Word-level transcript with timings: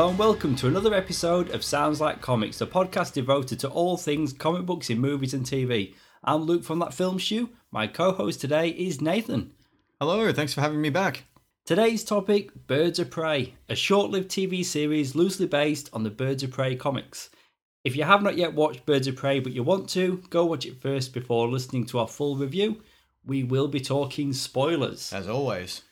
Hello 0.00 0.08
and 0.08 0.18
welcome 0.18 0.56
to 0.56 0.66
another 0.66 0.94
episode 0.94 1.50
of 1.50 1.62
Sounds 1.62 2.00
Like 2.00 2.22
Comics, 2.22 2.58
the 2.58 2.66
podcast 2.66 3.12
devoted 3.12 3.60
to 3.60 3.68
all 3.68 3.98
things 3.98 4.32
comic 4.32 4.64
books 4.64 4.88
in 4.88 4.98
movies 4.98 5.34
and 5.34 5.44
TV. 5.44 5.94
I'm 6.24 6.44
Luke 6.44 6.64
from 6.64 6.78
That 6.78 6.94
Film 6.94 7.18
Shoe. 7.18 7.50
My 7.70 7.86
co 7.86 8.12
host 8.12 8.40
today 8.40 8.70
is 8.70 9.02
Nathan. 9.02 9.52
Hello, 10.00 10.32
thanks 10.32 10.54
for 10.54 10.62
having 10.62 10.80
me 10.80 10.88
back. 10.88 11.24
Today's 11.66 12.02
topic 12.02 12.66
Birds 12.66 12.98
of 12.98 13.10
Prey, 13.10 13.52
a 13.68 13.74
short 13.74 14.10
lived 14.10 14.30
TV 14.30 14.64
series 14.64 15.14
loosely 15.14 15.46
based 15.46 15.90
on 15.92 16.02
the 16.02 16.08
Birds 16.08 16.42
of 16.42 16.50
Prey 16.50 16.76
comics. 16.76 17.28
If 17.84 17.94
you 17.94 18.04
have 18.04 18.22
not 18.22 18.38
yet 18.38 18.54
watched 18.54 18.86
Birds 18.86 19.06
of 19.06 19.16
Prey 19.16 19.38
but 19.38 19.52
you 19.52 19.62
want 19.62 19.86
to, 19.90 20.22
go 20.30 20.46
watch 20.46 20.64
it 20.64 20.80
first 20.80 21.12
before 21.12 21.46
listening 21.46 21.84
to 21.84 21.98
our 21.98 22.08
full 22.08 22.36
review. 22.36 22.80
We 23.22 23.44
will 23.44 23.68
be 23.68 23.80
talking 23.80 24.32
spoilers. 24.32 25.12
As 25.12 25.28
always. 25.28 25.82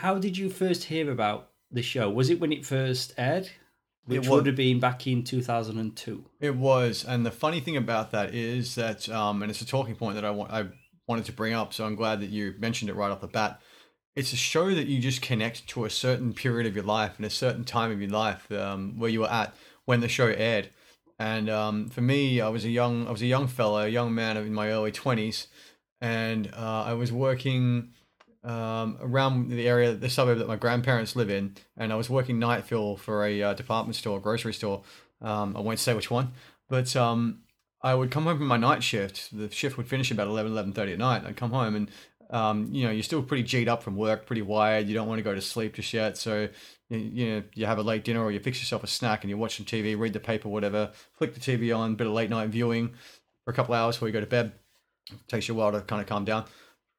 How 0.00 0.18
did 0.18 0.36
you 0.36 0.50
first 0.50 0.84
hear 0.84 1.10
about 1.10 1.47
the 1.70 1.82
show? 1.82 2.10
Was 2.10 2.30
it 2.30 2.40
when 2.40 2.52
it 2.52 2.64
first 2.64 3.14
aired? 3.16 3.50
Which 4.06 4.26
wa- 4.26 4.36
would 4.36 4.46
have 4.46 4.56
been 4.56 4.80
back 4.80 5.06
in 5.06 5.22
2002. 5.22 6.24
It 6.40 6.56
was, 6.56 7.04
and 7.04 7.26
the 7.26 7.30
funny 7.30 7.60
thing 7.60 7.76
about 7.76 8.10
that 8.12 8.34
is 8.34 8.74
that, 8.76 9.06
um, 9.10 9.42
and 9.42 9.50
it's 9.50 9.60
a 9.60 9.66
talking 9.66 9.96
point 9.96 10.14
that 10.14 10.24
I 10.24 10.30
want, 10.30 10.50
I 10.50 10.66
wanted 11.06 11.26
to 11.26 11.32
bring 11.32 11.52
up. 11.52 11.74
So 11.74 11.84
I'm 11.84 11.94
glad 11.94 12.20
that 12.20 12.30
you 12.30 12.54
mentioned 12.58 12.90
it 12.90 12.94
right 12.94 13.10
off 13.10 13.20
the 13.20 13.26
bat. 13.26 13.60
It's 14.16 14.32
a 14.32 14.36
show 14.36 14.74
that 14.74 14.86
you 14.86 14.98
just 14.98 15.20
connect 15.20 15.66
to 15.68 15.84
a 15.84 15.90
certain 15.90 16.32
period 16.32 16.66
of 16.66 16.74
your 16.74 16.84
life 16.86 17.14
and 17.18 17.26
a 17.26 17.30
certain 17.30 17.64
time 17.64 17.92
of 17.92 18.00
your 18.00 18.10
life 18.10 18.50
um, 18.50 18.98
where 18.98 19.10
you 19.10 19.20
were 19.20 19.30
at 19.30 19.54
when 19.84 20.00
the 20.00 20.08
show 20.08 20.28
aired. 20.28 20.70
And 21.18 21.50
um, 21.50 21.88
for 21.88 22.00
me, 22.00 22.40
I 22.40 22.48
was 22.48 22.64
a 22.64 22.70
young, 22.70 23.06
I 23.06 23.10
was 23.10 23.22
a 23.22 23.26
young 23.26 23.46
fella, 23.46 23.84
a 23.84 23.88
young 23.88 24.14
man 24.14 24.36
in 24.36 24.54
my 24.54 24.70
early 24.70 24.92
twenties, 24.92 25.48
and 26.00 26.50
uh, 26.56 26.84
I 26.84 26.94
was 26.94 27.12
working 27.12 27.92
um, 28.44 28.98
around 29.00 29.50
the 29.50 29.66
area, 29.68 29.94
the 29.94 30.08
suburb 30.08 30.38
that 30.38 30.48
my 30.48 30.56
grandparents 30.56 31.16
live 31.16 31.30
in, 31.30 31.56
and 31.76 31.92
I 31.92 31.96
was 31.96 32.08
working 32.08 32.38
night 32.38 32.64
fill 32.64 32.96
for 32.96 33.24
a 33.24 33.42
uh, 33.42 33.54
department 33.54 33.96
store, 33.96 34.20
grocery 34.20 34.54
store. 34.54 34.82
Um, 35.20 35.56
I 35.56 35.60
won't 35.60 35.78
say 35.78 35.94
which 35.94 36.10
one, 36.10 36.32
but 36.68 36.94
um, 36.94 37.40
I 37.82 37.94
would 37.94 38.10
come 38.10 38.24
home 38.24 38.38
from 38.38 38.46
my 38.46 38.56
night 38.56 38.82
shift. 38.82 39.36
The 39.36 39.50
shift 39.50 39.76
would 39.76 39.88
finish 39.88 40.10
about 40.10 40.28
11, 40.28 40.52
11.30 40.52 40.92
at 40.92 40.98
night. 40.98 41.24
I'd 41.24 41.36
come 41.36 41.50
home 41.50 41.74
and, 41.74 41.90
um, 42.30 42.68
you 42.72 42.84
know, 42.84 42.90
you're 42.90 43.02
still 43.02 43.22
pretty 43.22 43.42
G'd 43.42 43.68
up 43.68 43.82
from 43.82 43.96
work, 43.96 44.26
pretty 44.26 44.42
wired. 44.42 44.86
You 44.86 44.94
don't 44.94 45.08
want 45.08 45.18
to 45.18 45.24
go 45.24 45.34
to 45.34 45.40
sleep 45.40 45.74
just 45.74 45.92
yet. 45.92 46.16
So, 46.16 46.48
you, 46.88 46.98
you 46.98 47.30
know, 47.30 47.42
you 47.54 47.66
have 47.66 47.78
a 47.78 47.82
late 47.82 48.04
dinner 48.04 48.22
or 48.22 48.30
you 48.30 48.38
fix 48.38 48.60
yourself 48.60 48.84
a 48.84 48.86
snack 48.86 49.22
and 49.22 49.30
you 49.30 49.36
watch 49.36 49.56
some 49.56 49.66
TV, 49.66 49.98
read 49.98 50.12
the 50.12 50.20
paper, 50.20 50.48
whatever, 50.48 50.92
flick 51.16 51.34
the 51.34 51.40
TV 51.40 51.76
on, 51.76 51.96
bit 51.96 52.06
of 52.06 52.12
late 52.12 52.30
night 52.30 52.48
viewing 52.48 52.94
for 53.44 53.50
a 53.50 53.54
couple 53.54 53.74
hours 53.74 53.96
before 53.96 54.08
you 54.08 54.12
go 54.12 54.20
to 54.20 54.26
bed. 54.26 54.52
takes 55.26 55.48
you 55.48 55.54
a 55.54 55.56
while 55.56 55.72
to 55.72 55.80
kind 55.80 56.00
of 56.00 56.08
calm 56.08 56.24
down 56.24 56.44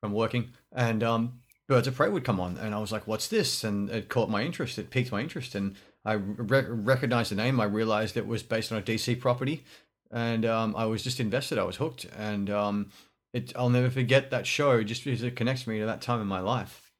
from 0.01 0.13
working. 0.13 0.49
And 0.71 1.03
um, 1.03 1.41
Birds 1.67 1.87
of 1.87 1.95
Prey 1.95 2.09
would 2.09 2.23
come 2.23 2.39
on. 2.39 2.57
And 2.57 2.73
I 2.73 2.79
was 2.79 2.91
like, 2.91 3.07
what's 3.07 3.27
this? 3.27 3.63
And 3.63 3.89
it 3.89 4.09
caught 4.09 4.29
my 4.29 4.43
interest. 4.43 4.77
It 4.77 4.89
piqued 4.89 5.11
my 5.11 5.21
interest. 5.21 5.55
And 5.55 5.75
I 6.05 6.13
re- 6.13 6.65
recognized 6.67 7.31
the 7.31 7.35
name. 7.35 7.59
I 7.59 7.65
realized 7.65 8.17
it 8.17 8.27
was 8.27 8.43
based 8.43 8.71
on 8.71 8.77
a 8.77 8.81
DC 8.81 9.19
property 9.19 9.63
and 10.11 10.45
um, 10.45 10.75
I 10.75 10.85
was 10.85 11.03
just 11.03 11.19
invested. 11.19 11.57
I 11.57 11.63
was 11.63 11.77
hooked, 11.77 12.05
and 12.17 12.49
um, 12.49 12.91
it 13.33 13.53
I'll 13.55 13.69
never 13.69 13.89
forget 13.89 14.31
that 14.31 14.47
show 14.47 14.83
just 14.83 15.03
because 15.03 15.23
it 15.23 15.35
connects 15.35 15.67
me 15.67 15.79
to 15.79 15.85
that 15.85 16.01
time 16.01 16.21
in 16.21 16.27
my 16.27 16.39
life. 16.39 16.91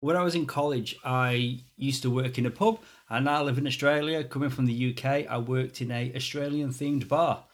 When 0.00 0.16
I 0.16 0.22
was 0.22 0.34
in 0.34 0.46
college, 0.46 0.96
I 1.04 1.60
used 1.76 2.02
to 2.02 2.10
work 2.10 2.38
in 2.38 2.46
a 2.46 2.50
pub, 2.50 2.80
and 3.08 3.24
now 3.24 3.40
I 3.40 3.42
live 3.42 3.58
in 3.58 3.66
Australia. 3.66 4.24
Coming 4.24 4.50
from 4.50 4.66
the 4.66 4.90
UK, 4.94 5.26
I 5.28 5.38
worked 5.38 5.80
in 5.80 5.90
a 5.90 6.12
Australian 6.14 6.70
themed 6.70 7.08
bar. 7.08 7.44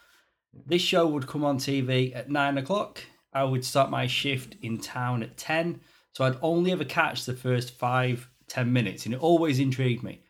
This 0.67 0.83
show 0.83 1.07
would 1.07 1.27
come 1.27 1.45
on 1.45 1.59
TV 1.59 2.15
at 2.15 2.31
nine 2.31 2.59
o'clock. 2.59 3.03
I 3.37 3.45
would 3.45 3.65
start 3.65 3.91
my 3.91 4.06
shift 4.06 4.56
in 4.62 4.78
town 4.78 5.22
at 5.22 5.37
ten, 5.37 5.81
so 6.15 6.25
I'd 6.25 6.38
only 6.41 6.72
ever 6.72 6.84
catch 6.84 7.25
the 7.25 7.34
first 7.34 7.71
five 7.72 8.28
ten 8.49 8.72
minutes, 8.72 9.05
and 9.05 9.15
it 9.15 9.21
always 9.21 9.59
intrigued 9.59 10.03
me. 10.03 10.22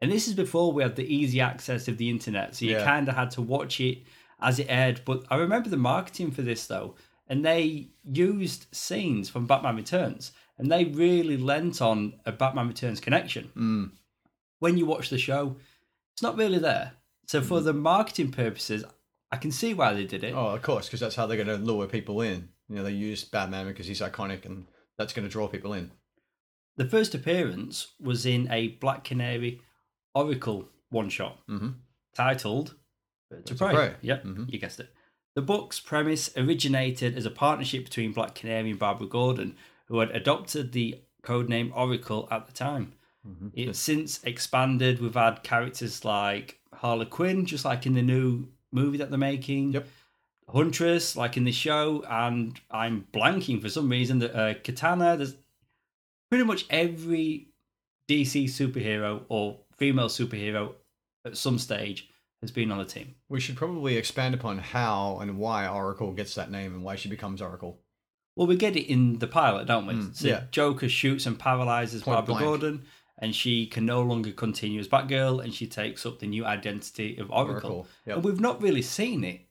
And 0.00 0.12
this 0.12 0.28
is 0.28 0.34
before 0.34 0.72
we 0.72 0.82
had 0.82 0.96
the 0.96 1.14
easy 1.14 1.40
access 1.40 1.88
of 1.88 1.96
the 1.96 2.10
internet, 2.10 2.54
so 2.54 2.64
you 2.66 2.72
Yeah. 2.72 2.84
kind 2.84 3.08
of 3.08 3.14
had 3.16 3.30
to 3.32 3.42
watch 3.42 3.80
it 3.80 3.98
as 4.40 4.58
it 4.58 4.66
aired. 4.68 5.02
But 5.04 5.24
I 5.30 5.36
remember 5.36 5.68
the 5.70 5.76
marketing 5.76 6.30
for 6.32 6.42
this 6.42 6.66
though, 6.66 6.96
and 7.28 7.44
they 7.44 7.90
used 8.04 8.66
scenes 8.72 9.30
from 9.30 9.46
Batman 9.46 9.76
Returns, 9.76 10.32
and 10.58 10.70
they 10.70 10.84
really 10.84 11.36
lent 11.38 11.80
on 11.80 12.20
a 12.26 12.32
Batman 12.32 12.68
Returns 12.68 13.00
connection. 13.00 13.50
Mm. 13.56 13.90
When 14.58 14.76
you 14.76 14.84
watch 14.84 15.08
the 15.08 15.18
show, 15.18 15.56
it's 16.12 16.22
not 16.22 16.36
really 16.36 16.58
there. 16.58 16.92
So 17.26 17.40
for 17.40 17.60
the 17.60 17.72
marketing 17.72 18.32
purposes, 18.32 18.84
I 19.32 19.36
can 19.36 19.50
see 19.52 19.74
why 19.74 19.92
they 19.92 20.04
did 20.04 20.24
it. 20.24 20.34
Oh, 20.34 20.48
of 20.48 20.62
course, 20.62 20.86
because 20.86 21.00
that's 21.00 21.14
how 21.16 21.26
they're 21.26 21.36
going 21.42 21.46
to 21.46 21.64
lure 21.64 21.86
people 21.86 22.20
in. 22.20 22.48
You 22.68 22.76
know, 22.76 22.82
they 22.82 22.92
use 22.92 23.24
Batman 23.24 23.66
because 23.66 23.86
he's 23.86 24.00
iconic, 24.00 24.44
and 24.44 24.66
that's 24.98 25.12
going 25.12 25.26
to 25.26 25.32
draw 25.32 25.46
people 25.48 25.72
in. 25.72 25.92
The 26.76 26.84
first 26.84 27.14
appearance 27.14 27.92
was 28.00 28.26
in 28.26 28.50
a 28.50 28.68
Black 28.68 29.04
Canary 29.04 29.60
Oracle 30.14 30.68
one 30.88 31.08
shot 31.08 31.38
mm-hmm. 31.48 31.70
titled 32.14 32.74
Birds 33.30 33.50
of 33.50 33.58
Birds 33.58 33.60
of 33.62 33.68
Prey. 33.68 33.74
Prey. 33.74 33.94
Yep, 34.02 34.24
Mhm. 34.24 34.52
you 34.52 34.58
guessed 34.58 34.80
it. 34.80 34.92
The 35.36 35.42
book's 35.42 35.78
premise 35.78 36.30
originated 36.36 37.16
as 37.16 37.26
a 37.26 37.30
partnership 37.30 37.84
between 37.84 38.12
Black 38.12 38.34
Canary 38.34 38.70
and 38.70 38.78
Barbara 38.78 39.06
Gordon, 39.06 39.56
who 39.86 40.00
had 40.00 40.10
adopted 40.10 40.72
the 40.72 41.00
codename 41.22 41.70
Oracle 41.76 42.26
at 42.30 42.46
the 42.46 42.52
time. 42.52 42.94
Mhm. 43.26 43.52
It's 43.54 43.78
since 43.78 44.22
expanded. 44.24 45.00
We've 45.00 45.14
had 45.14 45.42
characters 45.42 46.04
like 46.04 46.60
Harley 46.72 47.06
Quinn, 47.06 47.46
just 47.46 47.64
like 47.64 47.86
in 47.86 47.94
the 47.94 48.02
new 48.02 48.48
movie 48.72 48.98
that 48.98 49.10
they're 49.10 49.18
making. 49.18 49.72
Yep. 49.72 49.88
Huntress, 50.48 51.14
like 51.14 51.36
in 51.36 51.44
the 51.44 51.52
show, 51.52 52.04
and 52.08 52.58
I'm 52.70 53.06
blanking 53.12 53.62
for 53.62 53.68
some 53.68 53.88
reason. 53.88 54.18
that 54.18 54.34
uh, 54.34 54.54
Katana. 54.54 55.16
There's 55.16 55.34
pretty 56.28 56.44
much 56.44 56.66
every 56.70 57.48
DC 58.08 58.44
superhero 58.46 59.22
or 59.28 59.58
female 59.76 60.08
superhero 60.08 60.74
at 61.24 61.36
some 61.36 61.58
stage 61.58 62.08
has 62.40 62.50
been 62.50 62.72
on 62.72 62.78
the 62.78 62.84
team. 62.84 63.14
We 63.28 63.40
should 63.40 63.56
probably 63.56 63.96
expand 63.96 64.34
upon 64.34 64.58
how 64.58 65.18
and 65.20 65.38
why 65.38 65.68
Oracle 65.68 66.12
gets 66.12 66.34
that 66.34 66.50
name 66.50 66.74
and 66.74 66.82
why 66.82 66.96
she 66.96 67.08
becomes 67.08 67.42
Oracle. 67.42 67.78
Well, 68.36 68.46
we 68.46 68.56
get 68.56 68.76
it 68.76 68.90
in 68.90 69.18
the 69.18 69.26
pilot, 69.26 69.66
don't 69.66 69.86
we? 69.86 69.94
Mm, 69.94 70.16
so 70.16 70.28
yeah. 70.28 70.44
Joker 70.50 70.88
shoots 70.88 71.26
and 71.26 71.38
paralyzes 71.38 72.02
Point 72.02 72.26
Barbara 72.26 72.34
blank. 72.34 72.44
Gordon, 72.46 72.82
and 73.20 73.34
she 73.34 73.66
can 73.66 73.86
no 73.86 74.02
longer 74.02 74.32
continue 74.32 74.80
as 74.80 74.88
Batgirl, 74.88 75.42
and 75.44 75.52
she 75.54 75.66
takes 75.66 76.04
up 76.04 76.18
the 76.18 76.26
new 76.26 76.44
identity 76.44 77.16
of 77.18 77.30
Oracle. 77.30 77.52
Oracle. 77.54 77.86
Yep. 78.06 78.16
And 78.16 78.24
we've 78.24 78.40
not 78.40 78.60
really 78.62 78.82
seen 78.82 79.22
it 79.24 79.42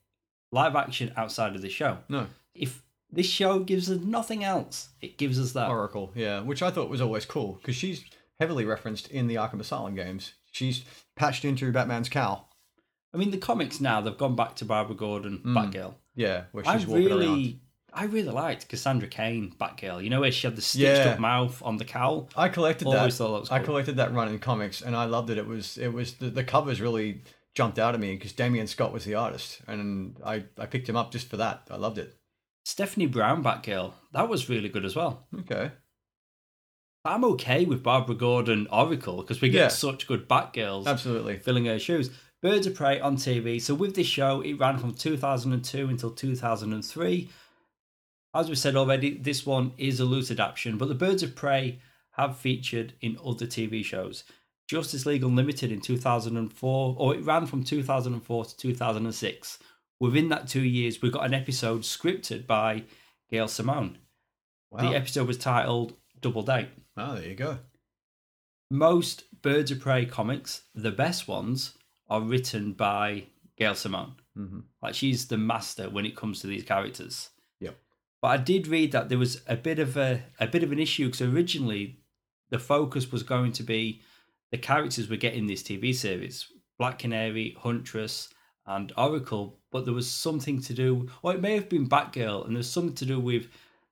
live 0.51 0.75
action 0.75 1.13
outside 1.15 1.55
of 1.55 1.61
the 1.61 1.69
show. 1.69 1.99
No, 2.09 2.27
If 2.53 2.81
this 3.11 3.27
show 3.27 3.59
gives 3.59 3.89
us 3.89 3.99
nothing 4.01 4.43
else, 4.43 4.89
it 5.01 5.17
gives 5.17 5.39
us 5.39 5.51
that. 5.53 5.69
Oracle. 5.69 6.11
Yeah, 6.15 6.41
which 6.41 6.61
I 6.61 6.71
thought 6.71 6.89
was 6.89 7.01
always 7.01 7.25
cool 7.25 7.53
because 7.61 7.75
she's 7.75 8.03
heavily 8.39 8.65
referenced 8.65 9.09
in 9.09 9.27
the 9.27 9.35
Arkham 9.35 9.59
Asylum 9.59 9.95
games. 9.95 10.33
She's 10.51 10.83
patched 11.15 11.45
into 11.45 11.71
Batman's 11.71 12.09
cowl. 12.09 12.49
I 13.13 13.17
mean, 13.17 13.31
the 13.31 13.37
comics 13.37 13.79
now 13.81 14.01
they've 14.01 14.17
gone 14.17 14.35
back 14.35 14.55
to 14.57 14.65
Barbara 14.65 14.95
Gordon, 14.95 15.39
Mm. 15.45 15.53
Batgirl. 15.55 15.93
Yeah, 16.15 16.43
where 16.51 16.67
I 16.67 16.77
she's 16.77 16.87
walking 16.87 17.05
really, 17.05 17.25
around. 17.27 17.59
I 17.93 18.05
really 18.05 18.29
liked 18.31 18.67
Cassandra 18.69 19.07
Cain, 19.07 19.53
Batgirl. 19.59 20.03
You 20.03 20.09
know 20.09 20.21
where 20.21 20.31
she 20.31 20.45
had 20.47 20.55
the 20.55 20.61
stitched 20.61 21.05
Yeah. 21.05 21.13
up 21.13 21.19
mouth 21.19 21.61
on 21.63 21.77
the 21.77 21.85
cowl. 21.85 22.29
I 22.35 22.49
collected 22.49 22.87
Always 22.87 23.17
that. 23.17 23.23
that 23.25 23.29
was 23.31 23.51
I 23.51 23.59
collected 23.59 23.97
that 23.97 24.13
run 24.13 24.27
in 24.29 24.39
comics, 24.39 24.81
and 24.81 24.95
I 24.95 25.05
loved 25.05 25.29
it. 25.29 25.37
It 25.37 25.47
was 25.47 25.77
it 25.77 25.89
was 25.93 26.13
the, 26.15 26.29
the 26.29 26.43
covers 26.43 26.79
really 26.81 27.21
jumped 27.55 27.79
out 27.79 27.93
at 27.95 27.99
me 27.99 28.13
because 28.15 28.31
Damion 28.33 28.67
Scott 28.67 28.93
was 28.93 29.05
the 29.05 29.15
artist, 29.15 29.61
and 29.67 30.15
I 30.25 30.43
I 30.57 30.65
picked 30.65 30.87
him 30.87 30.95
up 30.95 31.11
just 31.11 31.29
for 31.29 31.37
that. 31.37 31.63
I 31.71 31.77
loved 31.77 31.97
it. 31.97 32.15
Stephanie 32.65 33.07
Brown, 33.07 33.43
Batgirl, 33.43 33.93
that 34.13 34.29
was 34.29 34.49
really 34.49 34.69
good 34.69 34.85
as 34.85 34.95
well. 34.95 35.25
Okay, 35.39 35.71
I'm 37.05 37.23
okay 37.23 37.65
with 37.65 37.81
Barbara 37.81 38.15
Gordon 38.15 38.67
Oracle 38.71 39.17
because 39.17 39.41
we 39.41 39.49
get 39.49 39.59
Yeah. 39.59 39.67
such 39.69 40.05
good 40.07 40.27
Batgirls 40.29 40.85
absolutely. 40.85 41.37
filling 41.39 41.65
her 41.65 41.79
shoes. 41.79 42.09
Birds 42.41 42.67
of 42.67 42.75
Prey 42.75 42.99
on 43.01 43.17
TV. 43.17 43.59
So 43.61 43.73
with 43.73 43.95
this 43.95 44.07
show, 44.07 44.39
it 44.41 44.53
ran 44.53 44.77
from 44.77 44.93
2002 44.93 45.89
until 45.89 46.11
2003. 46.11 47.29
As 48.33 48.49
we 48.49 48.55
said 48.55 48.75
already, 48.75 49.17
this 49.17 49.45
one 49.45 49.73
is 49.77 49.99
a 49.99 50.05
loose 50.05 50.29
adaptation, 50.31 50.77
but 50.77 50.87
the 50.87 50.95
Birds 50.95 51.23
of 51.23 51.35
Prey 51.35 51.79
have 52.11 52.37
featured 52.37 52.93
in 53.01 53.17
other 53.25 53.47
TV 53.47 53.83
shows. 53.83 54.23
Justice 54.67 55.05
League 55.05 55.23
Unlimited 55.23 55.71
in 55.71 55.81
2004, 55.81 56.95
or 56.97 57.15
it 57.15 57.25
ran 57.25 57.47
from 57.47 57.63
2004 57.63 58.45
to 58.45 58.57
2006. 58.57 59.59
Within 59.99 60.29
that 60.29 60.47
two 60.47 60.61
years, 60.61 61.01
we 61.01 61.09
got 61.09 61.25
an 61.25 61.33
episode 61.33 61.81
scripted 61.81 62.45
by 62.45 62.83
Gail 63.31 63.47
Simone. 63.47 63.97
Wow. 64.69 64.81
The 64.81 64.95
episode 64.95 65.27
was 65.27 65.37
titled 65.39 65.93
Double 66.21 66.43
Date. 66.43 66.69
oh, 66.97 67.15
there 67.15 67.27
you 67.29 67.35
go. 67.35 67.57
most 68.69 69.23
Birds 69.41 69.71
of 69.71 69.79
Prey 69.79 70.05
comics, 70.05 70.63
the 70.75 70.91
best 70.91 71.27
ones, 71.27 71.73
are 72.09 72.21
written 72.21 72.73
by 72.73 73.23
Gail 73.57 73.73
Simone. 73.75 74.13
hmm 74.35 74.59
Like 74.81 74.93
she's 74.93 75.27
the 75.27 75.37
master 75.37 75.89
when 75.89 76.05
it 76.05 76.15
comes 76.15 76.41
to 76.41 76.47
these 76.47 76.63
characters. 76.63 77.29
But 78.21 78.27
I 78.29 78.37
did 78.37 78.67
read 78.67 78.91
that 78.91 79.09
there 79.09 79.17
was 79.17 79.41
a 79.47 79.55
bit 79.55 79.79
of 79.79 79.95
a 79.97 80.23
a 80.39 80.47
bit 80.47 80.63
of 80.63 80.71
an 80.71 80.79
issue 80.79 81.05
because 81.05 81.21
originally 81.21 81.99
the 82.49 82.59
focus 82.59 83.11
was 83.11 83.23
going 83.23 83.51
to 83.53 83.63
be 83.63 84.01
the 84.51 84.57
characters 84.57 85.09
we 85.09 85.17
get 85.17 85.33
in 85.35 85.47
this 85.47 85.63
TV 85.63 85.93
series: 85.95 86.47
Black 86.77 86.99
Canary, 86.99 87.55
Huntress, 87.59 88.29
and 88.65 88.91
Oracle. 88.97 89.59
But 89.71 89.85
there 89.85 89.93
was 89.93 90.09
something 90.09 90.59
to 90.63 90.73
do, 90.73 91.07
or 91.21 91.33
it 91.33 91.41
may 91.41 91.53
have 91.53 91.69
been 91.69 91.87
Batgirl, 91.87 92.45
and 92.47 92.55
there's 92.55 92.69
something 92.69 92.95
to 92.95 93.05
do 93.05 93.19
with 93.19 93.47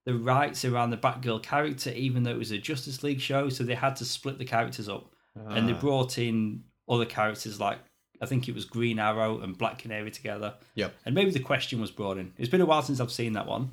the 0.06 0.16
rights 0.16 0.66
around 0.66 0.90
the 0.90 0.98
Batgirl 0.98 1.44
character, 1.44 1.92
even 1.92 2.24
though 2.24 2.32
it 2.32 2.38
was 2.38 2.52
a 2.52 2.58
Justice 2.58 3.04
League 3.04 3.20
show. 3.22 3.50
So 3.50 3.64
they 3.64 3.76
had 3.76 3.96
to 3.98 4.06
split 4.06 4.38
the 4.40 4.46
characters 4.46 4.90
up. 4.90 5.14
and 5.50 5.70
they 5.70 5.74
Ah. 5.74 5.80
brought 5.80 6.18
in 6.18 6.64
other 6.90 7.06
characters 7.06 7.60
like 7.60 7.78
I 8.20 8.26
think 8.26 8.48
it 8.50 8.56
was 8.56 8.66
Green 8.66 8.98
Arrow 8.98 9.40
and 9.42 9.56
Black 9.56 9.78
Canary 9.78 10.10
together. 10.10 10.56
Yep. 10.74 10.96
And 11.06 11.14
maybe 11.14 11.30
the 11.30 11.40
question 11.40 11.80
was 11.80 11.92
brought 11.92 12.18
in. 12.18 12.34
It's 12.40 12.50
been 12.50 12.62
a 12.62 12.66
while 12.66 12.82
since 12.82 13.00
I've 13.00 13.12
seen 13.12 13.34
that 13.34 13.46
one. 13.46 13.70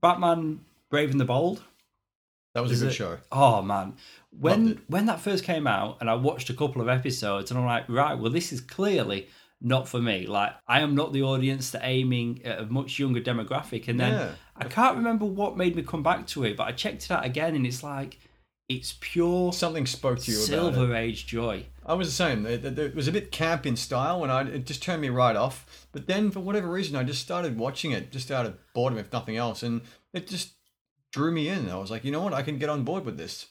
Batman 0.00 0.60
Brave 0.90 1.10
and 1.10 1.20
the 1.20 1.24
Bold. 1.24 1.62
That 2.54 2.62
was 2.62 2.72
Is 2.72 2.82
a 2.82 2.86
good 2.86 2.90
it- 2.92 2.94
show. 2.96 3.18
Oh 3.30 3.62
man. 3.62 3.94
When 4.30 4.80
when 4.88 5.06
that 5.06 5.20
first 5.20 5.44
came 5.44 5.66
out 5.66 5.98
and 6.00 6.08
I 6.10 6.14
watched 6.14 6.50
a 6.50 6.54
couple 6.54 6.80
of 6.82 6.88
episodes 6.88 7.50
and 7.50 7.58
I'm 7.58 7.66
like, 7.66 7.88
right, 7.88 8.18
well 8.18 8.30
this 8.32 8.52
is 8.52 8.60
clearly 8.60 9.28
not 9.60 9.88
for 9.88 10.00
me. 10.00 10.26
Like 10.26 10.52
I 10.66 10.80
am 10.80 10.94
not 10.94 11.12
the 11.12 11.22
audience 11.22 11.70
that 11.72 11.82
aiming 11.84 12.42
at 12.44 12.60
a 12.60 12.66
much 12.66 12.98
younger 12.98 13.20
demographic. 13.20 13.88
And 13.88 13.98
then 14.00 14.12
Yeah. 14.12 14.30
I 14.56 14.64
can't 14.64 14.96
remember 14.96 15.24
what 15.24 15.56
made 15.56 15.76
me 15.76 15.82
come 15.82 16.02
back 16.02 16.26
to 16.28 16.44
it, 16.44 16.56
but 16.56 16.66
I 16.68 16.72
checked 16.72 17.04
it 17.04 17.10
out 17.10 17.24
again 17.24 17.54
and 17.54 17.66
it's 17.66 17.82
like 17.82 18.18
it's 18.68 18.96
pure 19.00 19.50
Something 19.52 19.86
spoke 19.86 20.18
to 20.20 20.30
you 20.30 20.36
about 20.36 20.44
it. 20.44 20.46
silver 20.46 20.94
age 20.94 21.26
joy. 21.26 21.64
I 21.86 21.94
was 21.94 22.08
the 22.08 22.12
same. 22.12 22.44
It 22.44 22.94
was 22.94 23.08
a 23.08 23.12
bit 23.12 23.32
camp 23.32 23.64
in 23.64 23.76
style, 23.76 24.22
and 24.22 24.30
I 24.30 24.42
it 24.42 24.66
just 24.66 24.82
turned 24.82 25.00
me 25.00 25.08
right 25.08 25.36
off. 25.36 25.64
But 25.98 26.06
then, 26.06 26.30
for 26.30 26.38
whatever 26.38 26.68
reason, 26.68 26.94
I 26.94 27.02
just 27.02 27.20
started 27.20 27.58
watching 27.58 27.90
it, 27.90 28.12
just 28.12 28.30
out 28.30 28.46
of 28.46 28.56
boredom, 28.72 29.00
if 29.00 29.12
nothing 29.12 29.36
else, 29.36 29.64
and 29.64 29.80
it 30.12 30.28
just 30.28 30.52
drew 31.10 31.32
me 31.32 31.48
in. 31.48 31.68
I 31.68 31.74
was 31.74 31.90
like, 31.90 32.04
you 32.04 32.12
know 32.12 32.22
what, 32.22 32.32
I 32.32 32.42
can 32.42 32.56
get 32.56 32.68
on 32.68 32.84
board 32.84 33.04
with 33.04 33.16
this. 33.16 33.46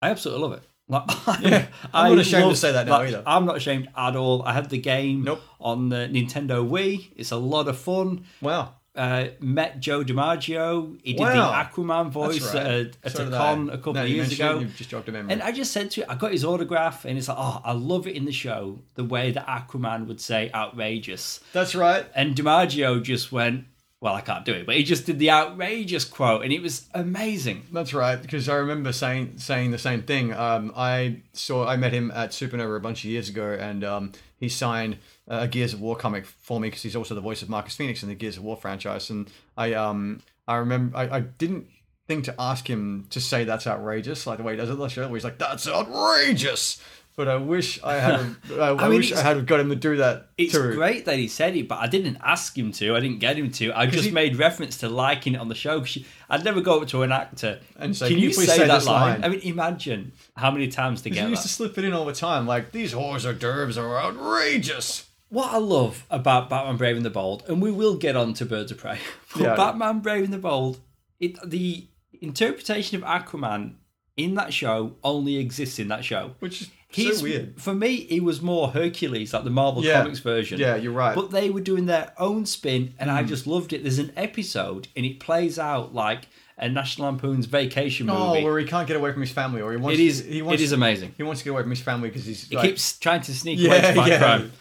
I 0.00 0.08
absolutely 0.08 0.42
love 0.48 0.52
it. 0.54 0.62
Like, 0.88 1.42
Yeah, 1.42 1.66
I'm 1.92 2.12
not 2.14 2.20
ashamed 2.20 2.48
to 2.50 2.56
say 2.56 2.72
that 2.72 2.86
now 2.86 3.02
either. 3.02 3.22
I'm 3.26 3.44
not 3.44 3.56
ashamed 3.58 3.88
at 3.94 4.16
all. 4.16 4.42
I 4.42 4.54
had 4.54 4.70
the 4.70 4.78
game 4.78 5.24
Nope. 5.24 5.42
on 5.60 5.90
the 5.90 6.08
Nintendo 6.10 6.66
Wii. 6.66 7.12
It's 7.14 7.30
a 7.30 7.36
lot 7.36 7.68
of 7.68 7.76
fun. 7.76 8.24
Wow. 8.40 8.72
Uh, 8.96 9.28
met 9.40 9.78
John 9.80 10.04
DiMaggio. 10.04 10.98
He 11.02 11.12
did 11.12 11.20
Wow. 11.20 11.50
the 11.50 11.82
Aquaman 11.82 12.08
voice 12.10 12.54
right. 12.54 12.64
at 12.64 12.66
a, 12.66 12.90
at 13.04 13.12
So 13.12 13.24
a 13.24 13.26
I. 13.28 13.30
con 13.38 13.68
a 13.70 13.76
couple 13.76 13.92
No, 13.94 14.02
of 14.04 14.08
years 14.08 14.32
ago. 14.32 14.58
You've 14.60 14.74
just 14.74 14.88
jogged 14.90 15.08
a 15.08 15.12
memory. 15.12 15.32
And 15.34 15.42
I 15.42 15.52
just 15.52 15.70
said 15.72 15.90
to 15.92 16.00
him, 16.02 16.06
I 16.10 16.14
got 16.14 16.32
his 16.32 16.44
autograph, 16.44 17.04
and 17.04 17.18
it's 17.18 17.28
like, 17.28 17.36
oh, 17.38 17.60
I 17.64 17.72
love 17.72 18.06
it 18.06 18.16
in 18.16 18.24
the 18.24 18.32
show 18.32 18.78
the 18.94 19.04
way 19.04 19.32
that 19.32 19.46
Aquaman 19.46 20.06
would 20.06 20.20
say 20.20 20.50
outrageous. 20.54 21.40
That's 21.52 21.74
right. 21.74 22.06
And 22.14 22.34
DiMaggio 22.34 23.02
just 23.02 23.32
went, 23.32 23.66
well, 24.00 24.14
I 24.14 24.20
can't 24.20 24.44
do 24.44 24.52
it, 24.52 24.66
but 24.66 24.76
he 24.76 24.82
just 24.84 25.06
did 25.06 25.18
the 25.18 25.30
outrageous 25.30 26.04
quote, 26.04 26.42
and 26.44 26.52
it 26.52 26.60
was 26.62 26.86
amazing. 26.94 27.64
That's 27.72 27.94
right, 27.94 28.20
because 28.20 28.48
I 28.48 28.56
remember 28.56 28.92
saying 28.92 29.38
saying 29.38 29.70
the 29.70 29.78
same 29.78 30.02
thing. 30.02 30.32
Um, 30.34 30.72
I 30.76 31.22
saw 31.32 31.66
I 31.66 31.76
met 31.76 31.92
him 31.92 32.10
at 32.10 32.30
Supernova 32.30 32.76
a 32.76 32.80
bunch 32.80 33.04
of 33.04 33.10
years 33.10 33.28
ago, 33.30 33.56
and 33.58 33.82
um, 33.84 34.12
he 34.38 34.48
signed 34.48 34.98
a 35.28 35.48
Gears 35.48 35.72
of 35.72 35.80
War 35.80 35.96
comic 35.96 36.26
for 36.26 36.60
me 36.60 36.68
because 36.68 36.82
he's 36.82 36.96
also 36.96 37.14
the 37.14 37.20
voice 37.20 37.42
of 37.42 37.48
Marcus 37.48 37.74
Phoenix 37.74 38.02
in 38.02 38.08
the 38.08 38.14
Gears 38.14 38.36
of 38.36 38.44
War 38.44 38.56
franchise. 38.56 39.10
And 39.10 39.30
I 39.56 39.72
um 39.74 40.22
I 40.46 40.56
remember 40.56 40.96
I, 40.96 41.16
I 41.16 41.20
didn't 41.20 41.66
think 42.06 42.24
to 42.24 42.34
ask 42.38 42.68
him 42.68 43.06
to 43.10 43.20
say 43.20 43.44
that's 43.44 43.66
outrageous, 43.66 44.26
like 44.26 44.38
the 44.38 44.44
way 44.44 44.52
he 44.52 44.56
does 44.56 44.70
it 44.70 44.74
the 44.74 44.88
show, 44.88 45.02
where 45.08 45.16
he's 45.16 45.24
like 45.24 45.38
that's 45.38 45.66
outrageous. 45.68 46.80
But 47.16 47.28
I 47.28 47.36
wish 47.36 47.82
I 47.82 47.94
had 47.94 48.20
I, 48.60 48.68
I, 48.72 48.88
mean, 48.88 48.98
wish 48.98 49.10
I 49.12 49.22
had 49.22 49.46
got 49.46 49.58
him 49.58 49.70
to 49.70 49.74
do 49.76 49.96
that 49.96 50.28
It's 50.36 50.52
too. 50.52 50.74
great 50.74 51.06
that 51.06 51.18
he 51.18 51.28
said 51.28 51.56
it, 51.56 51.66
but 51.66 51.78
I 51.78 51.86
didn't 51.86 52.18
ask 52.22 52.56
him 52.56 52.72
to. 52.72 52.94
I 52.94 53.00
didn't 53.00 53.20
get 53.20 53.36
him 53.38 53.50
to. 53.52 53.72
I 53.72 53.86
just 53.86 54.04
he- 54.04 54.10
made 54.10 54.36
reference 54.36 54.76
to 54.78 54.88
liking 54.90 55.34
it 55.34 55.38
on 55.40 55.48
the 55.48 55.54
show. 55.54 55.80
'cause 55.80 55.98
I'd 56.28 56.44
never 56.44 56.60
go 56.60 56.80
up 56.82 56.88
to 56.88 57.02
an 57.02 57.12
actor 57.12 57.60
And 57.76 57.96
say, 57.96 58.08
"Can 58.08 58.16
"Can 58.16 58.22
you 58.22 58.28
you 58.28 58.34
say, 58.34 58.44
say 58.58 58.66
that 58.66 58.84
line? 58.84 59.20
line? 59.22 59.24
I 59.24 59.28
mean, 59.30 59.40
imagine 59.40 60.12
how 60.36 60.50
many 60.50 60.68
times 60.68 61.00
Because 61.00 61.16
get 61.16 61.24
he 61.24 61.30
used 61.30 61.42
to 61.42 61.48
slip 61.48 61.78
it 61.78 61.84
in 61.84 61.94
all 61.94 62.04
the 62.04 62.12
time, 62.12 62.46
like 62.46 62.72
these 62.72 62.92
whores 62.92 63.24
or 63.24 63.32
derbs 63.32 63.78
are 63.78 63.98
outrageous. 63.98 65.06
What 65.28 65.52
I 65.52 65.56
love 65.58 66.04
about 66.10 66.48
Batman 66.50 66.76
Brave 66.76 66.96
and 66.96 67.04
the 67.04 67.10
Bold, 67.10 67.44
and 67.48 67.60
we 67.62 67.70
will 67.72 67.96
get 67.96 68.14
on 68.14 68.34
to 68.34 68.44
Birds 68.44 68.70
of 68.70 68.78
Prey, 68.78 68.98
but 69.34 69.42
Yeah. 69.42 69.56
Batman 69.56 70.00
Brave 70.00 70.24
and 70.24 70.32
the 70.34 70.38
Bold, 70.38 70.80
it, 71.18 71.36
the 71.48 71.86
interpretation 72.20 73.02
of 73.02 73.08
Aquaman 73.08 73.74
in 74.16 74.34
that 74.34 74.52
show 74.52 74.96
only 75.04 75.36
exists 75.36 75.78
in 75.78 75.88
that 75.88 76.04
show. 76.04 76.32
Which 76.38 76.62
is 76.62 76.70
He's 76.88 77.18
so 77.18 77.24
weird. 77.24 77.60
For 77.60 77.74
me, 77.74 77.96
he 77.96 78.20
was 78.20 78.40
more 78.40 78.68
Hercules, 78.68 79.32
like 79.34 79.44
the 79.44 79.50
Marvel 79.50 79.84
Yeah. 79.84 80.02
Comics 80.02 80.20
version. 80.20 80.58
Yeah, 80.58 80.76
you're 80.76 80.92
right. 80.92 81.14
But 81.14 81.30
they 81.30 81.50
were 81.50 81.60
doing 81.60 81.86
their 81.86 82.12
own 82.18 82.46
spin, 82.46 82.94
and 82.98 83.10
Mm. 83.10 83.14
I 83.14 83.22
just 83.24 83.46
loved 83.46 83.72
it. 83.72 83.82
There's 83.82 83.98
an 83.98 84.12
episode, 84.16 84.88
and 84.96 85.04
it 85.04 85.18
plays 85.20 85.58
out 85.58 85.94
like 85.94 86.28
a 86.58 86.68
National 86.68 87.08
Lampoon's 87.08 87.46
vacation 87.46 88.06
movie. 88.06 88.18
Oh, 88.18 88.42
where 88.44 88.58
he 88.58 88.64
can't 88.64 88.86
get 88.88 88.96
away 88.96 89.12
from 89.12 89.20
his 89.20 89.30
family, 89.32 89.60
or 89.60 89.72
he 89.72 89.76
wants. 89.76 89.98
it 89.98 90.02
is. 90.02 90.24
He 90.24 90.40
wants. 90.42 90.62
it 90.62 90.64
is 90.64 90.72
amazing. 90.72 91.12
He 91.16 91.22
wants 91.22 91.40
to 91.40 91.44
get 91.44 91.50
away 91.50 91.62
from 91.62 91.70
his 91.70 91.80
family 91.82 92.08
because 92.08 92.24
he's. 92.24 92.48
He 92.48 92.56
like- 92.56 92.70
keeps 92.70 92.98
trying 92.98 93.20
to 93.22 93.34
sneak 93.34 93.58
Yeah, 93.58 93.70
away 93.72 93.80
to 93.82 93.92
fight 93.94 94.08
yeah. 94.12 94.18
crime. 94.18 94.52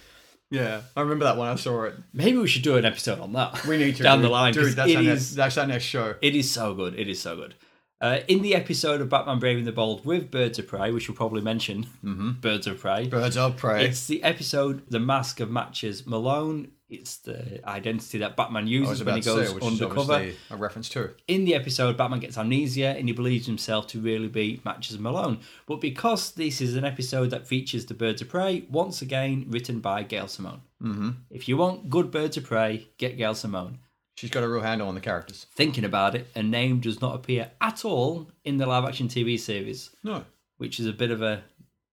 Yeah, 0.52 0.82
I 0.96 1.02
remember 1.02 1.26
that 1.26 1.38
when 1.38 1.48
I 1.48 1.56
saw 1.56 1.84
it. 1.86 1.96
Maybe 2.14 2.38
we 2.38 2.48
should 2.48 2.62
do 2.62 2.78
an 2.78 2.86
episode 2.86 3.20
on 3.20 3.34
that. 3.34 3.66
We 3.66 3.78
need 3.78 3.96
to 3.98 4.04
down 4.04 4.20
dude. 4.20 4.26
the 4.26 4.30
line. 4.30 4.54
Dude, 4.54 4.76
that's 4.76 4.94
our, 4.96 5.02
is- 5.02 5.08
next, 5.08 5.30
that's 5.36 5.58
our 5.58 5.68
next 5.68 5.86
show. 5.86 6.16
It 6.22 6.36
is 6.36 6.50
so 6.52 6.74
good. 6.74 6.98
It 7.00 7.08
is 7.08 7.20
so 7.20 7.36
good. 7.36 7.56
Uh, 8.02 8.20
in 8.28 8.42
the 8.42 8.54
episode 8.54 9.00
of 9.00 9.10
Batman 9.10 9.40
Brave 9.40 9.58
and 9.58 9.66
the 9.66 9.72
Bold 9.72 10.06
with 10.06 10.30
Birds 10.30 10.60
of 10.60 10.68
Prey, 10.68 10.92
which 10.92 11.08
we'll 11.08 11.16
probably 11.16 11.42
mention, 11.42 11.88
Birds 12.04 12.68
of 12.68 12.80
Prey. 12.80 13.08
Birds 13.08 13.38
of 13.38 13.56
prey. 13.56 13.86
It's 13.86 14.06
the 14.08 14.22
episode 14.22 14.84
"The 14.90 15.00
Mask 15.00 15.40
of 15.40 15.50
Matches 15.50 16.06
Malone." 16.06 16.72
It's 16.88 17.18
the 17.18 17.68
identity 17.68 18.20
that 18.20 18.36
Batman 18.36 18.68
uses 18.68 19.04
when 19.04 19.16
he 19.16 19.22
goes 19.22 19.50
say, 19.50 19.66
undercover. 19.66 20.32
a 20.52 20.56
reference 20.56 20.88
too. 20.88 21.10
In 21.28 21.44
the 21.46 21.56
episode, 21.56 21.98
Batman 21.98 22.20
gets 22.20 22.38
amnesia 22.38 22.90
and 22.90 23.08
he 23.08 23.14
believes 23.14 23.48
himself 23.48 23.88
to 23.88 24.00
really 24.00 24.28
be 24.28 24.62
Matches 24.64 25.00
Malone. 25.00 25.40
But 25.66 25.82
because 25.82 26.32
this 26.34 26.62
is 26.62 26.76
an 26.76 26.86
episode 26.86 27.32
that 27.32 27.48
features 27.48 27.88
the 27.88 27.96
Birds 27.96 28.22
of 28.22 28.30
Prey, 28.30 28.66
once 28.70 29.02
again 29.02 29.46
written 29.50 29.80
by 29.80 30.04
Gail 30.04 30.28
Simone. 30.28 30.62
Mm-hmm. 30.82 31.10
If 31.32 31.50
you 31.50 31.58
want 31.58 31.90
good 31.90 32.12
Birds 32.12 32.38
of 32.38 32.44
Prey, 32.44 32.88
get 33.00 33.18
Gail 33.18 33.34
Simone. 33.34 33.80
She's 34.16 34.30
got 34.30 34.44
a 34.44 34.50
real 34.50 34.62
handle 34.62 34.88
on 34.88 34.96
the 34.96 35.02
characters. 35.02 35.46
Thinking 35.56 35.84
about 35.84 36.16
it, 36.16 36.28
a 36.36 36.42
name 36.42 36.80
does 36.80 37.02
not 37.02 37.16
appear 37.16 37.52
at 37.60 37.84
all 37.84 38.32
in 38.46 38.58
the 38.58 38.66
live-action 38.66 39.10
TV 39.10 39.38
series, 39.38 39.90
No, 40.04 40.24
which 40.58 40.80
is 40.80 40.88
a 40.88 40.94
bit 40.94 41.12
of 41.12 41.22
a 41.22 41.44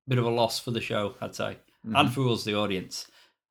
bit 0.07 0.19
of 0.19 0.25
a 0.25 0.31
loss 0.31 0.59
for 0.59 0.71
the 0.71 0.81
show, 0.81 1.15
I'd 1.21 1.35
say, 1.35 1.59
mm-hmm. 1.87 1.97
and 1.97 2.13
for 2.13 2.29
us, 2.29 2.45
the 2.45 2.57
audience. 2.57 3.07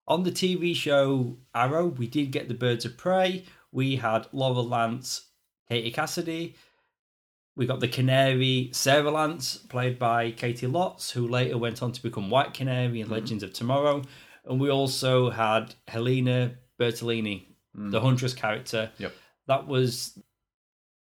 On 0.07 0.23
the 0.23 0.31
TV 0.31 0.75
show 0.75 1.38
Arrow, 1.53 1.88
we 1.88 2.07
did 2.07 2.31
get 2.31 2.47
the 2.47 2.53
Birds 2.53 2.85
of 2.85 2.97
Prey. 2.97 3.45
We 3.71 3.97
had 3.97 4.27
Laurel 4.31 4.68
Lance, 4.68 5.27
Katie 5.69 5.91
Cassidy. 5.91 6.56
We 7.56 7.65
got 7.65 7.81
the 7.81 7.88
Canary, 7.88 8.69
Sara 8.74 9.12
Lance, 9.12 9.57
played 9.57 10.00
by 10.00 10.31
Caity 10.31 10.69
Lotz, 10.69 11.12
who 11.12 11.27
later 11.27 11.57
went 11.57 11.83
on 11.83 11.91
to 11.91 12.01
become 12.01 12.29
White 12.29 12.53
Canary 12.53 13.01
in 13.01 13.06
mm-hmm. 13.06 13.13
Legends 13.13 13.44
of 13.44 13.53
Tomorrow. 13.53 14.03
And 14.45 14.60
we 14.60 14.69
also 14.69 15.29
had 15.29 15.75
Helena 15.88 16.55
Bertinelli, 16.79 17.46
the 17.74 18.00
mm. 18.00 18.01
Huntress 18.01 18.34
character. 18.34 18.92
Yep. 18.98 19.13
That 19.48 19.68
was 19.68 20.20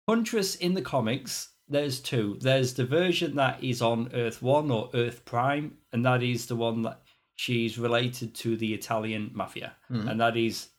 Huntress 0.07 0.55
in 0.55 0.73
the 0.73 0.81
comics. 0.81 1.49
There's 1.67 1.99
two. 1.99 2.37
There's 2.41 2.73
the 2.73 2.85
version 2.85 3.35
that 3.35 3.63
is 3.63 3.81
on 3.81 4.11
Earth 4.13 4.41
One 4.41 4.71
or 4.71 4.89
Earth 4.93 5.23
Prime, 5.25 5.77
and 5.93 6.05
that 6.05 6.21
is 6.21 6.47
the 6.47 6.55
one 6.55 6.81
that 6.81 7.01
she's 7.35 7.77
related 7.77 8.35
to 8.35 8.57
the 8.57 8.73
Italian 8.73 9.31
mafia, 9.33 9.73
mm-hmm. 9.89 10.07
and 10.07 10.19
that 10.19 10.35
is 10.35 10.69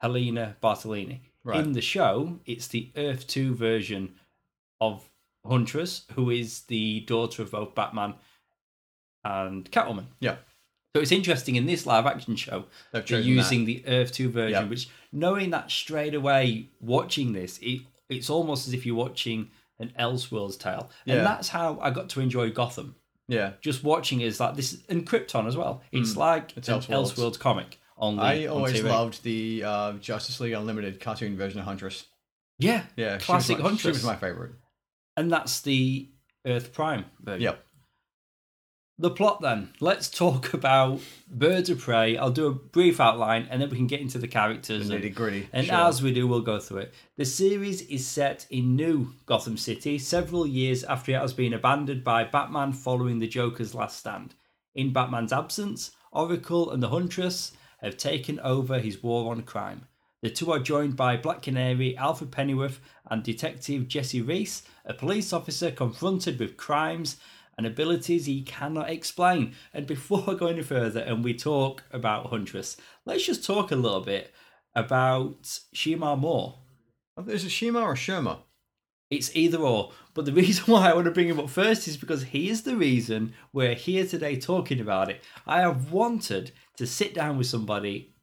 Helena 0.00 0.56
Bertinelli. 0.62 1.20
Right. 1.42 1.60
In 1.60 1.72
the 1.72 1.80
show, 1.80 2.38
it's 2.46 2.68
the 2.68 2.90
Earth 2.96 3.26
Two 3.26 3.54
version 3.54 4.14
of 4.80 5.10
Huntress, 5.46 6.04
who 6.12 6.30
is 6.30 6.62
the 6.62 7.00
daughter 7.00 7.42
of 7.42 7.50
both 7.50 7.74
Batman 7.74 8.14
and 9.24 9.70
Catwoman. 9.70 10.06
yeah, 10.20 10.36
So 10.94 11.00
it's 11.00 11.12
interesting 11.12 11.54
in 11.56 11.66
this 11.66 11.86
live 11.86 12.04
action 12.06 12.34
show 12.34 12.64
They've 12.92 13.06
they're 13.06 13.20
using 13.20 13.64
the 13.64 13.84
Earth 13.86 14.10
Two 14.12 14.28
version, 14.28 14.64
Yeah. 14.64 14.68
which 14.68 14.88
knowing 15.12 15.50
that 15.50 15.70
straight 15.70 16.14
away, 16.14 16.68
watching 16.80 17.32
this, 17.32 17.58
it, 17.62 17.82
it's 18.08 18.28
almost 18.28 18.66
as 18.66 18.74
if 18.74 18.84
you're 18.84 18.96
watching 18.96 19.50
an 19.78 19.92
Elseworlds 19.98 20.58
tale, 20.58 20.90
Yeah. 21.04 21.16
and 21.16 21.26
that's 21.26 21.48
how 21.48 21.78
I 21.80 21.90
got 21.90 22.08
to 22.10 22.20
enjoy 22.20 22.50
Gotham. 22.50 22.96
yeah. 23.28 23.52
Just 23.60 23.84
watching 23.84 24.20
is 24.20 24.40
like 24.40 24.56
this, 24.56 24.78
and 24.88 25.06
Krypton 25.06 25.46
as 25.46 25.56
well. 25.56 25.82
It's 25.92 26.16
like 26.16 26.52
Hmm. 26.52 26.58
It's 26.58 26.68
an 26.68 26.80
Elseworlds. 26.80 27.14
Elseworlds 27.14 27.38
comic. 27.38 27.78
Only 27.96 28.22
I 28.22 28.46
always 28.46 28.82
loved 28.82 29.22
the 29.22 29.62
uh, 29.64 29.92
Justice 29.94 30.40
League 30.40 30.54
Unlimited 30.54 30.98
cartoon 31.00 31.36
version 31.36 31.60
of 31.60 31.66
Huntress. 31.66 32.06
yeah, 32.58 32.82
Yeah, 32.96 33.18
classic 33.18 33.58
was 33.58 33.62
my, 33.62 33.68
Huntress, 33.68 33.82
She 33.82 33.88
was 34.00 34.04
my 34.04 34.16
favorite. 34.16 34.52
and 35.16 35.30
that's 35.30 35.60
the 35.60 36.08
Earth 36.46 36.72
Prime 36.72 37.04
version. 37.20 37.42
Yep. 37.42 37.64
The 39.00 39.10
plot 39.10 39.40
then. 39.40 39.72
Let's 39.80 40.10
talk 40.10 40.52
about 40.52 41.00
Birds 41.26 41.70
of 41.70 41.78
Prey. 41.78 42.18
I'll 42.18 42.30
do 42.30 42.46
a 42.48 42.52
brief 42.52 43.00
outline 43.00 43.48
and 43.50 43.62
then 43.62 43.70
we 43.70 43.78
can 43.78 43.86
get 43.86 44.02
into 44.02 44.18
the 44.18 44.28
characters. 44.28 44.88
The 44.88 44.96
and- 44.96 45.02
nitty 45.02 45.14
gritty. 45.14 45.48
And 45.54 45.66
sure. 45.66 45.74
as 45.74 46.02
we 46.02 46.12
do, 46.12 46.28
we'll 46.28 46.42
go 46.42 46.60
through 46.60 46.80
it. 46.80 46.94
The 47.16 47.24
series 47.24 47.80
is 47.88 48.06
set 48.06 48.44
in 48.50 48.76
new 48.76 49.14
Gotham 49.24 49.56
City 49.56 49.98
several 49.98 50.46
years 50.46 50.84
after 50.84 51.12
it 51.12 51.18
has 51.18 51.32
been 51.32 51.54
abandoned 51.54 52.04
by 52.04 52.24
Batman 52.24 52.74
following 52.74 53.20
the 53.20 53.26
Joker's 53.26 53.74
last 53.74 53.98
stand. 53.98 54.34
In 54.74 54.92
Batman's 54.92 55.32
absence, 55.32 55.92
Oracle 56.12 56.70
and 56.70 56.82
the 56.82 56.90
Huntress 56.90 57.52
have 57.78 57.96
taken 57.96 58.38
over 58.40 58.80
his 58.80 59.02
war 59.02 59.32
on 59.32 59.42
crime. 59.44 59.86
The 60.20 60.28
two 60.28 60.52
are 60.52 60.58
joined 60.58 60.96
by 60.96 61.16
Black 61.16 61.40
Canary, 61.40 61.96
Alfred 61.96 62.30
Pennyworth, 62.30 62.80
and 63.10 63.22
Detective 63.22 63.88
Jesse 63.88 64.20
Reese, 64.20 64.62
a 64.84 64.92
police 64.92 65.32
officer 65.32 65.70
confronted 65.70 66.38
with 66.38 66.58
crimes 66.58 67.16
and 67.56 67.66
abilities 67.66 68.26
he 68.26 68.42
cannot 68.42 68.90
explain. 68.90 69.54
And 69.72 69.86
before 69.86 70.34
going 70.34 70.54
any 70.54 70.62
further 70.62 71.00
and 71.00 71.24
we 71.24 71.34
talk 71.34 71.84
about 71.90 72.26
Huntress, 72.26 72.76
let's 73.04 73.26
just 73.26 73.44
talk 73.44 73.70
a 73.70 73.76
little 73.76 74.00
bit 74.00 74.32
about 74.74 75.42
Shemar 75.74 76.18
Moore. 76.18 76.58
Is 77.26 77.44
it 77.44 77.50
Shima 77.50 77.80
or 77.80 77.94
Sherma? 77.94 78.38
It's 79.10 79.34
either 79.34 79.58
or. 79.58 79.92
But 80.14 80.24
the 80.24 80.32
reason 80.42 80.64
why 80.66 80.90
I 80.90 80.94
want 80.94 81.06
to 81.06 81.10
bring 81.10 81.28
him 81.28 81.40
up 81.40 81.50
first 81.50 81.88
is 81.88 81.96
because 81.96 82.22
he 82.24 82.48
is 82.48 82.62
the 82.62 82.76
reason 82.76 83.34
we're 83.52 83.74
here 83.74 84.06
today 84.06 84.36
talking 84.36 84.80
about 84.80 85.10
it. 85.10 85.22
I 85.46 85.60
have 85.60 85.92
wanted 85.92 86.52
to 86.76 86.86
sit 86.86 87.14
down 87.14 87.36
with 87.36 87.48
somebody 87.48 88.14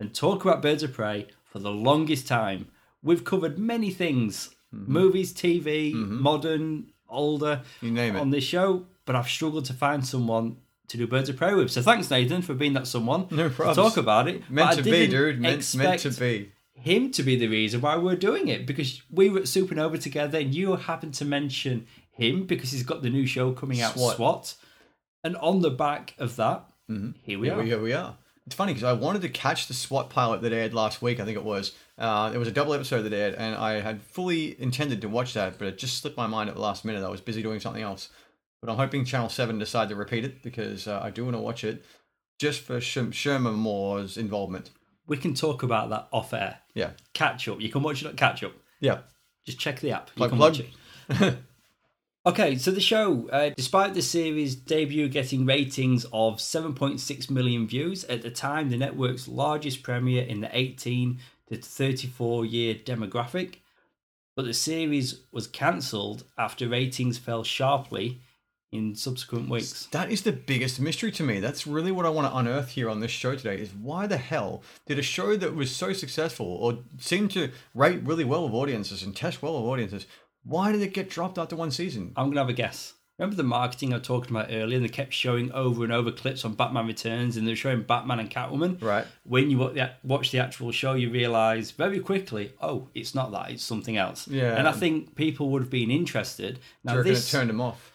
and 0.00 0.14
talk 0.14 0.44
about 0.44 0.62
Birds 0.62 0.82
of 0.82 0.92
Prey 0.94 1.28
for 1.44 1.58
the 1.58 1.70
longest 1.70 2.26
time. 2.26 2.68
We've 3.02 3.24
covered 3.24 3.58
many 3.58 3.90
things 3.90 4.54
mm-hmm. 4.74 4.92
movies, 4.92 5.32
TV, 5.32 5.94
mm-hmm. 5.94 6.20
modern, 6.20 6.90
older 7.14 7.62
You 7.80 7.90
name 7.90 8.16
it. 8.16 8.20
on 8.20 8.30
this 8.30 8.44
show, 8.44 8.86
but 9.06 9.16
I've 9.16 9.28
struggled 9.28 9.64
to 9.66 9.72
find 9.72 10.06
someone 10.06 10.56
to 10.88 10.96
do 10.98 11.06
Birds 11.06 11.28
of 11.30 11.36
Prey 11.36 11.54
with. 11.54 11.70
So 11.70 11.80
thanks, 11.82 12.10
Nathan, 12.10 12.42
for 12.42 12.54
being 12.54 12.74
that 12.74 12.86
someone 12.86 13.26
No 13.30 13.48
to 13.48 13.54
problems. 13.54 13.76
talk 13.76 13.96
about 13.96 14.28
it. 14.28 14.48
Meant 14.50 14.68
But 14.70 14.78
I 14.78 14.82
to 14.82 14.82
be, 14.82 15.06
dude. 15.06 15.40
Meant, 15.40 15.74
meant 15.74 16.00
to 16.00 16.10
be. 16.10 16.52
him 16.74 17.10
to 17.12 17.22
be 17.22 17.36
the 17.36 17.48
reason 17.48 17.80
why 17.80 17.96
we're 17.96 18.16
doing 18.16 18.48
it 18.48 18.66
because 18.66 19.00
we 19.10 19.30
were 19.30 19.38
at 19.38 19.44
Supernova 19.44 20.00
together 20.00 20.38
and 20.38 20.54
you 20.54 20.74
happened 20.76 21.14
to 21.14 21.24
mention 21.24 21.86
him 22.10 22.44
because 22.46 22.70
he's 22.72 22.82
got 22.82 23.02
the 23.02 23.10
new 23.10 23.26
show 23.26 23.52
coming 23.52 23.80
out, 23.80 23.94
SWAT. 23.94 24.16
SWAT. 24.16 24.54
And 25.24 25.36
on 25.38 25.60
the 25.62 25.70
back 25.70 26.14
of 26.18 26.36
that, 26.36 26.64
mm-hmm. 26.90 27.12
here 27.22 27.38
we 27.38 27.46
Here 27.48 27.56
are. 27.56 27.62
we, 27.62 27.66
here 27.66 27.80
we 27.82 27.92
are. 27.94 28.16
It's 28.46 28.54
funny 28.54 28.74
because 28.74 28.84
I 28.84 28.92
wanted 28.92 29.22
to 29.22 29.28
catch 29.30 29.68
the 29.68 29.74
SWAT 29.74 30.10
pilot 30.10 30.42
that 30.42 30.52
aired 30.52 30.74
last 30.74 31.00
week. 31.00 31.18
I 31.18 31.24
think 31.24 31.36
it 31.38 31.44
was. 31.44 31.72
Uh, 31.96 32.30
it 32.34 32.38
was 32.38 32.46
a 32.48 32.52
double 32.52 32.74
episode 32.74 33.02
that 33.02 33.12
aired, 33.14 33.34
and 33.34 33.54
I 33.56 33.80
had 33.80 34.02
fully 34.02 34.60
intended 34.60 35.00
to 35.00 35.08
watch 35.08 35.32
that, 35.34 35.58
but 35.58 35.68
it 35.68 35.78
just 35.78 35.98
slipped 35.98 36.16
my 36.16 36.26
mind 36.26 36.50
at 36.50 36.54
the 36.54 36.60
last 36.60 36.84
minute. 36.84 37.02
I 37.04 37.08
was 37.08 37.20
busy 37.22 37.42
doing 37.42 37.60
something 37.60 37.82
else. 37.82 38.10
But 38.60 38.70
I'm 38.70 38.76
hoping 38.76 39.04
Channel 39.04 39.28
Seven 39.30 39.58
decide 39.58 39.88
to 39.90 39.96
repeat 39.96 40.24
it 40.24 40.42
because 40.42 40.86
uh, 40.88 41.00
I 41.02 41.10
do 41.10 41.24
want 41.24 41.36
to 41.36 41.40
watch 41.40 41.64
it, 41.64 41.84
just 42.38 42.60
for 42.62 42.80
Sher- 42.80 43.12
Sherman 43.12 43.54
Moore's 43.54 44.16
involvement. 44.18 44.70
We 45.06 45.16
can 45.18 45.34
talk 45.34 45.62
about 45.62 45.90
that 45.90 46.08
off 46.12 46.32
air. 46.34 46.58
Yeah, 46.74 46.90
Catch 47.12 47.46
up. 47.48 47.60
You 47.60 47.70
can 47.70 47.82
watch 47.82 48.02
it 48.02 48.08
at 48.08 48.16
Catch 48.16 48.42
Up. 48.42 48.52
yeah. 48.80 49.00
Just 49.46 49.58
check 49.58 49.80
the 49.80 49.90
app. 49.92 50.08
You 50.14 50.16
Plug, 50.16 50.30
can 50.30 50.38
plug. 50.38 50.52
watch 50.58 50.66
it. 51.20 51.38
okay, 52.26 52.56
so 52.56 52.70
the 52.70 52.80
show, 52.80 53.28
uh, 53.30 53.50
despite 53.56 53.94
the 53.94 54.02
series 54.02 54.54
debut 54.54 55.08
getting 55.08 55.46
ratings 55.46 56.04
of 56.12 56.36
7.6 56.36 57.30
million 57.30 57.66
views, 57.66 58.04
at 58.04 58.22
the 58.22 58.30
time 58.30 58.70
the 58.70 58.76
network's 58.76 59.28
largest 59.28 59.82
premiere 59.82 60.24
in 60.24 60.40
the 60.40 60.56
18 60.56 61.18
to 61.48 61.56
34 61.56 62.44
year 62.46 62.74
demographic, 62.74 63.56
but 64.36 64.44
the 64.44 64.54
series 64.54 65.20
was 65.30 65.46
cancelled 65.46 66.24
after 66.36 66.68
ratings 66.68 67.18
fell 67.18 67.44
sharply 67.44 68.20
in 68.74 68.94
subsequent 68.96 69.48
weeks. 69.48 69.86
That 69.92 70.10
is 70.10 70.22
the 70.22 70.32
biggest 70.32 70.80
mystery 70.80 71.12
to 71.12 71.22
me. 71.22 71.38
That's 71.38 71.64
really 71.64 71.92
what 71.92 72.06
I 72.06 72.08
want 72.08 72.28
to 72.30 72.36
unearth 72.36 72.70
here 72.70 72.90
on 72.90 72.98
this 72.98 73.12
show 73.12 73.36
today 73.36 73.56
is 73.56 73.72
why 73.72 74.08
the 74.08 74.16
hell 74.16 74.64
did 74.86 74.98
a 74.98 75.02
show 75.02 75.36
that 75.36 75.54
was 75.54 75.70
so 75.70 75.92
successful 75.92 76.46
or 76.46 76.80
seemed 76.98 77.30
to 77.32 77.52
rate 77.72 78.02
really 78.02 78.24
well 78.24 78.44
with 78.44 78.54
audiences 78.54 79.04
and 79.04 79.14
test 79.14 79.42
well 79.42 79.54
with 79.54 79.70
audiences, 79.70 80.06
why 80.44 80.72
did 80.72 80.82
it 80.82 80.94
get 80.94 81.10
dropped 81.10 81.38
after 81.38 81.56
one 81.56 81.70
season? 81.70 82.12
I'm 82.16 82.26
going 82.26 82.34
to 82.34 82.40
have 82.40 82.48
a 82.48 82.52
guess. 82.52 82.94
Remember 83.18 83.36
the 83.36 83.44
marketing 83.44 83.94
I 83.94 84.00
talked 84.00 84.28
about 84.28 84.48
earlier? 84.50 84.76
And 84.76 84.84
they 84.84 84.88
kept 84.88 85.12
showing 85.12 85.52
over 85.52 85.84
and 85.84 85.92
over 85.92 86.10
clips 86.10 86.44
on 86.44 86.54
Batman 86.54 86.88
Returns, 86.88 87.36
and 87.36 87.46
they're 87.46 87.54
showing 87.54 87.82
Batman 87.82 88.18
and 88.18 88.28
Catwoman. 88.28 88.82
Right. 88.82 89.06
When 89.22 89.50
you 89.50 89.70
watch 90.02 90.32
the 90.32 90.40
actual 90.40 90.72
show, 90.72 90.94
you 90.94 91.10
realize 91.10 91.70
very 91.70 92.00
quickly, 92.00 92.52
oh, 92.60 92.88
it's 92.92 93.14
not 93.14 93.30
that; 93.30 93.52
it's 93.52 93.62
something 93.62 93.96
else. 93.96 94.26
Yeah. 94.26 94.56
And 94.56 94.66
I 94.66 94.72
think 94.72 95.14
people 95.14 95.50
would 95.50 95.62
have 95.62 95.70
been 95.70 95.92
interested. 95.92 96.58
Now, 96.82 96.96
reckon 96.96 97.12
this 97.12 97.30
turned 97.30 97.50
them 97.50 97.60
off? 97.60 97.92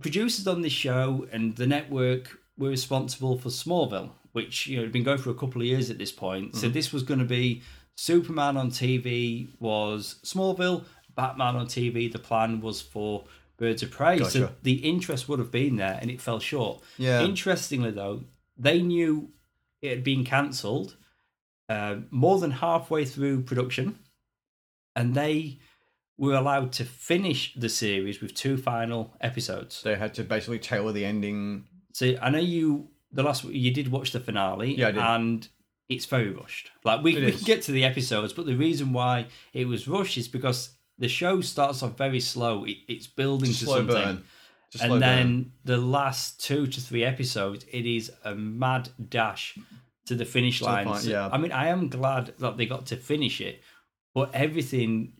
producers 0.00 0.46
on 0.46 0.60
this 0.60 0.72
show 0.72 1.26
and 1.32 1.56
the 1.56 1.66
network 1.66 2.38
were 2.58 2.68
responsible 2.68 3.38
for 3.38 3.48
Smallville, 3.48 4.10
which 4.32 4.66
you 4.66 4.76
know 4.76 4.82
had 4.82 4.92
been 4.92 5.04
going 5.04 5.18
for 5.18 5.30
a 5.30 5.34
couple 5.34 5.60
of 5.62 5.66
years 5.66 5.90
at 5.90 5.98
this 5.98 6.12
point. 6.12 6.54
So 6.54 6.66
Mm-hmm. 6.66 6.74
this 6.74 6.92
was 6.92 7.02
going 7.02 7.20
to 7.20 7.26
be 7.26 7.62
Superman 7.96 8.56
on 8.56 8.70
TV 8.70 9.48
was 9.60 10.16
Smallville, 10.24 10.84
Batman 11.14 11.56
on 11.56 11.66
TV. 11.66 12.10
The 12.12 12.18
plan 12.18 12.60
was 12.60 12.80
for 12.80 13.24
Birds 13.56 13.82
of 13.82 13.90
Prey. 13.90 14.18
So 14.24 14.50
the 14.62 14.74
interest 14.74 15.28
would 15.28 15.38
have 15.38 15.50
been 15.50 15.76
there, 15.76 15.98
and 16.00 16.10
it 16.10 16.20
fell 16.20 16.40
short. 16.40 16.82
Yeah. 16.98 17.22
Interestingly, 17.22 17.90
though, 17.90 18.24
they 18.56 18.82
knew 18.82 19.30
it 19.82 19.90
had 19.90 20.04
been 20.04 20.24
cancelled 20.24 20.96
uh, 21.68 21.96
more 22.10 22.38
than 22.38 22.50
halfway 22.52 23.04
through 23.04 23.42
production, 23.42 23.98
and 24.96 25.14
they 25.14 25.58
were 26.16 26.34
allowed 26.34 26.72
to 26.72 26.84
finish 26.84 27.52
the 27.56 27.68
series 27.68 28.20
with 28.20 28.34
two 28.34 28.56
final 28.56 29.12
episodes. 29.20 29.82
They 29.82 29.96
had 29.96 30.14
to 30.14 30.22
basically 30.24 30.60
tailor 30.60 30.92
the 30.92 31.04
ending. 31.04 31.64
So 31.92 32.14
I 32.22 32.30
know 32.30 32.38
you 32.38 32.88
the 33.12 33.22
last 33.22 33.44
you 33.44 33.72
did 33.72 33.88
watch 33.90 34.12
the 34.12 34.20
finale, 34.20 34.74
Yeah, 34.76 34.88
I 34.88 34.90
did. 34.92 35.02
and 35.02 35.48
it's 35.88 36.06
very 36.06 36.30
rushed. 36.30 36.70
Like 36.84 37.02
we, 37.02 37.16
It 37.16 37.20
we 37.20 37.26
is. 37.28 37.36
can 37.36 37.44
get 37.44 37.62
to 37.62 37.72
the 37.72 37.84
episodes, 37.84 38.32
but 38.32 38.46
the 38.46 38.54
reason 38.56 38.92
why 38.92 39.26
it 39.52 39.66
was 39.66 39.86
rushed 39.88 40.16
is 40.16 40.28
because 40.28 40.70
the 40.98 41.08
show 41.08 41.40
starts 41.40 41.82
off 41.82 41.96
very 41.96 42.20
slow. 42.20 42.64
It, 42.64 42.76
it's 42.88 43.06
building 43.06 43.50
to 43.50 43.54
Slow 43.54 43.78
something, 43.78 43.94
burn. 43.94 44.24
Slow 44.70 44.94
and 44.94 45.02
then 45.02 45.26
burn. 45.26 45.52
the 45.64 45.76
last 45.78 46.40
two 46.44 46.66
to 46.66 46.80
three 46.80 47.04
episodes, 47.04 47.64
it 47.70 47.86
is 47.86 48.10
a 48.24 48.34
mad 48.34 48.88
dash 49.08 49.56
to 50.06 50.14
the 50.14 50.24
finish 50.24 50.58
the 50.58 50.66
line. 50.66 50.86
point, 50.86 51.02
So, 51.02 51.10
yeah. 51.10 51.28
I 51.32 51.38
mean, 51.38 51.52
I 51.52 51.68
am 51.68 51.88
glad 51.88 52.34
that 52.38 52.56
they 52.56 52.66
got 52.66 52.86
to 52.86 52.96
finish 52.96 53.40
it, 53.40 53.62
but 54.14 54.34
everything 54.34 55.14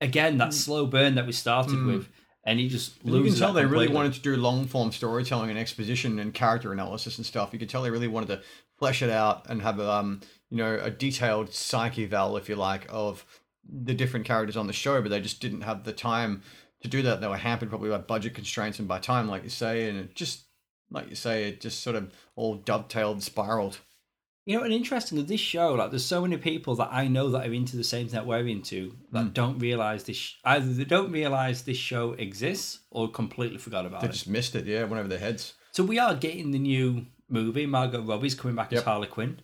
again 0.00 0.38
that 0.38 0.52
slow 0.52 0.86
burn 0.86 1.14
that 1.14 1.26
we 1.26 1.32
started 1.32 1.84
with, 1.84 2.08
and 2.44 2.58
he 2.58 2.68
just 2.68 3.04
Mm. 3.04 3.18
You 3.18 3.24
can 3.24 3.34
tell 3.34 3.52
they 3.52 3.64
really 3.66 3.88
wanted 3.88 4.14
to 4.14 4.20
do 4.20 4.36
long 4.36 4.66
form 4.66 4.90
storytelling 4.92 5.50
and 5.50 5.58
exposition 5.58 6.18
and 6.18 6.32
character 6.34 6.72
analysis 6.72 7.18
and 7.18 7.26
stuff. 7.26 7.52
You 7.52 7.58
could 7.58 7.68
tell 7.68 7.82
they 7.82 7.90
really 7.90 8.08
wanted 8.08 8.28
to 8.28 8.40
flesh 8.78 9.02
it 9.02 9.10
out 9.10 9.46
and 9.48 9.62
have 9.62 9.78
a 9.78 9.90
um 9.90 10.20
you 10.50 10.56
know 10.56 10.78
a 10.82 10.90
detailed 10.90 11.52
psych 11.52 11.98
eval, 11.98 12.36
if 12.36 12.48
you 12.48 12.56
like, 12.56 12.86
of 12.88 13.24
the 13.68 13.94
different 13.94 14.26
characters 14.26 14.56
on 14.56 14.66
the 14.66 14.72
show, 14.72 15.00
but 15.02 15.10
they 15.10 15.20
just 15.20 15.40
didn't 15.40 15.62
have 15.62 15.84
the 15.84 15.92
time 15.92 16.42
to 16.82 16.88
do 16.88 17.02
that. 17.02 17.20
They 17.20 17.28
were 17.28 17.36
hampered 17.36 17.68
probably 17.68 17.90
by 17.90 17.98
budget 17.98 18.34
constraints 18.34 18.78
and 18.78 18.88
by 18.88 18.98
time, 18.98 19.28
like 19.28 19.44
you 19.44 19.50
say, 19.50 19.88
and 19.88 19.98
it 19.98 20.14
just 20.14 20.44
like 20.90 21.08
you 21.08 21.14
say, 21.14 21.48
it 21.48 21.60
just 21.60 21.82
sort 21.82 21.96
of 21.96 22.12
all 22.36 22.56
dovetailed, 22.56 23.14
and 23.14 23.22
spiraled. 23.22 23.78
You 24.44 24.58
know, 24.58 24.64
and 24.64 24.72
interestingly, 24.74 25.22
this 25.24 25.40
show, 25.40 25.72
like, 25.74 25.90
there's 25.90 26.04
so 26.04 26.20
many 26.20 26.36
people 26.36 26.74
that 26.74 26.88
I 26.92 27.06
know 27.06 27.30
that 27.30 27.46
are 27.48 27.52
into 27.52 27.76
the 27.76 27.84
same 27.84 28.08
thing 28.08 28.16
that 28.16 28.26
we're 28.26 28.46
into 28.48 28.96
that 29.12 29.22
Hmm. 29.26 29.28
don't 29.32 29.58
realize 29.60 30.02
this. 30.04 30.16
Sh- 30.16 30.34
either 30.44 30.66
they 30.72 30.84
don't 30.84 31.12
realize 31.12 31.62
this 31.62 31.76
show 31.76 32.12
exists 32.14 32.80
or 32.90 33.08
completely 33.10 33.58
forgot 33.58 33.86
about 33.86 34.00
They 34.00 34.06
it. 34.08 34.10
They 34.10 34.14
just 34.14 34.28
missed 34.28 34.54
it, 34.56 34.66
yeah, 34.66 34.80
went 34.82 34.94
over 34.98 35.08
their 35.08 35.20
heads. 35.20 35.54
So 35.70 35.84
we 35.84 35.98
are 36.00 36.14
getting 36.16 36.50
the 36.50 36.58
new 36.58 37.06
movie. 37.28 37.64
Margot 37.66 38.02
Robbie's 38.02 38.34
coming 38.34 38.56
back 38.56 38.72
as 38.72 38.78
Yep. 38.78 38.84
Harley 38.84 39.06
Quinn. 39.06 39.40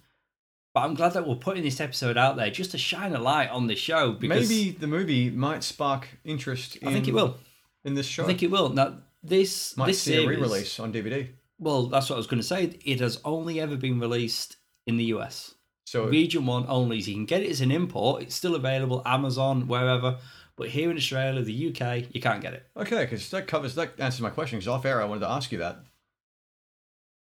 But 0.74 0.80
I'm 0.80 0.94
glad 0.94 1.14
that 1.14 1.26
we're 1.26 1.34
putting 1.36 1.62
this 1.64 1.80
episode 1.80 2.16
out 2.16 2.36
there 2.36 2.50
just 2.50 2.70
to 2.72 2.78
shine 2.78 3.14
a 3.14 3.20
light 3.20 3.50
on 3.50 3.66
the 3.66 3.74
show 3.74 4.12
because 4.12 4.48
Maybe 4.48 4.70
the 4.70 4.86
movie 4.86 5.30
might 5.30 5.64
spark 5.64 6.08
interest. 6.24 6.76
In, 6.76 6.88
I 6.88 6.92
think 6.92 7.08
it 7.08 7.14
will. 7.14 7.36
in 7.84 7.94
this 7.94 8.06
show. 8.06 8.24
I 8.24 8.26
think 8.26 8.42
it 8.42 8.50
will. 8.50 8.68
Now 8.68 8.98
this 9.22 9.76
might 9.76 9.86
this 9.86 10.02
see 10.02 10.12
series, 10.12 10.26
a 10.26 10.30
re-release 10.30 10.78
on 10.78 10.92
DVD. 10.92 11.28
Well, 11.58 11.86
that's 11.86 12.08
what 12.08 12.16
I 12.16 12.18
was 12.18 12.26
going 12.28 12.40
to 12.40 12.46
say. 12.46 12.78
It 12.84 13.00
has 13.00 13.20
only 13.24 13.60
ever 13.60 13.76
been 13.76 13.98
released 13.98 14.56
in 14.86 14.96
the 14.96 15.04
US. 15.06 15.54
So 15.86 16.06
Region 16.06 16.44
one 16.46 16.66
only. 16.68 17.00
So 17.00 17.08
you 17.08 17.16
can 17.16 17.24
get 17.24 17.42
it 17.42 17.50
as 17.50 17.60
an 17.62 17.70
import. 17.70 18.22
It's 18.22 18.34
still 18.34 18.54
available 18.54 19.02
Amazon 19.06 19.66
wherever. 19.66 20.18
But 20.54 20.68
here 20.68 20.90
in 20.90 20.96
Australia, 20.96 21.40
the 21.42 21.68
UK, 21.68 22.14
you 22.14 22.20
can't 22.20 22.42
get 22.42 22.52
it. 22.52 22.66
Okay, 22.76 23.04
because 23.04 23.30
that 23.30 23.46
covers 23.46 23.74
that 23.76 23.98
answers 23.98 24.20
my 24.20 24.30
question. 24.30 24.58
Because 24.58 24.68
off 24.68 24.84
air, 24.84 25.00
I 25.00 25.06
wanted 25.06 25.20
to 25.20 25.30
ask 25.30 25.50
you 25.50 25.58
that. 25.58 25.78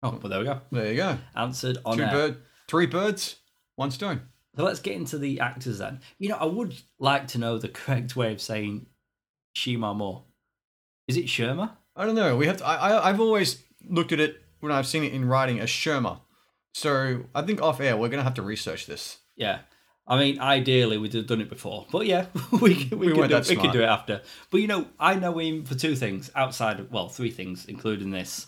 Oh, 0.04 0.12
but 0.12 0.30
there 0.30 0.40
we 0.40 0.46
go. 0.46 0.62
There 0.72 0.90
you 0.92 0.96
go. 0.98 1.18
Answered 1.36 1.78
on 1.86 1.98
Two 1.98 2.04
air. 2.04 2.12
bird, 2.12 2.38
three 2.68 2.86
birds, 2.86 3.38
one 3.76 3.92
stone. 3.92 4.22
So 4.56 4.64
let's 4.64 4.80
get 4.80 4.96
into 4.96 5.18
the 5.18 5.40
actors 5.42 5.80
then. 5.80 6.00
You 6.18 6.30
know, 6.30 6.38
I 6.38 6.46
would 6.46 6.76
like 6.98 7.28
to 7.30 7.38
know 7.38 7.58
the 7.58 7.68
correct 7.70 8.16
way 8.16 8.32
of 8.32 8.42
saying 8.42 8.86
Shima 9.54 9.94
Moore. 9.94 10.24
Is 11.08 11.18
it 11.18 11.26
Sherma? 11.26 11.72
I 11.96 12.06
don't 12.06 12.16
know. 12.16 12.36
We 12.36 12.48
have. 12.48 12.58
To, 12.58 12.66
I, 12.66 12.76
I 12.76 13.10
I've 13.10 13.20
always 13.20 13.64
looked 13.88 14.12
at 14.12 14.20
it 14.20 14.42
when 14.60 14.72
I've 14.72 14.88
seen 14.88 15.04
it 15.04 15.14
in 15.14 15.26
writing 15.26 15.60
as 15.60 15.70
Sherma. 15.70 16.20
So 16.74 17.26
I 17.34 17.42
think 17.42 17.62
off 17.62 17.80
air, 17.80 17.96
we're 17.96 18.10
gonna 18.10 18.24
have 18.24 18.34
to 18.36 18.42
research 18.42 18.86
this. 18.86 19.20
Yeah. 19.36 19.60
I 20.08 20.20
mean, 20.20 20.40
ideally, 20.40 21.00
we'd 21.00 21.14
have 21.14 21.26
done 21.26 21.42
it 21.42 21.50
before. 21.50 21.88
But 21.92 22.06
yeah, 22.06 22.28
we, 22.52 22.60
we, 22.92 23.08
We 23.08 23.14
could, 23.14 23.30
do, 23.30 23.42
we 23.50 23.56
could 23.56 23.72
do 23.72 23.82
it 23.82 23.86
after. 23.90 24.22
But 24.52 24.62
you 24.62 24.68
know, 24.68 24.86
I 25.00 25.16
know 25.16 25.38
him 25.40 25.64
for 25.66 25.74
two 25.74 25.96
things 25.96 26.30
outside 26.36 26.80
of, 26.80 26.92
well, 26.92 27.10
three 27.10 27.32
things, 27.32 27.66
including 27.66 28.12
this. 28.12 28.46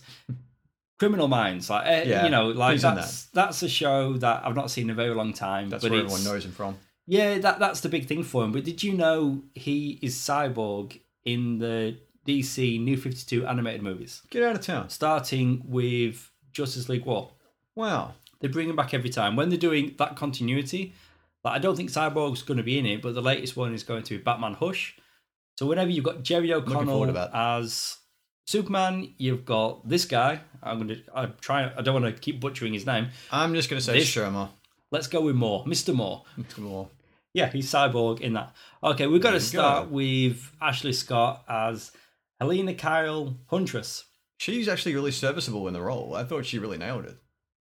Criminal 0.99 1.27
Minds, 1.27 1.69
like 1.69 1.85
uh, 1.85 2.07
Yeah, 2.09 2.23
you 2.25 2.29
know, 2.29 2.47
like 2.49 2.73
he's 2.73 2.83
in 2.83 2.95
that's 2.95 3.25
that's 3.25 3.61
a 3.63 3.69
show 3.69 4.13
that 4.13 4.45
I've 4.45 4.55
not 4.55 4.71
seen 4.71 4.85
in 4.85 4.89
a 4.91 4.95
very 4.95 5.13
long 5.13 5.33
time. 5.33 5.69
That's 5.69 5.83
but 5.83 5.91
where 5.91 6.01
everyone 6.01 6.23
knows 6.23 6.45
him 6.45 6.51
from. 6.51 6.77
Yeah, 7.05 7.37
that 7.39 7.59
that's 7.59 7.81
the 7.81 7.89
big 7.89 8.05
thing 8.07 8.23
for 8.23 8.43
him. 8.43 8.51
But 8.51 8.63
did 8.63 8.83
you 8.83 8.93
know 8.93 9.43
he 9.53 9.99
is 10.01 10.15
Cyborg 10.15 10.99
in 11.23 11.59
the 11.59 11.97
DC 12.27 12.81
New 12.83 12.97
Fifty 12.97 13.23
Two 13.25 13.45
animated 13.45 13.81
movies, 13.81 14.21
Get 14.29 14.43
out 14.43 14.55
of 14.55 14.61
town. 14.61 14.89
starting 14.89 15.63
with 15.65 16.31
Justice 16.51 16.89
League 16.89 17.05
War? 17.05 17.31
Wow. 17.75 18.15
They 18.39 18.47
bring 18.47 18.69
him 18.69 18.75
back 18.75 18.93
every 18.93 19.09
time 19.09 19.35
when 19.35 19.49
they're 19.49 19.57
doing 19.57 19.95
that 19.97 20.15
continuity. 20.15 20.93
Like 21.43 21.55
I 21.55 21.59
don't 21.59 21.75
think 21.75 21.89
Cyborg's 21.89 22.41
going 22.41 22.57
to 22.57 22.63
be 22.63 22.77
in 22.77 22.85
it, 22.85 23.01
but 23.01 23.15
the 23.15 23.21
latest 23.21 23.55
one 23.55 23.73
is 23.73 23.83
going 23.83 24.03
to 24.03 24.17
be 24.17 24.23
Batman 24.23 24.53
Hush. 24.53 24.97
So 25.57 25.65
whenever 25.65 25.89
you've 25.89 26.03
got 26.05 26.23
Jerry 26.23 26.53
O'Connell 26.53 27.17
as 27.33 27.97
Superman, 28.47 29.13
you've 29.17 29.45
got 29.45 29.87
this 29.87 30.05
guy. 30.05 30.39
I'm 30.63 30.77
going 30.77 30.87
to. 30.89 31.01
I'm 31.13 31.33
trying. 31.41 31.71
I 31.77 31.81
don't 31.81 32.01
want 32.01 32.13
to 32.15 32.19
keep 32.19 32.39
butchering 32.39 32.73
his 32.73 32.85
name. 32.85 33.09
I'm 33.31 33.53
just 33.53 33.69
gonna 33.69 33.81
say 33.81 33.99
This- 33.99 34.09
Sherma. 34.13 34.49
Let's 34.89 35.07
go 35.07 35.19
with 35.21 35.35
Moore, 35.35 35.63
Mister 35.67 35.91
Moore. 35.91 36.23
More. 36.57 36.87
Yeah, 37.33 37.49
he's 37.51 37.69
cyborg 37.69 38.21
in 38.21 38.33
that. 38.33 38.55
Okay, 38.81 39.05
we've 39.05 39.21
got 39.21 39.31
There 39.31 39.39
to 39.39 39.45
start 39.45 39.89
go. 39.89 39.95
with 39.95 40.49
Ashley 40.61 40.93
Scott 40.93 41.43
as 41.49 41.91
Helena 42.39 42.73
Kyle 42.73 43.35
Huntress. 43.47 44.05
She's 44.37 44.69
actually 44.69 44.95
really 44.95 45.11
serviceable 45.11 45.67
in 45.67 45.73
the 45.73 45.81
role. 45.81 46.15
I 46.15 46.23
thought 46.23 46.45
she 46.45 46.57
really 46.57 46.77
nailed 46.77 47.03
it. 47.05 47.17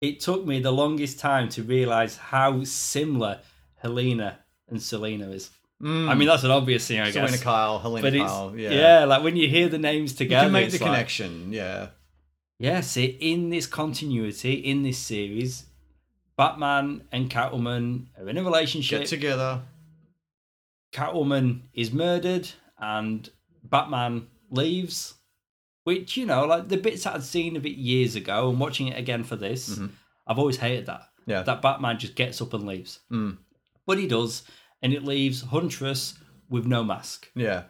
It 0.03 0.21
took 0.21 0.45
me 0.45 0.61
the 0.61 0.73
longest 0.73 1.19
time 1.19 1.49
to 1.51 1.63
realize 1.63 2.17
how 2.19 2.65
similar 2.65 3.41
Helena 3.77 4.41
and 4.69 4.83
Selina 4.83 5.31
is. 5.31 5.49
I 5.83 6.15
mean, 6.15 6.27
that's 6.27 6.45
an 6.45 6.51
obvious 6.51 6.87
thing, 6.87 7.01
I 7.01 7.11
Selina 7.11 7.33
guess. 7.33 7.43
Kyle, 7.43 7.79
Helena 7.79 8.11
but 8.11 8.17
Kyle. 8.27 8.55
yeah. 8.57 8.71
Yeah. 8.71 9.05
like 9.05 9.23
when 9.23 9.37
you 9.37 9.47
hear 9.49 9.69
the 9.69 9.79
names 9.79 10.13
You 10.13 10.19
together, 10.19 10.47
can 10.47 10.53
make 10.53 10.71
the 10.71 10.79
like- 10.79 10.87
connection. 10.87 11.53
Yeah. 11.53 11.89
Yes, 12.59 12.97
it, 12.97 13.17
in 13.21 13.51
this 13.51 13.67
continuity, 13.67 14.55
in 14.55 14.83
this 14.83 14.97
series, 14.99 15.67
Batman 16.39 17.03
and 17.13 17.29
Catwoman 17.31 18.07
are 18.19 18.27
in 18.29 18.39
a 18.39 18.43
relationship. 18.43 19.01
Get 19.01 19.09
together. 19.09 19.61
Catwoman 20.93 21.61
is 21.75 21.93
murdered 21.93 22.49
and 22.79 23.29
Batman 23.63 24.29
leaves. 24.51 25.15
Which, 25.85 26.17
you 26.17 26.27
know, 26.27 26.47
like 26.47 26.69
the 26.69 26.79
bits 26.79 27.07
I'd 27.07 27.23
seen 27.23 27.55
of 27.57 27.65
it 27.65 27.77
years 27.77 28.17
ago 28.17 28.49
and 28.51 28.59
watching 28.59 28.89
it 28.89 28.99
again 28.99 29.23
for 29.23 29.37
this, 29.37 29.79
I've 30.27 30.39
always 30.39 30.57
hated 30.57 30.87
that. 30.87 31.01
Mm-hmm. 31.03 31.31
Yeah. 31.31 31.43
That 31.43 31.63
Batman 31.63 31.99
just 31.99 32.17
gets 32.17 32.41
up 32.43 32.55
and 32.55 32.67
leaves. 32.67 32.99
Mm. 33.13 33.37
But 33.87 33.99
he 33.99 34.09
does, 34.09 34.43
and 34.87 34.95
it 34.95 35.03
leaves 35.03 35.43
Huntress 35.43 36.15
with 36.49 36.65
no 36.65 36.85
mask 36.85 37.29
Yeah. 37.35 37.65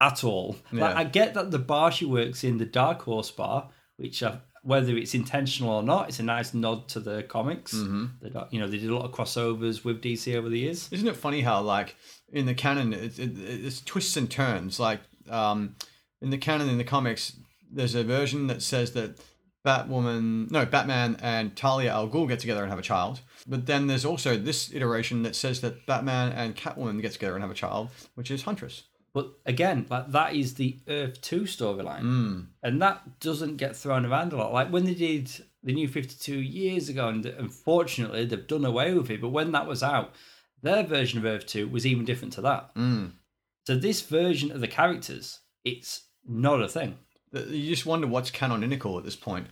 at 0.00 0.24
all. 0.24 0.56
Like, 0.72 0.94
Yeah. 0.94 0.98
I 0.98 1.04
get 1.04 1.34
that 1.34 1.52
the 1.52 1.60
bar 1.60 1.92
she 1.92 2.04
works 2.04 2.42
in, 2.42 2.58
the 2.58 2.64
Dark 2.64 3.02
Horse 3.02 3.30
bar, 3.30 3.70
which 3.98 4.20
I, 4.24 4.40
whether 4.64 4.96
it's 4.96 5.14
intentional 5.14 5.70
or 5.70 5.84
not, 5.84 6.08
it's 6.08 6.18
a 6.18 6.24
nice 6.24 6.52
nod 6.52 6.88
to 6.88 6.98
the 6.98 7.22
comics. 7.22 7.72
Mm-hmm. 7.72 8.06
The 8.20 8.48
you 8.50 8.58
know, 8.58 8.66
they 8.66 8.78
did 8.78 8.90
a 8.90 8.94
lot 8.96 9.04
of 9.04 9.12
crossovers 9.12 9.84
with 9.84 10.02
DC 10.02 10.34
over 10.34 10.48
the 10.48 10.58
years. 10.58 10.88
Isn't 10.90 11.06
it 11.06 11.16
funny 11.16 11.42
how, 11.42 11.60
like, 11.62 11.94
in 12.32 12.46
the 12.46 12.54
canon, 12.54 12.92
it, 12.92 13.16
it, 13.20 13.38
it's 13.38 13.80
twists 13.80 14.16
and 14.16 14.28
turns. 14.28 14.80
Like, 14.80 15.00
um, 15.28 15.76
in 16.20 16.30
the 16.30 16.38
canon, 16.38 16.68
in 16.68 16.78
the 16.78 16.84
comics, 16.84 17.36
there's 17.70 17.94
a 17.94 18.02
version 18.02 18.48
that 18.48 18.60
says 18.62 18.90
that 18.94 19.16
Batwoman, 19.64 20.50
no, 20.50 20.64
Batman 20.64 21.16
and 21.22 21.54
Talia 21.56 21.90
al 21.92 22.08
Ghul 22.08 22.28
get 22.28 22.40
together 22.40 22.62
and 22.62 22.70
have 22.70 22.78
a 22.78 22.82
child. 22.82 23.20
But 23.46 23.66
then 23.66 23.86
there's 23.86 24.04
also 24.04 24.36
this 24.36 24.72
iteration 24.72 25.22
that 25.24 25.36
says 25.36 25.60
that 25.60 25.86
Batman 25.86 26.32
and 26.32 26.56
Catwoman 26.56 27.00
get 27.02 27.12
together 27.12 27.34
and 27.34 27.42
have 27.42 27.50
a 27.50 27.54
child, 27.54 27.90
which 28.14 28.30
is 28.30 28.42
Huntress. 28.42 28.84
But 29.12 29.32
again, 29.44 29.86
like 29.90 30.12
that 30.12 30.34
is 30.34 30.54
the 30.54 30.78
Earth 30.88 31.20
Two 31.20 31.42
storyline, 31.42 32.02
Mm. 32.02 32.46
and 32.62 32.80
that 32.80 33.18
doesn't 33.20 33.56
get 33.56 33.76
thrown 33.76 34.06
around 34.06 34.32
a 34.32 34.36
lot. 34.36 34.52
Like 34.52 34.70
when 34.70 34.84
they 34.84 34.94
did 34.94 35.30
the 35.64 35.72
New 35.72 35.88
Fifty 35.88 36.14
Two 36.18 36.38
years 36.40 36.88
ago, 36.88 37.08
and 37.08 37.26
unfortunately 37.26 38.24
they've 38.24 38.46
done 38.46 38.64
away 38.64 38.94
with 38.94 39.10
it. 39.10 39.20
But 39.20 39.30
when 39.30 39.50
that 39.52 39.66
was 39.66 39.82
out, 39.82 40.14
their 40.62 40.84
version 40.84 41.18
of 41.18 41.24
Earth 41.24 41.46
Two 41.46 41.68
was 41.68 41.84
even 41.86 42.04
different 42.04 42.32
to 42.34 42.40
that. 42.42 42.74
Mm. 42.76 43.12
So 43.66 43.76
this 43.76 44.00
version 44.00 44.52
of 44.52 44.60
the 44.60 44.68
characters, 44.68 45.40
it's 45.64 46.04
not 46.26 46.62
a 46.62 46.68
thing. 46.68 46.96
You 47.32 47.70
just 47.70 47.86
wonder 47.86 48.06
what's 48.06 48.30
canonical 48.30 48.98
at 48.98 49.04
this 49.04 49.16
point. 49.16 49.46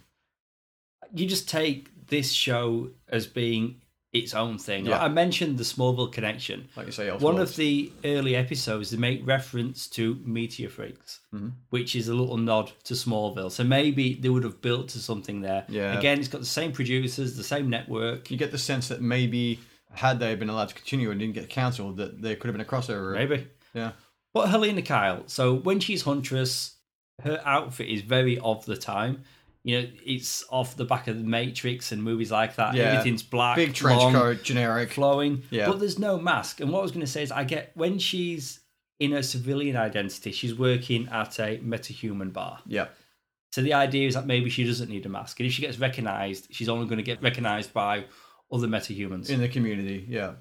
You 1.15 1.27
just 1.27 1.49
take 1.49 2.07
this 2.09 2.33
show 2.33 2.91
as 3.09 3.27
being 3.27 3.83
its 4.13 4.33
own 4.35 4.57
thing. 4.59 4.85
Like 4.87 4.99
Yeah. 5.01 5.05
I 5.05 5.09
mentioned 5.09 5.59
the 5.59 5.65
Smallville 5.65 6.11
connection. 6.11 6.69
Like 6.77 6.87
you 6.87 6.93
say, 6.93 7.11
One 7.11 7.39
of 7.39 7.55
the 7.57 7.93
early 8.05 8.35
episodes, 8.35 8.91
they 8.91 8.97
make 8.97 9.25
reference 9.27 9.87
to 9.91 10.19
Meteor 10.25 10.71
Freaks, 10.71 11.21
Mhm. 11.35 11.53
which 11.69 11.95
is 11.95 12.09
a 12.09 12.15
little 12.15 12.39
nod 12.39 12.73
to 12.85 12.95
Smallville. 12.95 13.51
So 13.53 13.65
maybe 13.65 14.15
they 14.15 14.31
would 14.31 14.45
have 14.45 14.63
built 14.63 14.89
to 14.91 14.99
something 14.99 15.43
there. 15.43 15.67
Yeah. 15.69 15.99
Again, 15.99 16.19
it's 16.19 16.29
got 16.29 16.41
the 16.41 16.47
same 16.47 16.73
producers, 16.73 17.37
the 17.37 17.45
same 17.45 17.69
network. 17.69 18.31
you 18.31 18.39
get 18.39 18.51
the 18.51 18.59
sense 18.59 18.89
that 18.89 19.03
maybe 19.03 19.61
had 19.93 20.21
they 20.21 20.35
been 20.35 20.49
allowed 20.51 20.69
to 20.71 20.75
continue 20.75 21.11
and 21.11 21.21
didn't 21.21 21.35
get 21.35 21.49
cancelled, 21.51 21.99
that 21.99 22.21
there 22.23 22.35
could 22.37 22.47
have 22.49 22.55
been 22.55 22.61
a 22.67 22.69
crossover. 22.69 23.13
Maybe. 23.15 23.47
Yeah. 23.75 23.93
But 24.33 24.49
Helena 24.49 24.83
Kyle, 24.83 25.25
so 25.27 25.55
when 25.55 25.81
she's 25.81 26.03
Huntress, 26.03 26.77
her 27.23 27.41
outfit 27.45 27.89
is 27.89 28.03
very 28.03 28.39
of 28.39 28.65
the 28.67 28.77
time. 28.77 29.25
You 29.65 29.83
know, 29.83 29.89
it's 30.05 30.45
off 30.51 30.77
the 30.77 30.85
back 30.85 31.09
of 31.09 31.19
the 31.19 31.25
Matrix 31.25 31.93
and 31.93 32.03
movies 32.03 32.31
like 32.31 32.57
that. 32.57 32.75
Yeah. 32.75 32.85
Everything's 32.85 33.23
black, 33.23 33.57
Big 33.57 33.75
trench 33.75 34.01
long, 34.01 34.13
coat, 34.13 34.43
generic. 34.43 34.93
flowing. 34.93 35.43
Yeah. 35.51 35.67
But 35.67 35.81
there's 35.81 35.99
no 35.99 36.19
mask. 36.19 36.61
And 36.61 36.71
what 36.73 36.79
I 36.79 36.83
was 36.83 36.93
going 36.93 37.05
to 37.05 37.11
say 37.11 37.23
is, 37.23 37.33
I 37.33 37.45
get 37.45 37.73
when 37.75 37.99
she's 37.99 38.61
in 39.01 39.13
her 39.13 39.23
civilian 39.23 39.77
identity, 39.77 40.33
she's 40.33 40.55
working 40.55 41.09
at 41.09 41.39
a 41.39 41.59
metahuman 41.59 42.33
bar. 42.33 42.61
Yeah. 42.67 42.87
So 43.53 43.63
the 43.63 43.75
idea 43.75 44.07
is 44.07 44.15
that 44.15 44.27
maybe 44.27 44.49
she 44.51 44.65
doesn't 44.65 44.89
need 44.89 45.05
a 45.07 45.09
mask, 45.09 45.41
and 45.41 45.47
if 45.47 45.53
she 45.53 45.63
gets 45.63 45.79
recognized, 45.79 46.49
she's 46.51 46.69
only 46.69 46.87
going 46.87 46.99
to 46.99 47.03
get 47.03 47.23
recognized 47.23 47.73
by 47.73 48.05
other 48.53 48.69
metahumans. 48.69 49.29
In 49.29 49.41
the 49.41 49.49
community. 49.49 50.07
Yeah. 50.09 50.35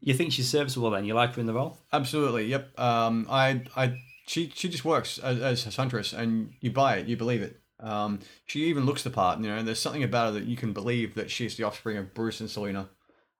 you 0.00 0.14
think 0.14 0.32
she's 0.32 0.48
serviceable 0.48 0.90
then? 0.90 1.04
You 1.04 1.14
like 1.14 1.34
her 1.34 1.40
in 1.40 1.46
the 1.46 1.54
role? 1.54 1.78
Absolutely. 1.92 2.46
Yep. 2.46 2.78
Um, 2.78 3.26
I, 3.30 3.62
I, 3.76 3.98
she, 4.26 4.50
she 4.54 4.68
just 4.68 4.84
works 4.84 5.18
as, 5.18 5.40
as 5.40 5.66
a 5.66 5.70
huntress, 5.80 6.12
and 6.12 6.52
you 6.60 6.70
buy 6.70 6.96
it, 6.96 7.06
you 7.06 7.16
believe 7.16 7.42
it. 7.42 7.60
Um, 7.80 8.20
she 8.46 8.64
even 8.64 8.86
looks 8.86 9.02
the 9.02 9.10
part. 9.10 9.38
You 9.40 9.48
know, 9.48 9.62
there's 9.62 9.78
something 9.78 10.02
about 10.02 10.26
her 10.34 10.40
that 10.40 10.46
you 10.46 10.56
can 10.56 10.72
believe 10.72 11.14
that 11.14 11.30
she's 11.30 11.56
the 11.56 11.64
offspring 11.64 11.96
of 11.98 12.14
Bruce 12.14 12.40
and 12.40 12.48
Selina. 12.50 12.88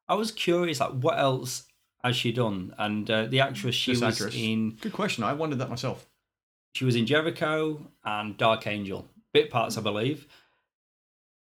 I 0.08 0.14
was 0.14 0.30
curious, 0.30 0.78
like 0.80 0.92
what 0.92 1.18
else 1.18 1.64
has 2.04 2.14
she 2.16 2.32
done? 2.32 2.74
And 2.78 3.10
uh, 3.10 3.26
the 3.26 3.40
actress 3.40 3.74
she 3.74 3.92
This 3.92 4.02
was 4.02 4.14
actress. 4.20 4.34
in, 4.36 4.76
Good 4.80 4.92
question. 4.92 5.24
I 5.24 5.32
wondered 5.32 5.58
that 5.60 5.70
myself. 5.70 6.06
she 6.74 6.84
was 6.84 6.94
in 6.96 7.06
Jericho 7.06 7.90
and 8.04 8.36
Dark 8.36 8.66
Angel, 8.66 9.08
bit 9.32 9.50
parts, 9.50 9.76
I 9.78 9.80
believe. 9.80 10.26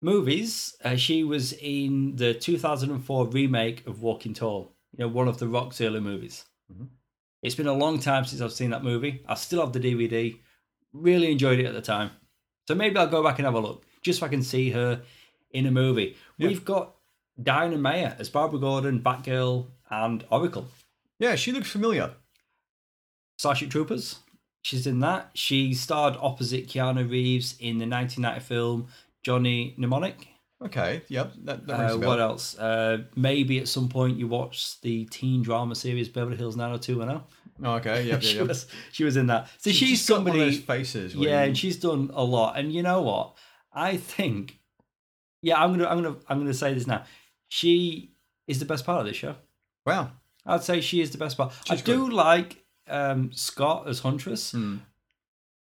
Movies, 0.03 0.77
uh, 0.85 0.97
she 0.97 1.25
was 1.25 1.55
in 1.55 2.17
the 2.17 2.35
2004 2.35 3.27
remake 3.29 3.87
of 3.87 4.03
Walking 4.03 4.35
Tall. 4.35 4.73
You 4.97 5.05
know, 5.07 5.09
one 5.09 5.27
of 5.27 5.39
the 5.39 5.49
Rock's 5.49 5.81
early 5.81 6.01
movies. 6.01 6.45
Mhm. 6.73 6.89
It's 7.47 7.55
been 7.55 7.69
a 7.69 7.73
long 7.73 8.01
time 8.01 8.25
since 8.25 8.43
I've 8.43 8.53
seen 8.53 8.71
that 8.71 8.83
movie. 8.83 9.23
I 9.29 9.35
still 9.35 9.61
have 9.61 9.73
the 9.73 9.79
DVD. 9.79 10.37
Really 10.93 11.31
enjoyed 11.31 11.61
it 11.61 11.67
at 11.67 11.75
the 11.75 11.81
time. 11.81 12.11
So 12.67 12.75
maybe 12.75 12.97
I'll 12.99 13.07
go 13.07 13.23
back 13.23 13.39
and 13.39 13.47
have 13.47 13.55
a 13.55 13.61
look, 13.61 13.85
just 14.03 14.19
so 14.19 14.27
I 14.27 14.29
can 14.29 14.43
see 14.43 14.71
her 14.71 15.03
in 15.53 15.67
a 15.67 15.71
movie. 15.71 16.17
Yeah. 16.39 16.49
We've 16.49 16.65
got 16.65 16.97
Dina 17.41 17.79
Meyer 17.79 18.17
as 18.19 18.29
Barbara 18.29 18.59
Gordon, 18.59 19.01
Batgirl, 19.01 19.69
and 19.89 20.25
Oracle. 20.29 20.67
Yeah, 21.21 21.37
she 21.37 21.53
looks 21.53 21.71
familiar. 21.71 22.15
Starship 23.39 23.71
Troopers. 23.71 24.19
She's 24.63 24.89
in 24.89 24.99
that. 24.99 25.31
She 25.35 25.73
starred 25.73 26.17
opposite 26.21 26.67
Keanu 26.67 27.09
Reeves 27.09 27.55
in 27.61 27.79
the 27.79 27.87
1990 27.87 28.41
film 28.41 28.89
Johnny 29.23 29.73
Mnemonic. 29.79 30.27
Okay. 30.65 31.03
Yep. 31.09 31.33
That, 31.45 31.67
that 31.67 31.93
Uh, 31.93 31.99
what 31.99 32.19
else? 32.21 32.59
Uh, 32.59 33.05
maybe 33.15 33.59
at 33.59 33.69
some 33.69 33.89
point 33.89 34.17
you 34.19 34.27
watched 34.27 34.81
the 34.83 35.05
teen 35.07 35.43
drama 35.43 35.75
series 35.75 36.09
Beverly 36.09 36.37
Hills 36.37 36.57
90210. 36.57 37.23
Oh, 37.65 37.75
okay. 37.75 38.05
Yep. 38.05 38.23
she, 38.23 38.29
Yep. 38.29 38.37
yep. 38.39 38.49
was, 38.49 38.67
she 38.93 39.05
was 39.05 39.17
in 39.17 39.27
that. 39.27 39.49
So 39.59 39.71
she's, 39.71 39.91
just 39.99 40.09
got 40.09 40.19
one 40.25 40.29
of 40.29 40.33
somebody. 40.35 40.57
faces. 40.59 41.15
Yeah, 41.15 41.21
you- 41.43 41.47
and 41.49 41.59
she's 41.59 41.77
done 41.79 42.11
a 42.15 42.25
lot. 42.25 42.59
And 42.59 42.73
you 42.73 42.83
know 42.83 43.03
what? 43.03 43.37
I 43.73 43.97
think. 43.99 44.59
Yeah, 45.43 45.63
I'm 45.63 45.73
gonna, 45.73 45.87
I'm 45.89 46.03
gonna, 46.03 46.17
I'm 46.29 46.39
gonna 46.39 46.55
say 46.55 46.73
this 46.73 46.87
now. 46.87 47.05
She 47.49 48.15
is 48.49 48.59
the 48.59 48.65
best 48.65 48.85
part 48.87 49.01
of 49.01 49.07
this 49.07 49.17
show. 49.17 49.37
wow. 49.85 50.11
I'd 50.49 50.63
say 50.63 50.81
she 50.81 51.01
is 51.01 51.11
the 51.11 51.19
best 51.19 51.37
part. 51.37 51.53
I 51.69 51.75
She's 51.75 51.83
do 51.83 52.09
like 52.09 52.65
um, 52.89 53.33
Scott 53.33 53.89
as 53.89 53.99
Huntress, 53.99 54.53
Hmm. 54.53 54.77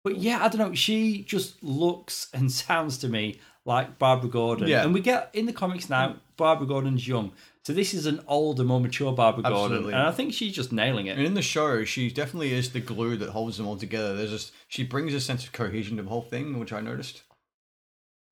But 0.08 0.17
yeah, 0.17 0.43
I 0.43 0.48
don't 0.48 0.60
know. 0.60 0.74
She 0.74 1.24
just 1.24 1.62
looks 1.63 2.28
and 2.34 2.52
sounds 2.63 2.98
to 3.00 3.10
me 3.10 3.39
like 3.65 4.00
Barbara 4.00 4.30
Gordon. 4.30 4.67
Yeah. 4.67 4.84
And 4.84 4.93
we 4.93 5.02
get 5.02 5.30
in 5.34 5.46
the 5.46 5.54
comics 5.54 5.89
now, 5.89 6.15
Barbara 6.38 6.67
Gordon's 6.67 7.08
young. 7.08 7.34
So 7.65 7.74
this 7.74 7.93
is 7.93 8.06
an 8.06 8.22
older, 8.28 8.63
more 8.63 8.80
mature 8.80 9.12
Barbara 9.12 9.43
Gordon. 9.43 9.86
And 9.88 9.96
I 9.96 10.12
think 10.12 10.34
she's 10.34 10.54
just 10.54 10.72
nailing 10.72 11.08
it. 11.08 11.17
And 11.17 11.26
in 11.26 11.34
the 11.34 11.41
show, 11.41 11.84
she 11.84 12.10
definitely 12.10 12.54
is 12.54 12.72
the 12.72 12.80
glue 12.80 13.17
that 13.17 13.30
holds 13.32 13.58
them 13.58 13.67
all 13.67 13.76
together. 13.76 14.15
There's 14.15 14.32
just 14.32 14.54
she 14.70 14.84
brings 14.84 15.13
a 15.13 15.20
sense 15.20 15.43
of 15.46 15.52
cohesion 15.52 15.98
to 15.98 16.04
the 16.04 16.10
whole 16.10 16.22
thing, 16.22 16.60
which 16.60 16.72
I 16.72 16.80
noticed. 16.80 17.24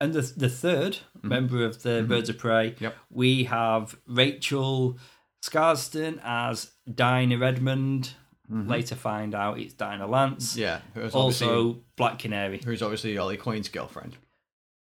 And 0.00 0.14
the 0.14 0.22
the 0.36 0.48
3rd 0.48 1.00
member 1.22 1.64
of 1.66 1.82
the 1.82 2.04
Birds 2.08 2.30
of 2.30 2.38
Prey, 2.38 2.70
Mm-hmm. 2.70 2.84
Yep. 2.84 2.96
we 3.10 3.44
have 3.44 3.96
Rachel 4.06 4.98
Skarsten 5.42 6.18
as 6.24 6.70
Dinah 6.92 7.38
Redmond. 7.38 8.12
Later 8.48 8.94
find 8.94 9.34
out 9.34 9.58
it's 9.58 9.74
Dinah 9.74 10.06
Lance. 10.06 10.52
Mm-hmm. 10.52 10.60
Yeah, 10.60 10.80
who's 10.94 11.14
Also 11.14 11.78
Black 11.96 12.18
Canary. 12.18 12.60
who's 12.64 12.82
obviously 12.82 13.18
Ollie 13.18 13.36
Queen's 13.36 13.68
girlfriend, 13.68 14.16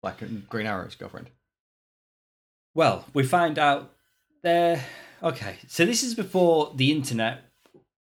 Black 0.01 0.21
Green 0.49 0.67
Arrow's 0.67 0.95
girlfriend. 0.95 1.29
Well, 2.75 3.05
we 3.13 3.23
find 3.23 3.59
out 3.59 3.93
there. 4.41 4.83
Okay, 5.21 5.55
so 5.67 5.85
this 5.85 6.03
is 6.03 6.15
before 6.15 6.71
the 6.75 6.91
internet 6.91 7.41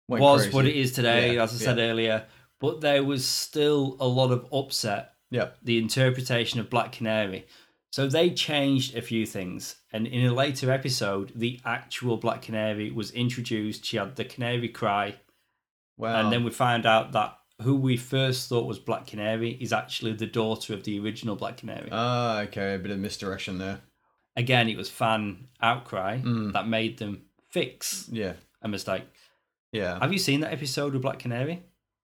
Went 0.07 0.21
was 0.23 0.41
crazy. 0.43 0.55
what 0.55 0.65
it 0.65 0.75
is 0.75 0.91
today, 0.93 1.35
Yeah, 1.35 1.43
as 1.43 1.53
I 1.53 1.57
said 1.57 1.77
earlier. 1.77 2.25
But 2.59 2.81
there 2.81 3.03
was 3.03 3.27
still 3.27 3.97
a 3.99 4.07
lot 4.07 4.31
of 4.31 4.47
upset 4.53 5.13
Yeah, 5.29 5.49
the 5.63 5.77
interpretation 5.77 6.59
of 6.59 6.69
Black 6.69 6.91
Canary. 6.91 7.45
So 7.91 8.07
they 8.07 8.29
changed 8.29 8.95
a 8.95 9.01
few 9.01 9.25
things, 9.25 9.75
and 9.91 10.07
in 10.07 10.25
a 10.25 10.33
later 10.33 10.71
episode, 10.71 11.33
the 11.35 11.59
actual 11.65 12.15
Black 12.17 12.41
Canary 12.43 12.89
was 12.89 13.11
introduced. 13.11 13.83
She 13.85 13.97
had 13.97 14.15
the 14.15 14.23
canary 14.23 14.69
cry, 14.69 15.15
Wow. 16.01 16.19
and 16.19 16.31
then 16.33 16.43
we 16.43 16.51
found 16.51 16.85
out 16.85 17.11
that 17.13 17.37
who 17.61 17.75
we 17.75 17.95
first 17.95 18.49
thought 18.49 18.65
was 18.65 18.79
Black 18.79 19.05
Canary 19.07 19.51
is 19.61 19.71
actually 19.71 20.13
the 20.13 20.25
daughter 20.25 20.73
of 20.73 20.83
the 20.83 20.99
original 20.99 21.35
Black 21.35 21.57
Canary. 21.57 21.89
Ah, 21.91 22.39
okay, 22.41 22.73
a 22.75 22.79
bit 22.79 22.91
of 22.91 22.97
misdirection 22.99 23.57
there. 23.59 23.81
Again, 24.35 24.67
it 24.67 24.77
was 24.77 24.89
fan 24.89 25.47
outcry 25.61 26.19
Mm. 26.21 26.53
that 26.53 26.67
made 26.67 26.97
them 26.97 27.21
fix 27.49 28.09
Yeah. 28.11 28.33
a 28.61 28.67
mistake. 28.67 29.03
Yeah. 29.71 29.99
Have 29.99 30.11
you 30.11 30.19
seen 30.19 30.39
that 30.41 30.51
episode 30.53 30.95
of 30.95 31.01
Black 31.01 31.19
Canary? 31.19 31.63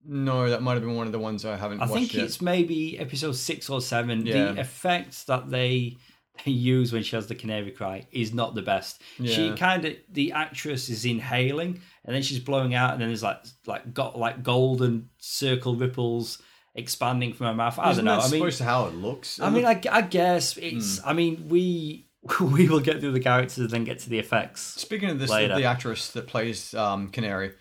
no, 0.09 0.49
that 0.49 0.61
might 0.61 0.73
have 0.75 0.83
been 0.83 0.95
one 0.95 1.05
of 1.07 1.11
the 1.11 1.19
ones 1.19 1.43
I 1.43 1.57
haven't 1.57 1.81
I 1.81 1.87
think 1.87 2.13
yet. 2.13 2.23
it's 2.23 2.39
maybe 2.39 2.97
episode 2.97 3.33
six 3.35 3.69
or 3.69 3.81
seven. 3.81 4.25
Yeah. 4.25 4.53
The 4.53 4.61
effects 4.61 5.25
that 5.25 5.49
they 5.49 5.97
use 6.45 6.93
when 6.93 7.03
she 7.03 7.15
has 7.15 7.27
the 7.27 7.35
canary 7.35 7.71
cry 7.71 8.07
is 8.11 8.33
not 8.33 8.55
the 8.55 8.61
best. 8.61 9.01
She 9.23 9.53
kind 9.55 9.85
of 9.85 9.95
the 10.09 10.31
actress 10.31 10.89
is 10.89 11.05
inhaling 11.05 11.81
and 12.07 12.15
then 12.15 12.23
she's 12.23 12.39
blowing 12.39 12.73
out, 12.73 12.93
and 12.93 13.01
then 13.01 13.09
there's 13.09 13.21
like 13.21 13.43
like 13.65 13.93
got 13.93 14.17
like 14.17 14.41
golden 14.41 15.09
circle 15.17 15.75
ripples 15.75 16.41
expanding 16.73 17.33
from 17.33 17.47
her 17.47 17.53
mouth. 17.53 17.77
I 17.77 17.91
Isn't 17.91 18.05
don't 18.05 18.17
know. 18.17 18.21
I 18.21 18.29
mean, 18.29 18.39
supposed 18.39 18.57
to 18.59 18.63
how 18.63 18.85
it 18.85 18.95
looks? 18.95 19.41
I 19.41 19.49
mean, 19.49 19.65
I, 19.65 19.81
I 19.91 20.01
guess 20.01 20.55
it's. 20.57 20.99
Hmm. 20.99 21.09
I 21.09 21.13
mean, 21.13 21.49
we 21.49 22.07
we 22.39 22.69
will 22.69 22.79
get 22.79 23.01
through 23.01 23.11
the 23.11 23.19
characters 23.19 23.57
and 23.57 23.69
then 23.69 23.83
get 23.83 23.99
to 23.99 24.09
the 24.09 24.19
effects. 24.19 24.61
Speaking 24.61 25.09
of 25.09 25.19
this, 25.19 25.29
later. 25.29 25.55
the 25.55 25.65
actress 25.65 26.11
that 26.11 26.27
plays 26.27 26.73
um, 26.73 27.09
Canary, 27.09 27.53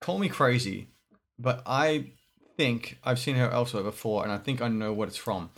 call 0.00 0.18
me 0.18 0.28
crazy, 0.28 0.88
but 1.38 1.62
I 1.66 2.12
think 2.56 2.98
I've 3.02 3.18
seen 3.18 3.36
her 3.36 3.50
elsewhere 3.50 3.82
before, 3.82 4.22
and 4.22 4.32
I 4.32 4.38
think 4.38 4.60
I 4.60 4.68
know 4.68 4.92
what 4.92 5.08
it's 5.08 5.16
from. 5.16 5.50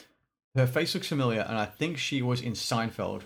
Her 0.56 0.66
face 0.66 0.94
looks 0.94 1.08
familiar, 1.08 1.42
and 1.42 1.58
I 1.58 1.66
think 1.66 1.98
she 1.98 2.22
was 2.22 2.40
in 2.40 2.54
Seinfeld. 2.54 3.22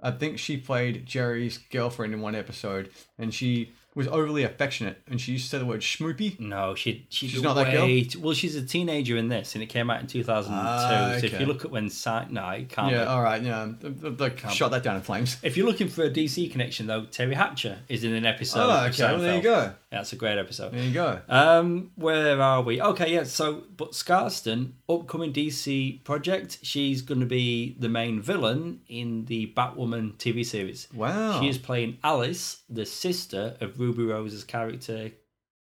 I 0.00 0.10
think 0.10 0.38
she 0.38 0.56
played 0.56 1.04
Jerry's 1.04 1.58
girlfriend 1.58 2.14
in 2.14 2.22
one 2.22 2.34
episode, 2.34 2.90
and 3.18 3.32
she 3.32 3.72
was 3.96 4.06
overly 4.06 4.44
affectionate, 4.44 5.02
and 5.08 5.20
she 5.20 5.32
used 5.32 5.46
to 5.46 5.50
say 5.50 5.58
the 5.58 5.66
word 5.66 5.80
schmoopy. 5.80 6.38
No, 6.38 6.74
she, 6.76 7.06
she 7.08 7.26
She's 7.26 7.42
not 7.42 7.54
that 7.54 7.72
girl? 7.72 7.86
too- 7.88 8.20
well, 8.20 8.34
she's 8.34 8.54
a 8.54 8.62
teenager 8.62 9.16
in 9.16 9.28
this, 9.28 9.54
and 9.54 9.62
it 9.64 9.66
came 9.66 9.90
out 9.90 10.00
in 10.00 10.06
2002. 10.06 10.54
Ah, 10.54 11.16
So 11.18 11.26
if 11.26 11.40
you 11.40 11.46
look 11.46 11.64
at 11.64 11.70
when 11.72 11.88
Si- 11.90 12.10
no, 12.30 12.48
it 12.50 12.68
can't. 12.68 12.92
Yeah, 12.92 13.04
be. 13.04 13.08
all 13.08 13.22
right, 13.22 13.42
yeah, 13.42 13.68
th- 13.80 14.00
th- 14.00 14.18
th- 14.18 14.52
shot 14.54 14.70
that 14.70 14.84
down 14.84 14.94
in 14.96 15.02
flames. 15.02 15.38
If 15.42 15.56
you're 15.56 15.66
looking 15.66 15.88
for 15.88 16.04
a 16.04 16.10
DC 16.10 16.52
connection, 16.52 16.86
though, 16.86 17.02
Teri 17.02 17.34
Hatcher 17.34 17.78
is 17.88 18.04
in 18.04 18.12
an 18.14 18.24
episode. 18.26 18.60
Oh, 18.70 18.86
okay, 18.86 19.02
well, 19.02 19.18
there 19.18 19.36
you 19.36 19.42
go. 19.42 19.72
Yeah, 19.90 20.00
it's 20.02 20.12
a 20.12 20.16
great 20.16 20.36
episode. 20.38 20.72
There 20.72 20.82
you 20.84 20.92
go. 20.92 21.20
Um, 21.28 21.90
where 21.96 22.40
are 22.42 22.60
we? 22.60 22.82
Okay, 22.82 23.14
yeah. 23.14 23.24
So, 23.24 23.64
but 23.78 23.92
Skarsten, 23.92 24.72
upcoming 24.88 25.32
DC 25.32 26.04
project, 26.04 26.58
she's 26.62 27.00
going 27.02 27.20
to 27.20 27.26
be 27.26 27.76
the 27.78 27.88
main 27.88 28.20
villain 28.20 28.80
in 28.88 29.24
the 29.26 29.52
Batwoman 29.56 30.14
TV 30.16 30.44
series. 30.44 30.88
Wow. 30.92 31.40
She 31.40 31.48
is 31.48 31.56
playing 31.56 31.96
Alice, 32.04 32.62
the 32.68 32.84
sister 32.84 33.56
of 33.60 33.78
Ruby 33.86 34.04
Rose's 34.04 34.44
character, 34.44 35.10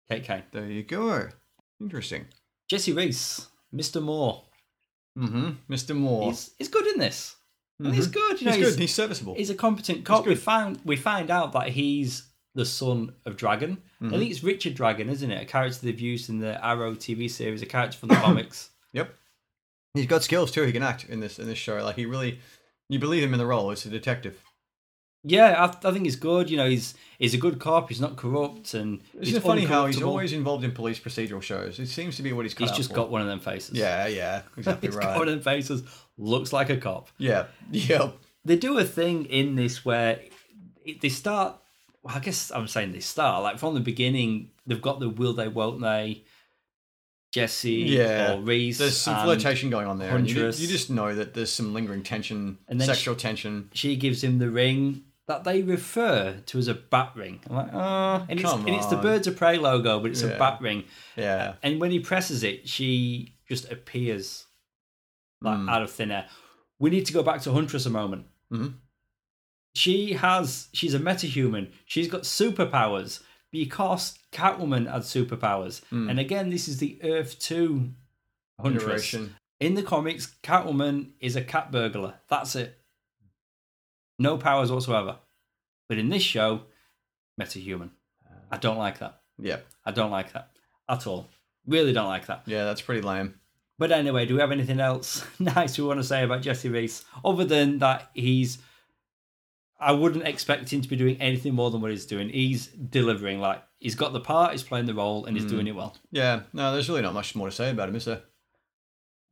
Kane. 0.08 0.42
There 0.52 0.66
you 0.66 0.82
go. 0.82 1.28
Interesting. 1.80 2.26
Jesse 2.68 2.92
Reese, 2.92 3.48
Mr. 3.74 4.02
Moore. 4.02 4.44
Mm-hmm. 5.18 5.72
Mr. 5.72 5.94
Moore. 5.94 6.30
He's, 6.30 6.50
he's 6.58 6.68
good 6.68 6.86
in 6.86 6.98
this. 6.98 7.36
And 7.78 7.94
He's 7.94 8.06
good. 8.06 8.40
You 8.40 8.46
know, 8.46 8.52
He's 8.52 8.60
he's, 8.64 8.74
good. 8.74 8.80
He's 8.80 8.94
serviceable. 8.94 9.34
he's 9.34 9.50
a 9.50 9.54
competent 9.54 10.04
cop. 10.04 10.26
We 10.26 10.36
found 10.36 10.78
we 10.84 10.96
find 10.96 11.30
out 11.30 11.52
that 11.52 11.68
he's 11.70 12.28
the 12.54 12.64
son 12.64 13.12
of 13.26 13.36
Dragon. 13.36 13.78
Mm-hmm. 14.00 14.14
I 14.14 14.18
think 14.18 14.30
it's 14.30 14.44
Richard 14.44 14.74
Dragon, 14.74 15.08
isn't 15.10 15.30
it? 15.30 15.42
A 15.42 15.44
character 15.44 15.80
they've 15.82 16.00
used 16.00 16.30
in 16.30 16.38
the 16.38 16.64
Arrow 16.64 16.94
TV 16.94 17.28
series, 17.28 17.62
a 17.62 17.66
character 17.66 17.98
from 17.98 18.10
the 18.10 18.14
comics. 18.26 18.70
Yep. 18.92 19.12
He's 19.94 20.06
got 20.06 20.22
skills 20.22 20.50
too. 20.52 20.62
He 20.62 20.72
can 20.72 20.82
act 20.84 21.04
in 21.08 21.20
this 21.20 21.38
in 21.38 21.46
this 21.46 21.58
show. 21.58 21.82
Like 21.82 21.96
he 21.96 22.06
really, 22.06 22.38
you 22.88 22.98
believe 23.00 23.22
him 23.24 23.32
in 23.34 23.38
the 23.38 23.46
role 23.46 23.70
as 23.72 23.84
a 23.86 23.90
detective. 23.90 24.40
Yeah, 25.26 25.52
I, 25.64 25.88
I 25.88 25.92
think 25.92 26.04
he's 26.04 26.16
good. 26.16 26.50
You 26.50 26.58
know, 26.58 26.68
he's 26.68 26.94
he's 27.18 27.32
a 27.32 27.38
good 27.38 27.58
cop. 27.58 27.88
He's 27.88 28.00
not 28.00 28.16
corrupt, 28.16 28.74
and 28.74 29.00
Isn't 29.14 29.24
he's 29.24 29.34
it 29.36 29.42
funny 29.42 29.64
how 29.64 29.86
he's 29.86 30.02
always 30.02 30.34
involved 30.34 30.64
in 30.64 30.72
police 30.72 30.98
procedural 31.00 31.40
shows? 31.42 31.78
It 31.78 31.86
seems 31.88 32.16
to 32.16 32.22
be 32.22 32.32
what 32.34 32.44
he's 32.44 32.56
he's 32.56 32.70
just 32.72 32.90
for. 32.90 32.96
got 32.96 33.10
one 33.10 33.22
of 33.22 33.26
them 33.26 33.40
faces. 33.40 33.76
Yeah, 33.76 34.06
yeah, 34.06 34.42
exactly 34.56 34.88
he's 34.88 34.96
right. 34.96 35.04
got 35.04 35.18
one 35.18 35.28
of 35.28 35.34
them 35.34 35.42
faces. 35.42 35.82
Looks 36.18 36.52
like 36.52 36.68
a 36.68 36.76
cop. 36.76 37.08
Yeah, 37.16 37.46
yeah. 37.70 38.10
They 38.44 38.56
do 38.56 38.76
a 38.78 38.84
thing 38.84 39.24
in 39.26 39.56
this 39.56 39.84
where 39.84 40.20
they 41.00 41.08
start. 41.08 41.56
Well, 42.02 42.14
I 42.14 42.18
guess 42.20 42.52
I'm 42.52 42.68
saying 42.68 42.92
they 42.92 43.00
start 43.00 43.42
like 43.42 43.58
from 43.58 43.72
the 43.72 43.80
beginning. 43.80 44.50
They've 44.66 44.80
got 44.80 45.00
the 45.00 45.08
will 45.08 45.32
they, 45.32 45.48
won't 45.48 45.80
they, 45.80 46.24
Jesse 47.32 47.72
Yeah. 47.72 48.34
or 48.34 48.40
Reese. 48.42 48.76
There's 48.78 48.96
some 48.96 49.24
flirtation 49.24 49.70
going 49.70 49.86
on 49.86 49.98
there. 49.98 50.14
And 50.14 50.30
you, 50.30 50.44
you 50.44 50.66
just 50.68 50.90
know 50.90 51.14
that 51.14 51.32
there's 51.34 51.50
some 51.50 51.72
lingering 51.72 52.02
tension, 52.02 52.58
And 52.68 52.82
sexual 52.82 53.14
tension. 53.14 53.70
She 53.72 53.96
gives 53.96 54.22
him 54.22 54.38
the 54.38 54.50
ring 54.50 55.02
that 55.26 55.44
they 55.44 55.62
refer 55.62 56.40
to 56.46 56.58
as 56.58 56.68
a 56.68 56.74
bat 56.74 57.12
ring. 57.14 57.40
I'm 57.48 57.56
like, 57.56 57.72
oh, 57.72 58.26
and 58.28 58.38
it's, 58.40 58.52
and 58.52 58.68
it's 58.68 58.86
the. 58.86 58.96
Birds 58.96 59.26
of 59.26 59.36
Prey 59.36 59.56
logo, 59.58 59.98
but 60.00 60.10
it's 60.10 60.22
a 60.22 60.36
bat 60.38 60.60
ring. 60.60 60.84
Yeah, 61.16 61.54
And 61.62 61.80
when 61.80 61.90
he 61.90 62.00
presses 62.00 62.42
it, 62.42 62.68
she 62.68 63.34
just 63.48 63.70
appears 63.72 64.44
like 65.40 65.58
Mm. 65.58 65.70
out 65.70 65.82
of 65.82 65.90
thin 65.90 66.10
air. 66.10 66.26
We 66.78 66.90
need 66.90 67.06
to 67.06 67.12
go 67.12 67.22
back 67.22 67.40
to 67.42 67.52
Huntress 67.52 67.86
a 67.86 67.90
moment. 67.90 68.26
Mhm. 68.52 68.74
She 69.74 70.12
has 70.14 70.68
she's 70.72 70.94
a 70.94 70.98
metahuman. 70.98 71.70
She's 71.86 72.08
got 72.08 72.22
superpowers 72.22 73.20
because 73.50 74.18
Catwoman 74.32 74.90
had 74.90 75.02
superpowers. 75.02 75.82
Mm. 75.92 76.10
And 76.10 76.20
again, 76.20 76.50
this 76.50 76.68
is 76.68 76.78
the 76.78 76.98
Earth 77.02 77.38
2 77.38 77.90
Huntress. 78.60 78.84
iteration. 78.84 79.36
In 79.60 79.74
the 79.74 79.82
comics, 79.82 80.34
Catwoman 80.42 81.10
is 81.20 81.34
a 81.36 81.42
cat 81.42 81.70
burglar. 81.72 82.14
That's 82.28 82.54
it. 82.56 82.78
No 84.18 84.38
powers 84.38 84.70
whatsoever. 84.70 85.16
But 85.88 85.98
in 85.98 86.08
this 86.08 86.22
show, 86.22 86.62
metahuman. 87.40 87.90
I 88.50 88.56
don't 88.56 88.78
like 88.78 88.98
that. 89.00 89.20
Yeah, 89.38 89.58
I 89.84 89.90
don't 89.90 90.10
like 90.10 90.32
that 90.32 90.50
at 90.88 91.06
all. 91.06 91.28
Really 91.66 91.92
don't 91.92 92.06
like 92.06 92.26
that. 92.26 92.42
yeah. 92.46 92.64
That's 92.64 92.80
pretty 92.80 93.00
lame. 93.00 93.34
But 93.78 93.90
anyway, 93.90 94.26
do 94.26 94.34
we 94.34 94.40
have 94.40 94.52
anything 94.52 94.80
else 94.80 95.24
nice 95.38 95.78
we 95.78 95.84
want 95.84 95.98
to 95.98 96.04
say 96.04 96.22
about 96.22 96.42
Jesse 96.42 96.68
Reese? 96.68 97.04
Other 97.24 97.44
than 97.44 97.78
that, 97.78 98.10
he's. 98.14 98.58
I 99.80 99.92
wouldn't 99.92 100.26
expect 100.26 100.72
him 100.72 100.80
to 100.80 100.88
be 100.88 100.96
doing 100.96 101.20
anything 101.20 101.54
more 101.54 101.70
than 101.70 101.80
what 101.80 101.90
he's 101.90 102.06
doing. 102.06 102.28
He's 102.28 102.68
delivering. 102.68 103.40
Like, 103.40 103.62
he's 103.80 103.96
got 103.96 104.12
the 104.12 104.20
part, 104.20 104.52
he's 104.52 104.62
playing 104.62 104.86
the 104.86 104.94
role, 104.94 105.26
and 105.26 105.36
he's 105.36 105.44
hmm. 105.44 105.50
doing 105.50 105.66
it 105.66 105.74
well. 105.74 105.96
Yeah, 106.12 106.42
no, 106.52 106.72
there's 106.72 106.88
really 106.88 107.02
not 107.02 107.12
much 107.12 107.34
more 107.34 107.48
to 107.48 107.54
say 107.54 107.70
about 107.70 107.88
him, 107.88 107.96
is 107.96 108.04
there? 108.04 108.22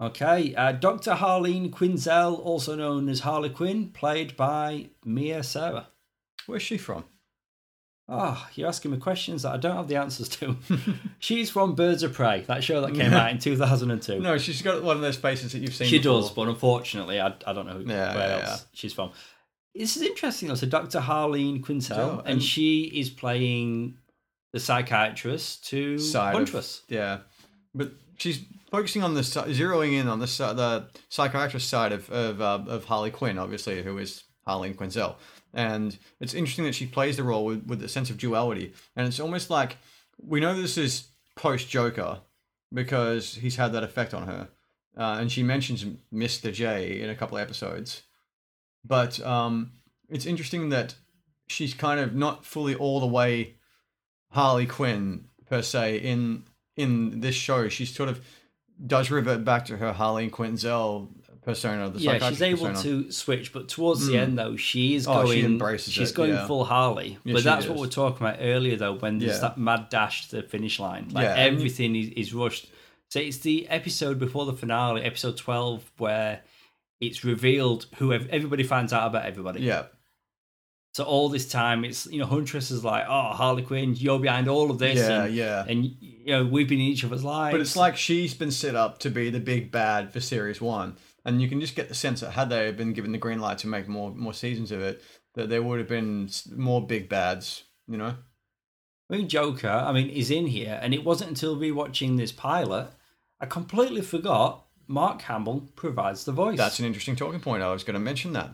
Okay, 0.02 0.52
uh, 0.56 0.72
Dr. 0.72 1.12
Harleen 1.12 1.70
Quinzel, 1.70 2.38
also 2.44 2.74
known 2.74 3.08
as 3.08 3.20
Harley 3.20 3.50
Quinn, 3.50 3.90
played 3.90 4.36
by 4.36 4.88
Mia 5.04 5.42
Sara. 5.44 5.86
Where's 6.46 6.62
she 6.62 6.76
from? 6.76 7.04
Oh, 8.08 8.46
you're 8.54 8.66
asking 8.68 8.90
me 8.90 8.96
questions 8.98 9.42
that 9.42 9.52
I 9.52 9.56
don't 9.58 9.76
have 9.76 9.86
the 9.86 9.94
answers 9.96 10.28
to. 10.30 10.56
She's 11.20 11.50
from 11.50 11.76
Birds 11.76 12.02
of 12.02 12.12
Prey, 12.14 12.40
that 12.48 12.64
show 12.64 12.80
that 12.80 12.94
came 12.94 13.12
out 13.12 13.30
in 13.30 13.38
2002. 13.38 14.18
No, 14.18 14.36
she's 14.38 14.60
got 14.60 14.82
one 14.82 14.96
of 14.96 15.02
those 15.02 15.16
faces 15.16 15.52
that 15.52 15.60
you've 15.60 15.74
seen. 15.74 15.86
she 15.86 15.98
before. 15.98 16.20
does, 16.20 16.30
but 16.32 16.48
unfortunately, 16.48 17.20
I, 17.20 17.28
I 17.46 17.52
don't 17.52 17.64
know 17.66 17.74
who, 17.74 17.84
Yeah, 17.88 18.14
where 18.14 18.28
yeah, 18.38 18.50
else 18.50 18.66
she's 18.72 18.92
from. 18.92 19.12
This 19.74 19.96
is 19.96 20.02
interesting, 20.02 20.48
though. 20.48 20.56
So, 20.56 20.66
Dr. 20.66 20.98
Harleen 20.98 21.62
Quinzel, 21.62 22.18
and, 22.20 22.28
and- 22.28 22.42
she 22.42 22.82
is 22.82 23.08
playing 23.08 23.96
the 24.52 24.58
psychiatrist 24.58 25.64
to 25.68 25.96
Side 25.98 26.30
of- 26.30 26.40
Huntress. 26.40 26.82
Yeah, 26.88 27.18
but 27.72 27.92
she's 28.18 28.40
focusing 28.72 29.04
on 29.04 29.14
the 29.14 29.20
zeroing 29.20 29.92
in 30.00 30.08
on 30.08 30.18
the 30.18 30.26
the 30.26 30.88
psychiatrist 31.08 31.68
side 31.68 31.92
of 31.92 32.10
of, 32.10 32.40
uh, 32.40 32.64
of 32.66 32.84
Harley 32.86 33.12
Quinn, 33.12 33.38
obviously, 33.38 33.82
who 33.82 33.98
is 33.98 34.24
Harley 34.46 34.74
Quinzel, 34.74 35.14
and 35.52 35.98
it's 36.20 36.34
interesting 36.34 36.64
that 36.64 36.74
she 36.74 36.86
plays 36.86 37.16
the 37.16 37.22
role 37.22 37.44
with 37.44 37.64
with 37.66 37.82
a 37.84 37.88
sense 37.88 38.10
of 38.10 38.18
duality, 38.18 38.72
and 38.96 39.06
it's 39.06 39.20
almost 39.20 39.50
like 39.50 39.76
we 40.18 40.40
know 40.40 40.54
this 40.54 40.78
is 40.78 41.08
post 41.36 41.68
Joker 41.68 42.20
because 42.72 43.34
he's 43.34 43.56
had 43.56 43.72
that 43.72 43.84
effect 43.84 44.14
on 44.14 44.26
her, 44.26 44.48
uh, 44.96 45.18
and 45.20 45.30
she 45.30 45.42
mentions 45.42 45.84
Mister 46.10 46.50
J 46.50 47.00
in 47.00 47.10
a 47.10 47.14
couple 47.14 47.36
of 47.36 47.42
episodes, 47.42 48.02
but 48.84 49.20
um, 49.20 49.72
it's 50.08 50.26
interesting 50.26 50.70
that 50.70 50.94
she's 51.46 51.74
kind 51.74 52.00
of 52.00 52.14
not 52.14 52.44
fully 52.46 52.74
all 52.74 53.00
the 53.00 53.06
way 53.06 53.56
Harley 54.30 54.66
Quinn 54.66 55.28
per 55.46 55.62
se 55.62 55.98
in 55.98 56.44
in 56.76 57.20
this 57.20 57.34
show. 57.34 57.68
She 57.68 57.84
sort 57.84 58.08
of 58.08 58.20
does 58.86 59.10
revert 59.10 59.44
back 59.44 59.66
to 59.66 59.76
her 59.76 59.92
Harley 59.92 60.30
Quinzel 60.30 61.08
persona. 61.42 61.90
The 61.90 61.98
Yeah, 62.00 62.28
she's 62.28 62.42
able 62.42 62.66
persona. 62.68 63.04
to 63.04 63.10
switch, 63.12 63.52
but 63.52 63.68
towards 63.68 64.06
the 64.06 64.14
Mm. 64.14 64.18
end, 64.20 64.38
though, 64.38 64.56
she 64.56 64.94
is 64.94 65.06
Oh, 65.08 65.22
going. 65.24 65.38
she 65.40 65.44
embraces 65.44 65.92
she's 65.92 66.10
it, 66.10 66.14
going 66.16 66.30
yeah. 66.30 66.46
full 66.46 66.64
Harley. 66.64 67.18
Yeah, 67.24 67.34
but 67.34 67.44
that's 67.44 67.66
what 67.66 67.78
we're 67.78 67.86
talking 67.88 68.24
about 68.26 68.38
earlier, 68.40 68.76
though, 68.76 68.94
when 68.94 69.18
there's 69.18 69.34
Yeah. 69.34 69.40
that 69.48 69.58
mad 69.58 69.88
dash 69.88 70.28
to 70.28 70.36
the 70.36 70.42
finish 70.42 70.78
line. 70.78 71.08
Like 71.10 71.26
everything 71.26 71.96
is, 71.96 72.08
is 72.10 72.32
rushed. 72.34 72.68
So 73.08 73.18
it's 73.20 73.38
the 73.38 73.68
episode 73.68 74.18
before 74.18 74.46
the 74.46 74.52
finale, 74.54 75.02
episode 75.02 75.36
twelve, 75.36 75.90
where 75.98 76.42
it's 77.00 77.24
revealed 77.24 77.86
who 77.96 78.12
everybody 78.12 78.62
finds 78.62 78.92
out 78.92 79.06
about 79.08 79.24
everybody. 79.26 79.60
Yeah, 79.62 79.86
So 80.94 81.04
all 81.04 81.28
this 81.28 81.48
time, 81.48 81.84
it's 81.84 82.06
you 82.06 82.18
know 82.18 82.26
Huntress 82.26 82.70
is 82.70 82.84
like, 82.84 83.04
oh 83.08 83.32
Harley 83.32 83.62
Quinn, 83.62 83.94
you're 83.94 84.18
behind 84.18 84.48
all 84.48 84.70
of 84.70 84.78
this, 84.78 84.98
yeah, 84.98 85.24
and, 85.24 85.34
yeah. 85.34 85.64
and 85.66 85.84
you 86.00 86.26
know 86.26 86.44
we've 86.44 86.68
been 86.68 86.80
in 86.80 86.86
each 86.86 87.04
other's 87.04 87.24
lives. 87.24 87.54
But 87.54 87.60
it's 87.60 87.76
like 87.76 87.96
she's 87.96 88.34
been 88.34 88.50
set 88.50 88.74
up 88.74 88.98
to 89.00 89.10
be 89.10 89.30
the 89.30 89.40
big 89.40 89.70
bad 89.70 90.12
for 90.12 90.20
series 90.20 90.60
one, 90.60 90.96
and 91.24 91.40
you 91.40 91.48
can 91.48 91.60
just 91.60 91.74
get 91.74 91.88
the 91.88 91.94
sense 91.94 92.20
that 92.20 92.32
had 92.32 92.50
they 92.50 92.70
been 92.72 92.92
given 92.92 93.12
the 93.12 93.18
green 93.18 93.40
light 93.40 93.58
to 93.58 93.68
make 93.68 93.88
more 93.88 94.10
more 94.10 94.34
seasons 94.34 94.70
of 94.70 94.80
it, 94.80 95.02
that 95.34 95.48
there 95.48 95.62
would 95.62 95.78
have 95.78 95.88
been 95.88 96.28
more 96.54 96.86
big 96.86 97.08
bads. 97.08 97.64
You 97.88 97.96
know? 97.96 98.14
I 99.10 99.16
mean, 99.16 99.28
Joker, 99.28 99.68
I 99.68 99.92
mean, 99.92 100.08
is 100.08 100.30
in 100.30 100.46
here, 100.46 100.78
and 100.82 100.94
it 100.94 101.04
wasn't 101.04 101.30
until 101.30 101.56
rewatching 101.56 102.16
this 102.16 102.32
pilot 102.32 102.88
I 103.42 103.46
completely 103.46 104.02
forgot 104.02 104.66
Mark 104.86 105.22
Hamill 105.22 105.68
provides 105.74 106.24
the 106.24 106.30
voice. 106.30 106.56
That's 106.56 106.78
an 106.78 106.84
interesting 106.84 107.16
talking 107.16 107.40
point. 107.40 107.64
I 107.64 107.72
was 107.72 107.82
going 107.82 107.94
to 107.94 108.00
mention 108.00 108.32
that. 108.34 108.50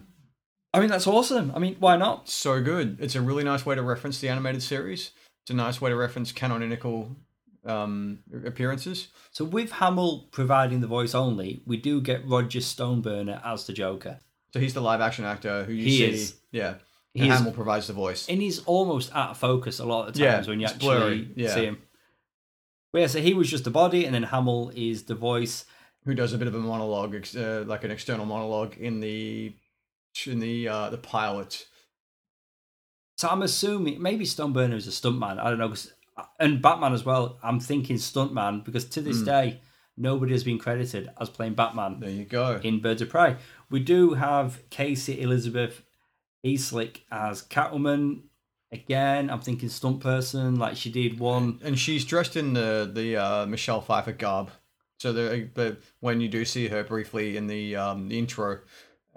I 0.74 0.80
mean, 0.80 0.90
that's 0.90 1.06
awesome. 1.06 1.52
I 1.54 1.58
mean, 1.58 1.76
why 1.78 1.96
not? 1.96 2.28
so 2.28 2.60
good. 2.62 2.98
It's 3.00 3.14
a 3.14 3.20
really 3.22 3.44
nice 3.44 3.64
way 3.64 3.74
to 3.74 3.82
reference 3.82 4.20
the 4.20 4.28
animated 4.28 4.62
series 4.62 5.12
It's 5.42 5.50
a 5.50 5.54
nice 5.54 5.80
way 5.80 5.90
to 5.90 5.96
reference 5.96 6.30
canonical 6.32 7.16
um, 7.64 8.18
appearances. 8.44 9.08
So 9.30 9.44
with 9.44 9.72
Hamill 9.72 10.28
providing 10.30 10.80
the 10.80 10.86
voice 10.86 11.14
only, 11.14 11.62
we 11.66 11.76
do 11.78 12.00
get 12.00 12.26
Roger 12.28 12.60
Stoneburner 12.60 13.40
as 13.44 13.66
the 13.66 13.72
Joker. 13.72 14.18
So 14.52 14.60
he's 14.60 14.74
the 14.74 14.80
live 14.82 15.00
action 15.00 15.24
actor 15.24 15.64
who 15.64 15.72
you 15.72 15.84
He 15.84 15.96
see. 15.98 16.04
is. 16.04 16.36
Yeah. 16.52 16.74
He 17.14 17.20
And 17.22 17.32
is- 17.32 17.38
Hamill 17.38 17.52
provides 17.52 17.86
the 17.86 17.92
voice. 17.94 18.28
And 18.28 18.40
he's 18.42 18.60
almost 18.64 19.14
out 19.14 19.30
of 19.30 19.38
focus 19.38 19.78
a 19.80 19.84
lot 19.86 20.08
of 20.08 20.14
the 20.14 20.20
Yeah, 20.20 20.34
times 20.36 20.48
when 20.48 20.60
you 20.60 20.66
actually 20.66 21.30
yeah. 21.34 21.54
see 21.54 21.64
him. 21.64 21.78
But 22.92 23.00
yeah, 23.02 23.06
so 23.08 23.20
he 23.20 23.34
was 23.34 23.50
just 23.50 23.64
the 23.64 23.70
body, 23.70 24.04
and 24.06 24.14
then 24.14 24.22
Hamill 24.24 24.70
is 24.74 25.04
the 25.04 25.14
voice. 25.14 25.64
who 26.04 26.14
does 26.14 26.32
a 26.32 26.38
bit 26.38 26.48
of 26.48 26.54
a 26.54 26.58
monologue, 26.58 27.14
uh, 27.36 27.62
like 27.66 27.84
an 27.84 27.90
external 27.90 28.24
monologue 28.24 28.74
in 28.78 29.00
the 29.00 29.52
in 30.26 30.40
the 30.40 30.68
uh, 30.68 30.90
the 30.90 30.98
pilot. 30.98 31.66
So 33.16 33.28
I'm 33.28 33.42
assuming 33.42 34.00
maybe 34.02 34.24
Stoneburner 34.24 34.74
is 34.74 34.86
a 34.86 34.90
stuntman. 34.90 35.38
I 35.38 35.50
don't 35.50 35.58
know. 35.58 35.68
'cause- 35.68 35.92
and 36.40 36.60
Batman 36.60 36.92
as 36.94 37.04
well. 37.04 37.38
I'm 37.44 37.60
thinking 37.60 37.96
stuntman 37.96 38.64
because 38.64 38.84
to 38.86 39.00
this 39.00 39.22
day, 39.22 39.60
nobody 39.96 40.32
has 40.32 40.42
been 40.42 40.58
credited 40.58 41.08
as 41.20 41.30
playing 41.30 41.54
Batman 41.54 42.00
There 42.00 42.10
you 42.10 42.24
go. 42.24 42.58
in 42.64 42.80
Birds 42.80 43.02
of 43.02 43.08
Prey. 43.08 43.36
We 43.70 43.78
do 43.80 44.14
have 44.14 44.68
Casey 44.68 45.20
Elizabeth 45.20 45.82
Eastlick 46.44 47.02
as 47.12 47.42
Catwoman. 47.42 48.22
Again, 48.72 49.30
I'm 49.30 49.40
thinking 49.40 49.68
stunt 49.68 50.00
person, 50.00 50.56
like 50.56 50.76
she 50.76 50.90
did 50.90 51.18
one. 51.20 51.60
And 51.62 51.78
she's 51.78 52.04
dressed 52.04 52.36
in 52.36 52.52
the 52.52 52.90
the 52.92 53.16
uh, 53.16 53.46
Michelle 53.46 53.80
Pfeiffer 53.80 54.12
garb. 54.12 54.50
So 54.98 55.12
the, 55.12 55.48
the 55.54 55.76
when 56.00 56.20
you 56.20 56.28
do 56.28 56.44
see 56.44 56.66
her 56.68 56.82
briefly 56.82 57.36
in 57.36 57.46
the 57.46 57.76
um, 57.76 58.08
the 58.08 58.18
intro, 58.18 58.58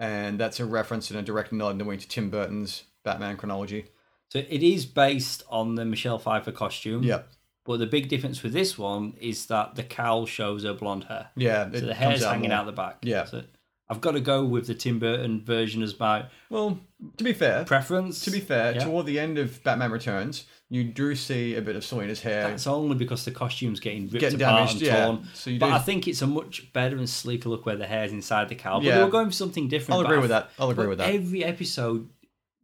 and 0.02 0.36
that's 0.36 0.58
a 0.58 0.66
reference 0.66 1.10
and 1.12 1.20
a 1.20 1.22
direct 1.22 1.52
nod 1.52 1.70
in 1.70 1.78
the 1.78 1.84
way 1.84 1.96
to 1.96 2.08
Tim 2.08 2.28
Burton's 2.28 2.82
Batman 3.04 3.36
chronology. 3.36 3.86
So 4.30 4.40
it 4.40 4.62
is 4.62 4.84
based 4.84 5.44
on 5.48 5.76
the 5.76 5.84
Michelle 5.84 6.18
Pfeiffer 6.18 6.50
costume. 6.50 7.04
Yep. 7.04 7.28
But 7.64 7.76
the 7.76 7.86
big 7.86 8.08
difference 8.08 8.42
with 8.42 8.52
this 8.52 8.76
one 8.76 9.14
is 9.20 9.46
that 9.46 9.76
the 9.76 9.84
cowl 9.84 10.26
shows 10.26 10.64
her 10.64 10.74
blonde 10.74 11.04
hair. 11.04 11.30
Yeah. 11.36 11.70
So 11.70 11.80
the 11.86 11.94
hair's 11.94 12.24
hanging 12.24 12.50
more. 12.50 12.58
out 12.58 12.66
the 12.66 12.72
back. 12.72 12.96
Yeah. 13.02 13.26
So 13.26 13.44
I've 13.92 14.00
got 14.00 14.12
to 14.12 14.20
go 14.20 14.44
with 14.44 14.66
the 14.66 14.74
Tim 14.74 14.98
Burton 14.98 15.44
version 15.44 15.82
as 15.82 15.98
my 16.00 16.24
Well, 16.50 16.80
to 17.18 17.24
be 17.24 17.32
fair, 17.32 17.64
preference. 17.64 18.24
to 18.24 18.30
be 18.30 18.40
fair, 18.40 18.72
Yeah. 18.74 18.84
toward 18.84 19.06
the 19.06 19.18
end 19.20 19.38
of 19.38 19.62
Batman 19.62 19.90
Returns, 19.90 20.44
you 20.70 20.82
do 20.84 21.14
see 21.14 21.54
a 21.54 21.60
bit 21.62 21.76
of 21.76 21.84
Selina's 21.84 22.22
hair. 22.22 22.48
That's 22.48 22.66
only 22.66 22.96
because 22.96 23.24
the 23.26 23.30
costume's 23.30 23.78
getting 23.80 24.04
ripped 24.04 24.20
Getting 24.20 24.40
apart 24.40 24.56
damaged, 24.68 24.72
and 24.74 24.82
yeah. 24.82 25.04
torn. 25.06 25.28
So 25.34 25.50
you 25.50 25.58
but 25.60 25.66
do- 25.68 25.72
I 25.74 25.78
think 25.78 26.08
it's 26.08 26.22
a 26.22 26.26
much 26.26 26.72
better 26.72 26.96
and 26.96 27.08
sleeker 27.08 27.48
look 27.50 27.66
where 27.66 27.76
the 27.76 27.86
hair's 27.86 28.12
inside 28.12 28.48
the 28.48 28.54
cowl. 28.54 28.80
But 28.80 28.86
Yeah. 28.86 28.96
they 28.98 29.04
were 29.04 29.10
going 29.10 29.26
for 29.26 29.32
something 29.34 29.68
different. 29.68 29.96
I'll 29.98 30.02
but 30.04 30.10
agree 30.12 30.20
with 30.22 30.30
that. 30.30 30.50
I'll 30.58 30.70
agree 30.70 30.86
with 30.86 30.98
that. 30.98 31.10
Every 31.14 31.44
episode 31.44 32.08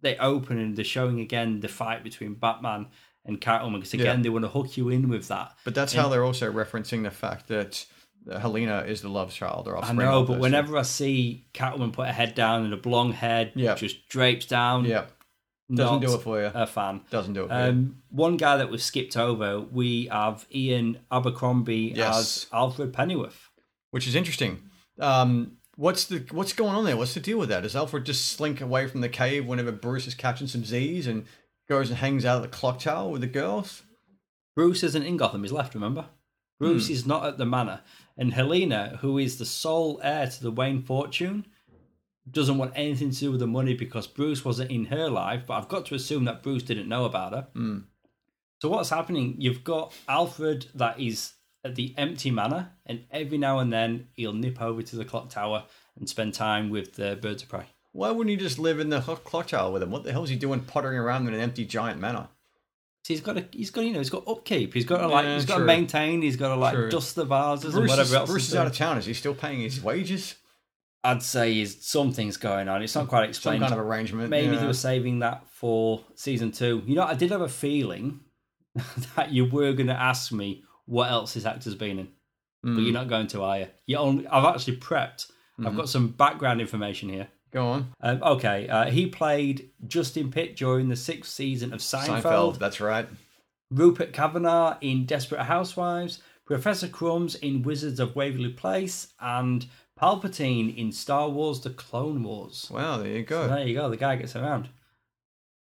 they 0.01 0.17
open 0.19 0.59
and 0.59 0.77
they're 0.77 0.85
showing 0.85 1.21
again 1.21 1.61
the 1.61 1.69
fight 1.69 2.03
between 2.05 2.35
Batman 2.35 2.87
and 3.27 3.41
Catwoman 3.41 3.75
because 3.75 3.93
again 3.95 4.19
Yeah. 4.19 4.23
they 4.23 4.29
want 4.31 4.45
to 4.45 4.49
hook 4.49 4.77
you 4.79 4.89
in 4.89 5.09
with 5.09 5.29
that. 5.29 5.53
But 5.65 5.75
that's 5.75 5.93
how 5.93 6.09
they're 6.09 6.25
also 6.25 6.51
referencing 6.51 7.03
the 7.03 7.11
fact 7.11 7.49
that 7.49 7.85
Helena 8.31 8.81
is 8.87 9.01
the 9.03 9.09
love 9.09 9.33
child 9.33 9.69
or 9.69 9.83
I 9.83 9.93
know, 9.93 10.25
but 10.25 10.39
whenever 10.39 10.77
I 10.77 10.83
see 10.83 11.47
Catwoman 11.55 11.93
put 11.93 12.07
her 12.07 12.13
head 12.13 12.35
down 12.35 12.65
and 12.65 12.73
a 12.73 12.77
blonde 12.77 13.15
head 13.15 13.53
Yeah. 13.55 13.75
just 13.75 14.09
drapes 14.09 14.47
down, 14.47 14.85
yeah, 14.85 15.07
doesn't 15.75 16.01
do 16.01 16.15
it 16.15 16.23
for 16.23 16.41
you. 16.41 16.51
a 16.55 16.67
fan. 16.67 17.03
Doesn't 17.11 17.35
do 17.35 17.45
it 17.45 17.49
for 17.49 17.55
you. 17.55 17.61
Um, 17.71 18.03
one 18.11 18.37
guy 18.37 18.57
that 18.57 18.71
was 18.71 18.83
skipped 18.83 19.17
over, 19.17 19.61
we 19.61 20.07
have 20.07 20.47
Ian 20.55 20.99
Abercrombie 21.11 21.93
Yes. 21.97 22.17
as 22.19 22.47
Alfred 22.53 22.93
Pennyworth. 22.93 23.49
Which 23.91 24.07
is 24.07 24.15
interesting. 24.15 24.63
Um, 25.01 25.53
what's 25.77 26.05
the 26.05 26.27
what's 26.31 26.53
going 26.53 26.75
on 26.75 26.85
there? 26.85 26.97
What's 26.97 27.15
the 27.15 27.21
deal 27.21 27.39
with 27.39 27.49
that? 27.49 27.63
Does 27.63 27.75
Alfred 27.77 28.05
just 28.05 28.27
slink 28.27 28.61
away 28.61 28.87
from 28.87 29.01
the 29.01 29.09
cave 29.09 29.47
whenever 29.47 29.73
Bruce 29.73 30.07
is 30.07 30.15
catching 30.15 30.47
some 30.47 30.65
Z's 30.65 31.07
and 31.07 31.25
goes 31.69 31.89
and 31.89 31.99
hangs 31.99 32.25
out 32.25 32.37
at 32.37 32.51
the 32.51 32.57
clock 32.57 32.81
tower 32.81 33.09
with 33.09 33.21
the 33.23 33.27
girls? 33.27 33.83
Bruce 34.57 34.83
isn't 34.83 35.03
in 35.05 35.17
Gotham, 35.17 35.43
he's 35.43 35.53
left, 35.53 35.75
remember? 35.75 36.07
Bruce 36.59 36.89
Hmm. 36.89 36.93
is 36.93 37.07
not 37.07 37.25
at 37.25 37.39
the 37.39 37.47
manor. 37.47 37.81
And 38.19 38.35
Helena, 38.35 38.99
who 39.01 39.17
is 39.17 39.39
the 39.39 39.47
sole 39.47 40.01
heir 40.03 40.27
to 40.27 40.43
the 40.43 40.51
Wayne 40.51 40.83
fortune, 40.83 41.47
doesn't 42.31 42.59
want 42.59 42.73
anything 42.75 43.11
to 43.11 43.19
do 43.19 43.31
with 43.31 43.41
the 43.41 43.47
money 43.47 43.75
because 43.75 44.07
Bruce 44.07 44.45
wasn't 44.45 44.71
in 44.71 44.87
her 44.87 45.09
life, 45.09 45.45
but 45.47 45.55
I've 45.55 45.69
got 45.69 45.87
to 45.87 45.95
assume 45.95 46.25
that 46.25 46.43
Bruce 46.43 46.65
didn't 46.65 46.89
know 46.89 47.05
about 47.05 47.33
her. 47.33 47.47
Hmm. 47.55 47.79
So 48.61 48.69
what's 48.69 48.91
happening? 48.91 49.37
You've 49.39 49.63
got 49.63 49.95
Alfred 50.09 50.67
that 50.75 50.99
is 50.99 51.35
at 51.65 51.77
the 51.77 51.95
empty 51.97 52.31
manor, 52.31 52.73
and 52.87 53.05
every 53.11 53.39
now 53.39 53.61
and 53.61 53.73
then 53.73 54.09
he'll 54.15 54.33
nip 54.33 54.61
over 54.61 54.83
to 54.83 54.97
the 54.97 55.05
clock 55.05 55.31
tower 55.31 55.65
and 55.97 56.09
spend 56.09 56.35
time 56.35 56.71
with 56.71 56.95
the 56.95 57.17
birds 57.23 57.45
of 57.45 57.49
prey. 57.49 57.67
Why 57.93 58.11
wouldn't 58.11 58.31
he 58.31 58.37
just 58.37 58.59
live 58.59 58.81
in 58.81 58.91
the 58.91 59.01
clock 59.01 59.25
clock 59.25 59.47
tower 59.49 59.71
with 59.73 59.83
him? 59.83 59.91
What 59.91 60.03
the 60.03 60.13
hell 60.13 60.25
is 60.25 60.31
he 60.31 60.37
doing 60.37 60.61
pottering 60.61 60.99
around 60.99 61.29
in 61.29 61.35
an 61.35 61.41
empty 61.41 61.65
giant 61.65 62.01
manor? 62.01 62.29
So 63.05 63.15
he's 63.15 63.21
got 63.21 63.37
to, 63.37 63.45
he's 63.53 63.71
got, 63.71 63.83
you 63.85 63.93
know, 63.93 63.99
he's 64.01 64.11
got 64.11 64.27
upkeep. 64.29 64.75
He's 64.75 64.85
got 64.85 64.99
to 64.99 65.09
like, 65.09 65.25
Yeah, 65.25 65.35
he's 65.37 65.47
got 65.47 65.59
to 65.59 65.65
maintain. 65.65 66.21
He's 66.21 66.37
got 66.37 66.49
to 66.49 66.57
like 66.57 66.75
True. 66.75 66.91
dust 66.91 67.15
the 67.15 67.25
vases 67.25 67.75
and 67.75 67.89
whatever 67.89 68.03
is, 68.03 68.15
else. 68.15 68.31
Bruce 68.31 68.49
is 68.49 68.55
out 68.55 68.67
of 68.67 68.75
town. 68.77 68.99
Is 68.99 69.07
he 69.07 69.15
still 69.15 69.35
paying 69.35 69.61
his 69.61 69.83
wages? 69.83 70.35
I'd 71.05 71.23
say 71.23 71.59
is 71.61 71.79
something's 71.81 72.37
going 72.37 72.69
on. 72.69 72.83
It's 72.83 72.95
not 72.95 73.09
quite 73.09 73.29
explained. 73.29 73.63
Some 73.63 73.69
kind 73.71 73.81
of 73.81 73.87
arrangement. 73.87 74.29
Maybe 74.31 74.53
yeah. 74.53 74.61
they 74.61 74.67
were 74.67 74.73
saving 74.75 75.21
that 75.21 75.49
for 75.49 76.05
season 76.17 76.51
two. 76.53 76.83
You 76.87 76.97
know, 76.97 77.05
I 77.05 77.15
did 77.15 77.31
have 77.31 77.41
a 77.41 77.49
feeling 77.49 78.21
that 79.17 79.31
you 79.33 79.45
were 79.47 79.73
going 79.73 79.87
to 79.87 79.99
ask 79.99 80.33
me 80.33 80.65
what 80.87 81.11
else 81.11 81.35
this 81.35 81.45
actor's 81.47 81.75
been 81.77 81.99
in, 82.01 82.09
but 82.63 82.71
Mm. 82.73 82.85
you're 82.85 82.93
not 82.93 83.09
going 83.09 83.29
to, 83.29 83.43
are 83.43 83.59
you? 83.61 83.67
You 83.87 83.97
only. 83.99 84.27
I've 84.27 84.45
actually 84.45 84.79
prepped. 84.79 85.27
Mm-hmm. 85.31 85.67
I've 85.69 85.77
got 85.77 85.89
some 85.89 86.09
background 86.09 86.61
information 86.61 87.09
here. 87.09 87.29
Go 87.51 87.67
on. 87.67 87.95
Um, 88.01 88.23
okay, 88.23 88.69
uh, 88.69 88.91
he 88.91 89.07
played 89.07 89.71
Justin 89.87 90.31
Pitt 90.31 90.57
during 90.57 90.89
the 90.89 90.97
sixth 90.97 91.33
season 91.33 91.73
of 91.73 91.81
Seinfeld. 91.81 92.23
Seinfeld. 92.23 92.59
That's 92.59 92.81
right. 92.81 93.09
Rupert 93.71 94.13
Kavanagh 94.13 94.79
in 94.81 95.05
Desperate 95.05 95.43
Housewives, 95.43 96.21
Professor 96.45 96.89
Crumbs 96.89 97.35
in 97.35 97.63
Wizards 97.63 98.01
of 98.01 98.17
Waverly 98.17 98.51
Place, 98.51 99.09
and 99.21 99.67
Palpatine 100.01 100.75
in 100.77 100.93
Star 100.93 101.29
Wars: 101.29 101.61
The 101.61 101.71
Clone 101.71 102.23
Wars. 102.23 102.69
Wow, 102.71 102.99
there 102.99 103.13
you 103.13 103.23
go. 103.23 103.47
So 103.47 103.55
there 103.55 103.67
you 103.67 103.75
go. 103.75 103.89
The 103.89 103.97
guy 103.97 104.17
gets 104.17 104.37
around. 104.37 104.69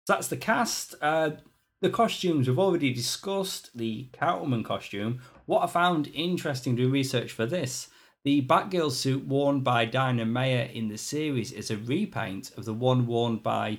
So 0.06 0.14
that's 0.14 0.28
the 0.28 0.36
cast. 0.36 0.94
Uh, 1.00 1.32
the 1.80 1.90
costumes 1.90 2.48
we've 2.48 2.58
already 2.58 2.92
discussed. 2.92 3.76
The 3.76 4.08
Catwoman 4.12 4.64
costume. 4.64 5.20
What 5.46 5.62
I 5.62 5.66
found 5.66 6.08
interesting 6.14 6.76
doing 6.76 6.92
research 6.92 7.32
for 7.32 7.46
this, 7.46 7.88
the 8.24 8.42
Batgirl 8.42 8.92
suit 8.92 9.26
worn 9.26 9.60
by 9.60 9.84
Dina 9.84 10.24
Meyer 10.26 10.68
in 10.72 10.88
the 10.88 10.98
series 10.98 11.52
is 11.52 11.70
a 11.70 11.76
repaint 11.76 12.52
of 12.56 12.64
the 12.64 12.74
one 12.74 13.06
worn 13.06 13.36
by 13.38 13.78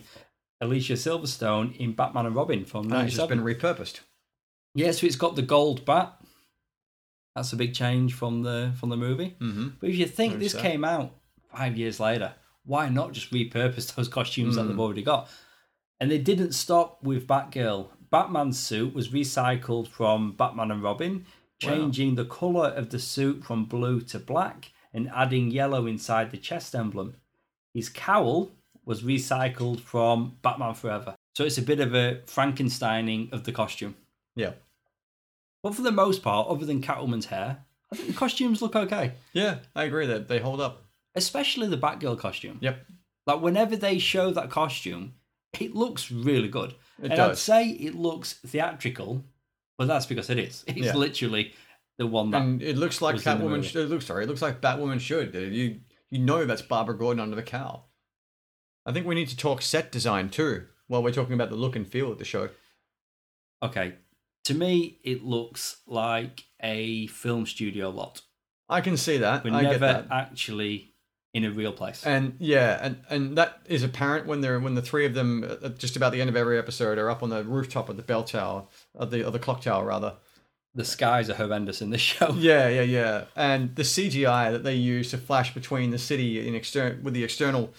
Alicia 0.61 0.93
Silverstone 0.93 1.75
in 1.77 1.93
Batman 1.93 2.25
and 2.25 2.35
Robin 2.35 2.65
from 2.65 2.87
No, 2.87 2.99
it's 3.01 3.15
just 3.15 3.29
'97. 3.29 3.37
been 3.37 3.55
repurposed. 3.55 3.99
Yeah, 4.75 4.91
so 4.91 5.05
it's 5.07 5.15
got 5.15 5.35
the 5.35 5.41
gold 5.41 5.85
bat. 5.85 6.19
That's 7.35 7.53
a 7.53 7.55
big 7.55 7.73
change 7.73 8.13
from 8.13 8.43
the 8.43 8.73
from 8.79 8.89
the 8.89 8.97
movie. 8.97 9.35
Mm-hmm. 9.39 9.69
But 9.79 9.89
if 9.89 9.95
you 9.95 10.05
think 10.05 10.33
Notice 10.33 10.53
this 10.53 10.61
that. 10.61 10.69
came 10.69 10.83
out 10.83 11.11
five 11.55 11.77
years 11.77 11.99
later, 11.99 12.33
why 12.65 12.89
not 12.89 13.11
just 13.11 13.31
repurpose 13.31 13.93
those 13.95 14.07
costumes 14.07 14.55
that 14.55 14.63
Hmm. 14.63 14.67
they've 14.69 14.79
already 14.79 15.03
got? 15.03 15.29
And 15.99 16.11
they 16.11 16.17
didn't 16.17 16.51
stop 16.53 17.01
with 17.03 17.27
Batgirl. 17.27 17.87
Batman's 18.11 18.59
suit 18.59 18.93
was 18.93 19.09
recycled 19.09 19.87
from 19.87 20.33
Batman 20.33 20.69
and 20.71 20.83
Robin, 20.83 21.25
changing 21.67 22.15
the 22.15 22.25
colour 22.25 22.67
of 22.69 22.89
the 22.89 22.99
suit 22.99 23.43
from 23.43 23.65
blue 23.65 24.01
to 24.01 24.19
black 24.19 24.71
and 24.93 25.09
adding 25.13 25.51
yellow 25.51 25.85
inside 25.85 26.31
the 26.31 26.37
chest 26.37 26.75
emblem. 26.75 27.15
His 27.73 27.89
cowl 27.89 28.51
was 28.85 29.01
recycled 29.03 29.79
from 29.79 30.37
Batman 30.41 30.73
Forever. 30.75 31.15
So 31.35 31.43
it's 31.43 31.57
a 31.57 31.63
bit 31.63 31.79
of 31.79 31.95
a 31.95 32.21
Frankensteining 32.27 33.33
of 33.33 33.43
the 33.43 33.51
costume. 33.51 33.95
Yeah. 34.35 34.51
But 35.63 35.75
for 35.75 35.81
the 35.81 35.91
most 35.91 36.21
part, 36.21 36.47
other 36.47 36.65
than 36.65 36.81
Catwoman's 36.81 37.27
hair, 37.27 37.65
I 37.91 37.95
think 37.95 38.09
the 38.09 38.13
costumes 38.13 38.61
look 38.61 38.75
okay. 38.75 39.13
Yeah, 39.31 39.59
I 39.75 39.85
agree 39.85 40.05
that 40.07 40.27
they 40.27 40.39
hold 40.39 40.61
up. 40.61 40.83
Especially 41.15 41.67
the 41.67 41.77
Batgirl 41.77 42.19
costume. 42.19 42.57
Yep. 42.61 42.85
Like 43.25 43.41
whenever 43.41 43.75
they 43.75 43.97
show 43.97 44.31
that 44.31 44.49
costume, 44.49 45.13
it 45.59 45.75
looks 45.75 46.11
really 46.11 46.49
good. 46.49 46.75
It 47.01 47.11
and 47.11 47.13
I'd 47.13 47.27
does. 47.29 47.41
say 47.41 47.69
it 47.69 47.95
looks 47.95 48.33
theatrical, 48.33 49.23
but 49.77 49.87
that's 49.87 50.05
because 50.05 50.29
it 50.29 50.39
is. 50.39 50.63
It's 50.67 50.77
Yeah. 50.87 50.93
literally 50.95 51.53
the 51.97 52.07
one 52.07 52.31
that 52.31 52.41
And 52.41 52.61
it 52.61 52.77
looks 52.77 53.01
like 53.01 53.13
was 53.15 53.25
in 53.27 53.37
the 53.39 53.43
Catwoman. 53.45 53.63
Sh- 53.63 53.75
it 53.75 53.89
looks 53.89 54.05
sorry. 54.05 54.23
It 54.23 54.27
looks 54.27 54.41
like 54.41 54.61
Batwoman 54.61 54.99
should. 54.99 55.33
You 55.35 55.79
you 56.09 56.19
know 56.19 56.45
that's 56.45 56.61
Barbara 56.61 56.97
Gordon 56.97 57.19
under 57.21 57.35
the 57.35 57.43
cowl. 57.43 57.89
I 58.85 58.91
think 58.91 59.07
we 59.07 59.15
need 59.15 59.29
to 59.29 59.37
talk 59.37 59.61
set 59.61 59.91
design 59.91 60.29
too 60.29 60.65
while 60.87 61.01
we're 61.01 61.11
talking 61.13 61.33
about 61.33 61.49
the 61.49 61.55
look 61.55 61.75
and 61.75 61.87
feel 61.87 62.11
of 62.11 62.17
the 62.19 62.25
show. 62.25 62.49
Okay. 63.61 63.93
To 64.45 64.53
me, 64.53 64.99
it 65.03 65.23
looks 65.23 65.77
like 65.87 66.43
a 66.61 67.07
film 67.07 67.45
studio 67.45 67.89
lot. 67.89 68.21
I 68.67 68.81
can 68.81 68.97
see 68.97 69.17
that. 69.19 69.43
We're 69.43 69.51
I 69.53 69.61
never 69.61 69.73
get 69.73 69.79
that. 69.79 70.07
actually 70.11 70.92
in 71.33 71.43
a 71.45 71.51
real 71.51 71.71
place. 71.73 72.05
And 72.05 72.35
yeah, 72.39 72.79
and 72.81 72.97
and 73.09 73.37
that 73.37 73.61
is 73.65 73.83
apparent 73.83 74.27
when 74.27 74.41
they're 74.41 74.59
when 74.59 74.75
the 74.75 74.81
three 74.81 75.05
of 75.05 75.13
them 75.13 75.43
uh, 75.43 75.65
at 75.65 75.77
just 75.79 75.95
about 75.95 76.11
the 76.11 76.21
end 76.21 76.29
of 76.29 76.35
every 76.35 76.57
episode 76.57 76.97
are 76.97 77.09
up 77.09 77.23
on 77.23 77.29
the 77.29 77.43
rooftop 77.43 77.89
of 77.89 77.97
the 77.97 78.03
bell 78.03 78.23
tower, 78.23 78.65
of 78.95 79.11
the 79.11 79.25
of 79.25 79.33
the 79.33 79.39
clock 79.39 79.61
tower 79.61 79.85
rather. 79.85 80.13
the 80.75 80.85
skies 80.85 81.29
are 81.29 81.35
horrendous 81.35 81.81
in 81.81 81.89
this 81.91 82.01
show. 82.11 82.33
Yeah, 82.33 82.67
yeah, 82.69 82.81
yeah. 82.81 83.25
And 83.35 83.75
the 83.75 83.83
CGI 83.83 84.51
that 84.51 84.63
they 84.63 84.75
use 84.75 85.11
to 85.11 85.17
flash 85.17 85.53
between 85.53 85.91
the 85.91 85.99
city 85.99 86.47
in 86.47 86.55
external 86.55 86.97
with 87.03 87.13
the 87.13 87.23
external, 87.23 87.71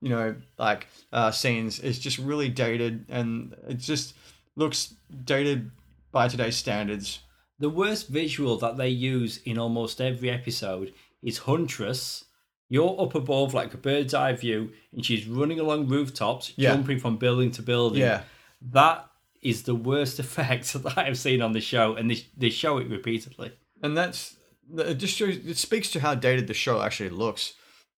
you 0.00 0.08
know, 0.10 0.34
like 0.58 0.86
uh, 1.12 1.30
scenes 1.30 1.78
is 1.80 1.98
just 1.98 2.18
really 2.18 2.48
dated, 2.48 3.06
and 3.08 3.54
it 3.68 3.78
just 3.78 4.14
looks 4.56 4.94
dated 5.24 5.70
by 6.12 6.28
today's 6.28 6.56
standards. 6.56 7.20
The 7.58 7.70
worst 7.70 8.08
visual 8.08 8.56
that 8.58 8.76
they 8.78 8.88
use 8.88 9.38
in 9.44 9.58
almost 9.58 10.00
every 10.00 10.30
episode 10.30 10.92
is 11.22 11.38
Huntress. 11.38 12.24
You're 12.70 12.98
up 13.00 13.14
above 13.14 13.52
like 13.52 13.74
a 13.74 13.76
bird's 13.76 14.14
eye 14.14 14.32
view, 14.32 14.72
and 14.92 15.04
she's 15.04 15.26
running 15.26 15.60
along 15.60 15.88
rooftops, 15.88 16.52
Yeah. 16.56 16.72
jumping 16.72 17.00
from 17.00 17.18
building 17.18 17.50
to 17.52 17.62
building. 17.62 18.00
Yeah. 18.00 18.22
That 18.62 19.06
is 19.42 19.64
the 19.64 19.74
worst 19.74 20.18
effect 20.24 20.72
that 20.72 20.96
I 20.96 21.04
have 21.04 21.18
seen 21.18 21.42
on 21.42 21.52
the 21.52 21.60
show, 21.60 21.94
and 21.96 22.10
they, 22.10 22.24
they 22.36 22.48
show 22.50 22.78
it 22.78 22.88
repeatedly. 22.88 23.52
And 23.82 23.96
that's 23.96 24.36
it 24.78 24.94
just 24.94 25.16
shows 25.16 25.36
it 25.36 25.56
speaks 25.56 25.90
to 25.90 26.00
how 26.00 26.14
dated 26.14 26.46
the 26.46 26.54
show 26.54 26.80
actually 26.80 27.10
looks. 27.10 27.54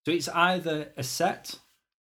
So 0.06 0.12
it's 0.12 0.28
either 0.28 0.92
a 0.96 1.02
set, 1.02 1.54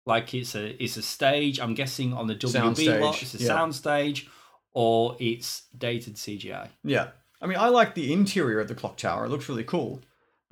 like 0.06 0.34
it's 0.34 0.56
a 0.56 0.82
it's 0.82 0.96
a 0.96 1.02
stage. 1.02 1.60
I'm 1.60 1.74
guessing 1.74 2.14
on 2.14 2.28
the 2.28 2.36
WB 2.36 2.54
Soundstage, 2.54 3.02
lot, 3.02 3.22
it's 3.22 3.36
a 3.36 3.40
yeah. 3.40 3.48
sound 3.48 3.76
stage, 3.76 4.30
or 4.74 5.18
it's 5.20 5.64
dated 5.78 6.16
CGI. 6.16 6.70
Yeah. 6.84 7.10
I 7.42 7.46
mean, 7.46 7.58
I 7.58 7.68
like 7.68 7.94
the 7.94 8.14
interior 8.14 8.62
of 8.62 8.70
the 8.70 8.76
clock 8.76 8.96
tower. 8.96 9.26
It 9.26 9.30
looks 9.30 9.50
really 9.50 9.66
cool. 9.66 10.00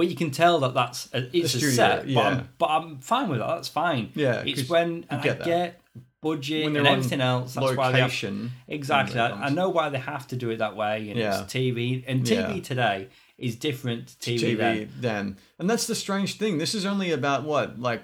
But 0.01 0.09
you 0.09 0.15
can 0.15 0.31
tell 0.31 0.61
that 0.61 0.73
that's 0.73 1.13
a, 1.13 1.29
it's 1.31 1.53
a, 1.53 1.59
studio, 1.59 1.69
set. 1.75 2.07
yeah. 2.07 2.15
But, 2.15 2.25
I'm, 2.25 2.49
but 2.57 2.65
I'm 2.71 2.97
fine 2.97 3.29
with 3.29 3.37
that. 3.37 3.45
That's 3.49 3.67
fine. 3.67 4.09
Yeah, 4.15 4.41
it's 4.43 4.67
when 4.67 5.05
and 5.11 5.21
get 5.21 5.43
I 5.43 5.45
get 5.45 5.81
budget 6.23 6.65
When 6.65 6.75
and 6.75 6.87
everything 6.87 7.21
else. 7.21 7.53
That's 7.53 7.75
why 7.75 7.91
they 7.91 7.99
have, 8.01 8.51
exactly. 8.67 9.19
I, 9.19 9.29
I 9.29 9.49
know 9.49 9.69
why 9.69 9.89
they 9.89 9.99
have 9.99 10.27
to 10.29 10.35
do 10.35 10.49
it 10.49 10.57
that 10.57 10.75
way, 10.75 11.07
and 11.11 11.19
Yeah. 11.19 11.43
it's 11.43 11.53
TV. 11.53 12.03
And 12.07 12.23
TV 12.23 12.55
Yeah. 12.55 12.61
today 12.63 13.09
is 13.37 13.55
different 13.55 14.19
to 14.21 14.31
TV, 14.31 14.55
TV 14.55 14.57
then. 14.57 14.89
then. 15.01 15.37
And 15.59 15.69
that's 15.69 15.85
the 15.85 15.93
strange 15.93 16.39
thing. 16.39 16.57
This 16.57 16.73
is 16.73 16.83
only 16.83 17.11
about 17.11 17.43
what, 17.43 17.79
like 17.79 18.01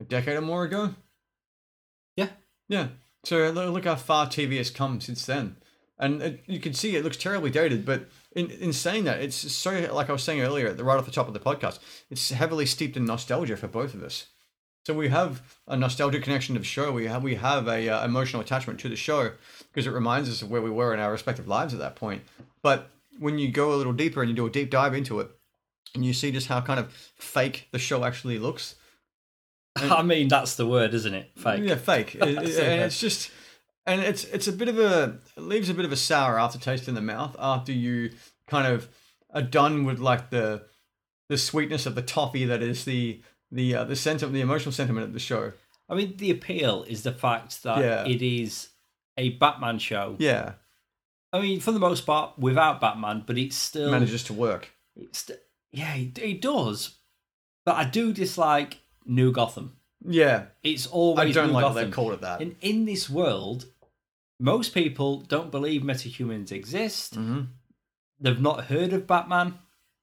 a 0.00 0.04
decade 0.04 0.36
or 0.36 0.42
more 0.42 0.64
ago? 0.64 0.94
Yeah. 2.16 2.28
Yeah. 2.68 2.88
So 3.24 3.48
look 3.50 3.86
how 3.86 3.96
far 3.96 4.26
TV 4.26 4.58
has 4.58 4.68
come 4.68 5.00
since 5.00 5.24
then. 5.24 5.56
And 5.98 6.22
it, 6.22 6.44
you 6.46 6.60
can 6.60 6.74
see 6.74 6.96
it 6.96 7.02
looks 7.02 7.16
terribly 7.16 7.48
dated, 7.48 7.86
but 7.86 8.08
in, 8.38 8.50
in 8.50 8.72
saying 8.72 9.04
that, 9.04 9.20
it's 9.20 9.36
so, 9.52 9.70
like 9.92 10.08
I 10.08 10.12
was 10.12 10.22
saying 10.22 10.40
earlier, 10.40 10.72
right 10.74 10.98
off 10.98 11.04
the 11.06 11.10
top 11.10 11.28
of 11.28 11.34
the 11.34 11.40
podcast, 11.40 11.78
it's 12.10 12.30
heavily 12.30 12.66
steeped 12.66 12.96
in 12.96 13.04
nostalgia 13.04 13.56
for 13.56 13.68
both 13.68 13.94
of 13.94 14.02
us. 14.02 14.26
So 14.86 14.94
we 14.94 15.08
have 15.08 15.42
a 15.66 15.76
nostalgic 15.76 16.22
connection 16.22 16.54
to 16.54 16.60
the 16.60 16.64
show. 16.64 16.92
We 16.92 17.06
have 17.06 17.22
we 17.22 17.34
have 17.34 17.68
a 17.68 17.88
uh, 17.90 18.04
emotional 18.04 18.40
attachment 18.40 18.80
to 18.80 18.88
the 18.88 18.96
show 18.96 19.32
because 19.68 19.86
it 19.86 19.90
reminds 19.92 20.30
us 20.30 20.40
of 20.42 20.50
where 20.50 20.62
we 20.62 20.70
were 20.70 20.94
in 20.94 21.00
our 21.00 21.12
respective 21.12 21.46
lives 21.46 21.74
at 21.74 21.80
that 21.80 21.94
point. 21.96 22.22
But 22.62 22.88
when 23.18 23.38
you 23.38 23.50
go 23.50 23.74
a 23.74 23.76
little 23.76 23.92
deeper 23.92 24.22
and 24.22 24.30
you 24.30 24.36
do 24.36 24.46
a 24.46 24.50
deep 24.50 24.70
dive 24.70 24.94
into 24.94 25.20
it, 25.20 25.28
and 25.94 26.04
you 26.04 26.12
see 26.14 26.30
just 26.32 26.46
how 26.48 26.60
kind 26.62 26.80
of 26.80 26.92
fake 27.16 27.68
the 27.70 27.78
show 27.78 28.04
actually 28.04 28.38
looks. 28.38 28.76
I 29.76 30.02
mean, 30.02 30.28
that's 30.28 30.54
the 30.56 30.66
word, 30.66 30.94
isn't 30.94 31.14
it? 31.14 31.30
Fake. 31.36 31.60
Yeah, 31.64 31.76
fake. 31.76 32.14
It- 32.20 32.22
it- 32.22 32.34
That's 32.36 32.56
and 32.58 32.80
it's 32.82 33.00
just, 33.00 33.30
and 33.88 34.00
it's 34.02 34.24
it's 34.24 34.46
a 34.46 34.52
bit 34.52 34.68
of 34.68 34.78
a 34.78 35.18
it 35.36 35.40
leaves 35.40 35.68
a 35.68 35.74
bit 35.74 35.84
of 35.84 35.92
a 35.92 35.96
sour 35.96 36.38
aftertaste 36.38 36.86
in 36.88 36.94
the 36.94 37.00
mouth 37.00 37.34
after 37.38 37.72
you 37.72 38.10
kind 38.46 38.66
of 38.72 38.88
are 39.34 39.42
done 39.42 39.84
with 39.84 39.98
like 39.98 40.30
the 40.30 40.62
the 41.28 41.36
sweetness 41.38 41.86
of 41.86 41.94
the 41.94 42.02
toffee 42.02 42.44
that 42.44 42.62
is 42.62 42.84
the 42.84 43.20
the 43.50 43.74
uh, 43.74 43.84
the 43.84 43.96
sentiment, 43.96 44.34
the 44.34 44.40
emotional 44.40 44.72
sentiment 44.72 45.06
of 45.06 45.12
the 45.12 45.18
show. 45.20 45.52
I 45.88 45.94
mean, 45.94 46.16
the 46.18 46.30
appeal 46.30 46.84
is 46.84 47.02
the 47.02 47.12
fact 47.12 47.62
that 47.62 47.78
Yeah. 47.78 48.04
it 48.06 48.20
is 48.22 48.68
a 49.16 49.30
Batman 49.30 49.78
show. 49.78 50.16
Yeah, 50.18 50.52
I 51.32 51.40
mean, 51.40 51.60
for 51.60 51.72
the 51.72 51.78
most 51.80 52.04
part, 52.06 52.38
without 52.38 52.80
Batman, 52.80 53.24
but 53.26 53.38
it 53.38 53.52
still 53.54 53.90
manages 53.90 54.22
to 54.24 54.32
work. 54.34 54.70
It's 54.96 55.30
yeah, 55.72 55.94
it, 55.94 56.18
it 56.18 56.40
does. 56.42 56.96
But 57.64 57.76
I 57.76 57.84
do 57.84 58.12
dislike 58.12 58.78
New 59.06 59.32
Gotham. 59.32 59.76
Yeah, 60.06 60.44
It's 60.62 60.86
always 60.86 61.30
I 61.30 61.32
don't 61.32 61.48
New 61.48 61.54
like 61.54 61.64
Gotham. 61.64 61.84
they 61.84 61.94
called 61.94 62.12
it 62.14 62.20
that. 62.20 62.40
And 62.40 62.54
in 62.60 62.84
this 62.84 63.10
world, 63.10 63.66
most 64.38 64.74
people 64.74 65.20
don't 65.22 65.50
believe 65.50 65.82
metahumans 65.82 66.52
exist. 66.52 67.14
hmm 67.14 67.42
They've 68.20 68.40
not 68.40 68.64
heard 68.64 68.92
of 68.92 69.06
Batman. 69.06 69.54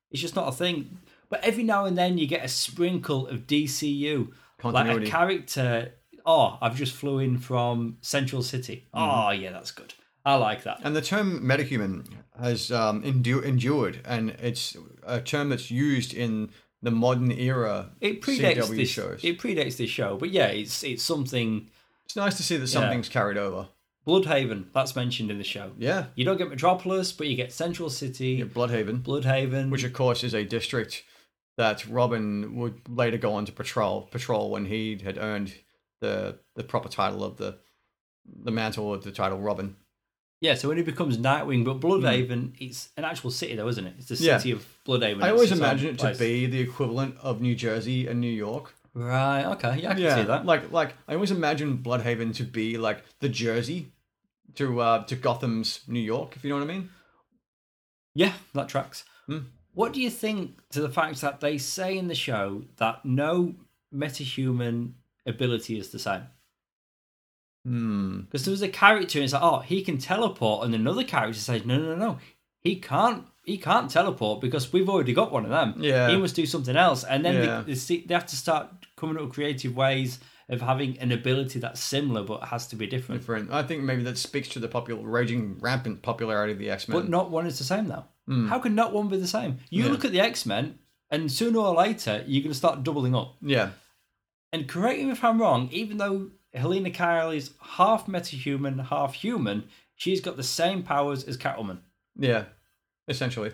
It's 0.09 0.21
just 0.21 0.35
not 0.37 0.47
a 0.47 0.51
thing. 0.53 0.99
But 1.29 1.43
every 1.43 1.63
now 1.63 1.83
and 1.85 1.97
then 1.97 2.17
you 2.17 2.27
get 2.27 2.45
a 2.45 2.47
sprinkle 2.47 3.27
of 3.27 3.45
DCU. 3.45 4.31
Like 4.63 4.85
a 4.87 5.05
character, 5.05 5.91
oh, 6.25 6.57
I've 6.61 6.77
just 6.77 6.93
flew 6.93 7.19
in 7.19 7.37
from 7.37 7.97
Central 8.01 8.41
City. 8.41 8.85
Mm-hmm. 8.95 9.19
Oh, 9.27 9.31
yeah, 9.31 9.51
that's 9.51 9.71
good. 9.71 9.93
I 10.23 10.35
like 10.35 10.63
that. 10.63 10.79
And 10.83 10.95
the 10.95 11.01
term 11.01 11.41
metahuman 11.41 12.07
has 12.41 12.71
um, 12.71 13.03
endu- 13.03 13.43
endured, 13.43 13.99
and 14.05 14.29
it's 14.41 14.75
a 15.05 15.19
term 15.21 15.49
that's 15.49 15.69
used 15.69 16.13
in 16.13 16.49
the 16.81 16.89
modern 16.91 17.31
era 17.31 17.91
It 18.01 18.21
predates 18.21 18.55
CW 18.57 18.75
this 18.77 18.89
shows. 18.89 19.23
It 19.23 19.39
predates 19.39 19.77
this 19.77 19.89
show, 19.89 20.17
but 20.17 20.29
yeah, 20.31 20.47
it's 20.47 20.83
it's 20.83 21.03
something. 21.03 21.69
It's 22.05 22.15
nice 22.15 22.37
to 22.37 22.43
see 22.43 22.57
that 22.57 22.67
something's 22.67 23.09
carried 23.09 23.37
over. 23.37 23.67
Blüdhaven, 24.07 24.65
that's 24.73 24.95
mentioned 24.95 25.31
in 25.31 25.37
the 25.37 25.43
show. 25.43 25.71
Yeah, 25.77 26.05
You 26.15 26.25
don't 26.25 26.37
get 26.37 26.49
Metropolis, 26.49 27.11
but 27.11 27.27
you 27.27 27.35
get 27.35 27.51
Central 27.51 27.89
City, 27.89 28.43
Blüdhaven, 28.43 29.01
Blüdhaven. 29.01 29.69
which 29.71 29.83
of 29.83 29.93
course 29.93 30.23
is 30.23 30.33
a 30.35 30.43
district 30.43 31.03
that 31.57 31.87
Robin 31.87 32.55
would 32.55 32.81
later 32.89 33.17
go 33.17 33.33
on 33.33 33.45
to 33.45 33.51
patrol 33.51 34.03
patrol 34.11 34.51
when 34.51 34.65
he 34.65 34.97
had 35.03 35.17
earned 35.17 35.53
the 36.01 36.37
the 36.55 36.63
proper 36.63 36.89
title 36.89 37.23
of 37.23 37.37
the 37.37 37.57
the 38.43 38.51
mantle 38.51 38.93
of 38.93 39.03
the 39.03 39.11
title 39.11 39.39
Robin. 39.39 39.75
yeah, 40.41 40.53
so 40.55 40.67
when 40.67 40.77
he 40.77 40.83
becomes 40.83 41.17
Nightwing, 41.17 41.63
but 41.63 41.79
Blüdhaven, 41.79 42.53
it's 42.59 42.89
an 42.97 43.05
actual 43.05 43.31
city, 43.31 43.55
though, 43.55 43.67
isn't 43.69 43.85
it? 43.87 43.93
It's 43.97 44.07
the 44.09 44.15
Hmm. 44.17 44.23
Yeah. 44.23 44.37
city 44.37 44.51
of 44.51 44.65
Blüdhaven. 44.85 45.23
I 45.23 45.29
always 45.31 45.51
imagine 45.51 45.89
it 45.89 45.99
to 45.99 46.05
place. 46.05 46.19
be 46.19 46.45
the 46.45 46.59
equivalent 46.59 47.15
of 47.21 47.39
New 47.41 47.55
Jersey 47.55 48.05
and 48.07 48.19
New 48.19 48.31
York. 48.31 48.75
Right, 48.93 49.43
okay, 49.53 49.79
yeah, 49.81 49.91
I 49.91 49.93
can 49.93 50.03
yeah, 50.03 50.15
see 50.15 50.23
that. 50.23 50.45
like 50.45 50.71
like 50.71 50.93
I 51.07 51.13
always 51.15 51.31
imagine 51.31 51.77
Blüdhaven 51.79 52.33
to 52.35 52.43
be 52.43 52.77
like 52.77 53.03
the 53.19 53.29
Jersey 53.29 53.91
to 54.55 54.79
uh 54.81 55.03
to 55.05 55.15
Gotham's 55.15 55.81
New 55.87 55.99
York, 55.99 56.35
if 56.35 56.43
you 56.43 56.49
know 56.49 56.57
what 56.57 56.69
I 56.69 56.73
mean. 56.73 56.89
Yeah, 58.13 58.33
that 58.53 58.69
tracks. 58.69 59.03
Hmm. 59.27 59.39
What 59.73 59.91
do 59.91 60.01
you 60.01 60.09
think 60.09 60.61
to 60.71 60.81
the 60.81 60.89
fact 60.89 61.19
that 61.21 61.41
they 61.41 61.57
say 61.57 61.97
in 61.97 62.07
the 62.07 62.15
show 62.15 62.63
that 62.77 63.03
no 63.03 63.55
metahuman 63.93 64.93
ability 65.25 65.77
is 65.77 65.89
the 65.89 65.99
same? 65.99 66.23
Hmm. 67.65 68.21
Because 68.21 68.45
there 68.45 68.51
was 68.51 68.61
a 68.61 68.69
character 68.69 69.17
and 69.19 69.23
it's 69.23 69.33
like, 69.33 69.41
oh, 69.43 69.59
he 69.59 69.81
can 69.83 69.97
teleport, 69.97 70.65
and 70.65 70.75
another 70.75 71.03
character 71.03 71.39
says, 71.39 71.65
no, 71.65 71.77
no, 71.77 71.95
no, 71.95 72.19
he 72.61 72.75
can't. 72.77 73.25
He 73.43 73.57
can't 73.59 73.91
teleport 73.91 74.41
because 74.41 74.73
we've 74.73 74.89
already 74.89 75.13
got 75.13 75.31
one 75.31 75.43
of 75.43 75.51
them. 75.51 75.75
Yeah. 75.77 76.09
he 76.09 76.17
must 76.17 76.35
do 76.35 76.47
something 76.47 76.75
else, 76.75 77.03
and 77.03 77.23
then 77.23 77.35
Yeah. 77.35 77.61
they, 77.61 77.73
they, 77.73 77.75
see, 77.75 78.03
they 78.07 78.13
have 78.15 78.25
to 78.27 78.35
start 78.35 78.69
coming 78.95 79.17
up 79.17 79.23
with 79.23 79.33
creative 79.33 79.75
ways 79.75 80.19
of 80.49 80.61
having 80.61 80.97
an 80.99 81.11
ability 81.11 81.59
that's 81.59 81.81
similar 81.81 82.23
but 82.23 82.43
has 82.45 82.67
to 82.67 82.75
be 82.75 82.85
different. 82.87 83.21
Different. 83.21 83.51
I 83.51 83.63
think 83.63 83.83
maybe 83.83 84.03
that 84.03 84.17
speaks 84.17 84.47
to 84.49 84.59
the 84.59 84.67
popular 84.67 85.01
raging 85.07 85.57
rampant 85.59 86.01
popularity 86.03 86.53
of 86.53 86.59
the 86.59 86.69
X 86.69 86.87
Men. 86.87 86.99
But 86.99 87.09
not 87.09 87.31
one 87.31 87.47
is 87.47 87.57
the 87.57 87.63
same 87.63 87.87
though. 87.87 88.05
Hmm. 88.27 88.47
How 88.47 88.59
can 88.59 88.75
not 88.75 88.93
one 88.93 89.07
be 89.07 89.17
the 89.17 89.27
same? 89.27 89.59
You 89.69 89.85
Yeah. 89.85 89.91
look 89.91 90.05
at 90.05 90.11
the 90.11 90.19
X 90.19 90.45
Men, 90.45 90.79
and 91.09 91.31
sooner 91.31 91.59
or 91.59 91.73
later 91.75 92.23
you're 92.27 92.41
going 92.43 92.51
to 92.51 92.57
start 92.57 92.83
doubling 92.83 93.15
up. 93.15 93.35
Yeah. 93.41 93.71
And 94.53 94.67
correct 94.67 94.99
me 95.01 95.09
if 95.11 95.23
I'm 95.23 95.41
wrong, 95.41 95.69
even 95.71 95.97
though 95.97 96.29
Helena 96.53 96.89
Kyle 96.91 97.31
is 97.31 97.51
half 97.61 98.05
metahuman, 98.07 98.87
half 98.87 99.13
human, 99.15 99.65
she's 99.95 100.21
got 100.21 100.37
the 100.37 100.43
same 100.43 100.83
powers 100.83 101.23
as 101.25 101.37
Catwoman. 101.37 101.79
Yeah. 102.15 102.45
Essentially. 103.07 103.51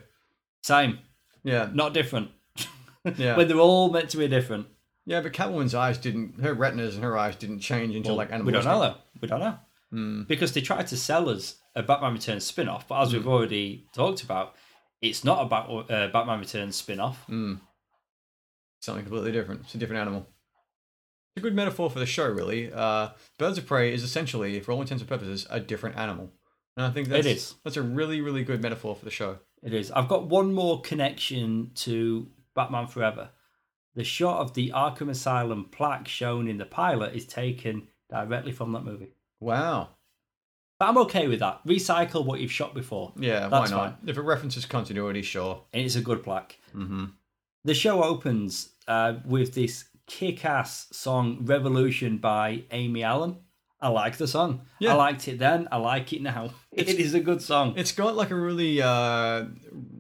Same, 0.64 1.00
Yeah. 1.44 1.70
not 1.74 1.94
different. 1.94 2.32
Yeah. 3.18 3.36
But 3.36 3.48
they're 3.48 3.58
all 3.58 3.90
meant 3.92 4.10
to 4.12 4.18
be 4.18 4.28
different. 4.28 4.68
Yeah, 5.06 5.22
but 5.22 5.34
Catwoman's 5.34 5.74
eyes 5.74 5.98
didn't 5.98 6.42
her 6.42 6.54
retinas 6.54 6.96
and 6.96 7.04
her 7.04 7.18
eyes 7.18 7.36
didn't 7.36 7.60
change 7.60 7.96
until 7.96 8.16
Well, 8.16 8.28
like 8.30 8.44
we 8.44 8.52
don't 8.52 8.66
know 8.66 8.80
though. 8.80 8.96
We 9.20 9.28
don't 9.28 9.40
know. 9.40 9.58
Hmm. 9.90 10.24
Because 10.24 10.54
they 10.54 10.62
tried 10.62 10.88
to 10.88 10.98
sell 10.98 11.30
us 11.30 11.56
a 11.76 11.84
Batman 11.84 12.14
Returns 12.14 12.46
spin 12.46 12.70
off, 12.70 12.88
but 12.88 13.02
as 13.02 13.14
we've 13.14 13.28
already 13.28 13.88
talked 13.94 14.24
about, 14.24 14.56
it's 15.02 15.24
not 15.24 15.46
about 15.46 15.92
uh, 15.92 16.08
Batman 16.08 16.40
Returns 16.40 16.76
spin 16.76 17.00
off. 17.00 17.24
Hmm. 17.26 17.56
Something 18.82 19.04
completely 19.04 19.32
different. 19.32 19.62
It's 19.62 19.76
a 19.76 19.78
different 19.78 20.02
animal. 20.02 20.28
It's 21.36 21.42
a 21.42 21.44
good 21.44 21.56
metaphor 21.56 21.90
for 21.90 22.00
the 22.00 22.06
show, 22.06 22.28
really. 22.28 22.72
Uh, 22.74 23.10
Birds 23.38 23.58
of 23.58 23.66
Prey 23.66 23.94
is 23.94 24.04
essentially, 24.04 24.60
for 24.60 24.72
all 24.72 24.82
intents 24.82 25.02
and 25.02 25.10
purposes, 25.10 25.46
a 25.50 25.60
different 25.60 25.98
animal. 25.98 26.32
And 26.76 26.86
I 26.86 26.90
think 26.90 27.08
that's, 27.10 27.28
is. 27.28 27.56
that's 27.64 27.78
a 27.78 27.82
really, 27.82 28.22
really 28.22 28.44
good 28.44 28.62
metaphor 28.62 28.96
for 28.96 29.06
the 29.06 29.12
show. 29.12 29.40
It 29.64 29.74
is. 29.74 29.92
I've 29.92 30.08
got 30.08 30.28
one 30.28 30.54
more 30.54 30.82
connection 30.82 31.72
to 31.76 32.28
Batman 32.56 32.88
Forever. 32.88 33.30
The 33.96 34.04
shot 34.04 34.40
of 34.40 34.54
the 34.54 34.72
Arkham 34.72 35.10
Asylum 35.10 35.66
plaque 35.72 36.08
shown 36.08 36.48
in 36.48 36.58
the 36.58 36.66
pilot 36.66 37.14
is 37.14 37.26
taken 37.26 37.88
directly 38.10 38.52
from 38.52 38.72
that 38.74 38.86
movie. 38.86 39.14
Wow. 39.40 39.90
But 40.80 40.90
I'm 40.90 40.98
okay 41.00 41.28
with 41.28 41.40
that. 41.42 41.66
Recycle 41.66 42.26
what 42.26 42.40
you've 42.40 42.52
shot 42.52 42.74
before. 42.74 43.14
Yeah, 43.16 43.50
That's 43.50 43.72
why 43.72 43.78
not? 43.78 44.00
If 44.08 44.18
it 44.18 44.22
references 44.22 44.66
continuity, 44.66 45.22
sure. 45.22 45.64
And 45.74 45.86
it's 45.86 45.96
a 45.96 46.02
good 46.02 46.24
plaque. 46.24 46.58
Mm-hmm. 46.76 47.06
The 47.66 47.74
show 47.74 48.04
opens 48.04 48.70
uh, 48.88 49.16
with 49.26 49.54
this 49.54 49.86
kick 50.08 50.44
ass 50.44 50.88
song, 50.92 51.40
Revolution 51.42 52.18
by 52.18 52.64
Aimee 52.72 53.04
Allen. 53.04 53.38
I 53.80 53.90
like 53.90 54.18
the 54.18 54.28
song. 54.28 54.62
Yeah. 54.80 54.94
I 54.94 54.96
liked 54.96 55.28
it 55.28 55.40
then. 55.40 55.68
I 55.72 55.78
like 55.78 56.14
it 56.14 56.22
now. 56.22 56.52
it 56.72 56.88
is 56.88 57.14
a 57.14 57.20
good 57.20 57.42
song. 57.42 57.74
It's 57.78 57.92
got 57.92 58.16
like 58.16 58.30
a 58.30 58.36
really 58.36 58.82
uh, 58.82 59.46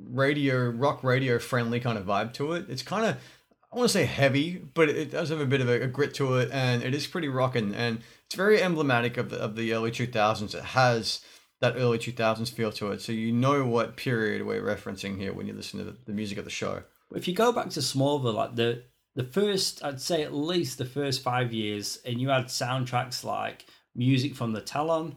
radio, 0.09 0.69
rock 0.69 1.03
radio 1.03 1.39
friendly 1.39 1.79
kind 1.79 1.97
of 1.97 2.05
vibe 2.05 2.33
to 2.33 2.53
it. 2.53 2.65
It's 2.69 2.83
kind 2.83 3.05
of, 3.05 3.17
I 3.71 3.77
want 3.77 3.89
to 3.89 3.93
say 3.93 4.05
heavy, 4.05 4.57
but 4.57 4.89
it 4.89 5.11
does 5.11 5.29
have 5.29 5.39
a 5.39 5.45
bit 5.45 5.61
of 5.61 5.69
a, 5.69 5.83
a 5.83 5.87
grit 5.87 6.13
to 6.15 6.35
it, 6.35 6.49
and 6.51 6.83
it 6.83 6.93
is 6.93 7.07
pretty 7.07 7.29
rocking. 7.29 7.73
And 7.73 8.01
it's 8.25 8.35
very 8.35 8.61
emblematic 8.61 9.15
of 9.15 9.29
the, 9.29 9.37
of 9.37 9.55
the 9.55 9.73
early 9.73 9.91
2000s. 9.91 10.53
It 10.53 10.63
has 10.63 11.21
that 11.61 11.75
early 11.77 11.97
2000s 11.97 12.51
feel 12.51 12.71
to 12.73 12.91
it. 12.91 13.01
So 13.01 13.13
you 13.13 13.31
know 13.31 13.65
what 13.65 13.95
period 13.95 14.45
we're 14.45 14.61
referencing 14.61 15.17
here 15.17 15.31
when 15.31 15.47
you 15.47 15.53
listen 15.53 15.79
to 15.79 15.85
the, 15.85 15.95
the 16.05 16.11
music 16.11 16.37
of 16.37 16.43
the 16.43 16.51
show. 16.51 16.83
If 17.15 17.27
you 17.27 17.33
go 17.33 17.51
back 17.51 17.69
to 17.71 17.79
Smallville, 17.79 18.33
like 18.33 18.55
the 18.55 18.83
the 19.15 19.23
first, 19.25 19.83
I'd 19.83 19.99
say 19.99 20.23
at 20.23 20.33
least 20.33 20.77
the 20.77 20.85
first 20.85 21.21
five 21.21 21.51
years, 21.51 21.99
and 22.05 22.19
you 22.19 22.29
had 22.29 22.45
soundtracks 22.45 23.25
like 23.25 23.65
music 23.93 24.35
from 24.35 24.53
the 24.53 24.61
Talon, 24.61 25.15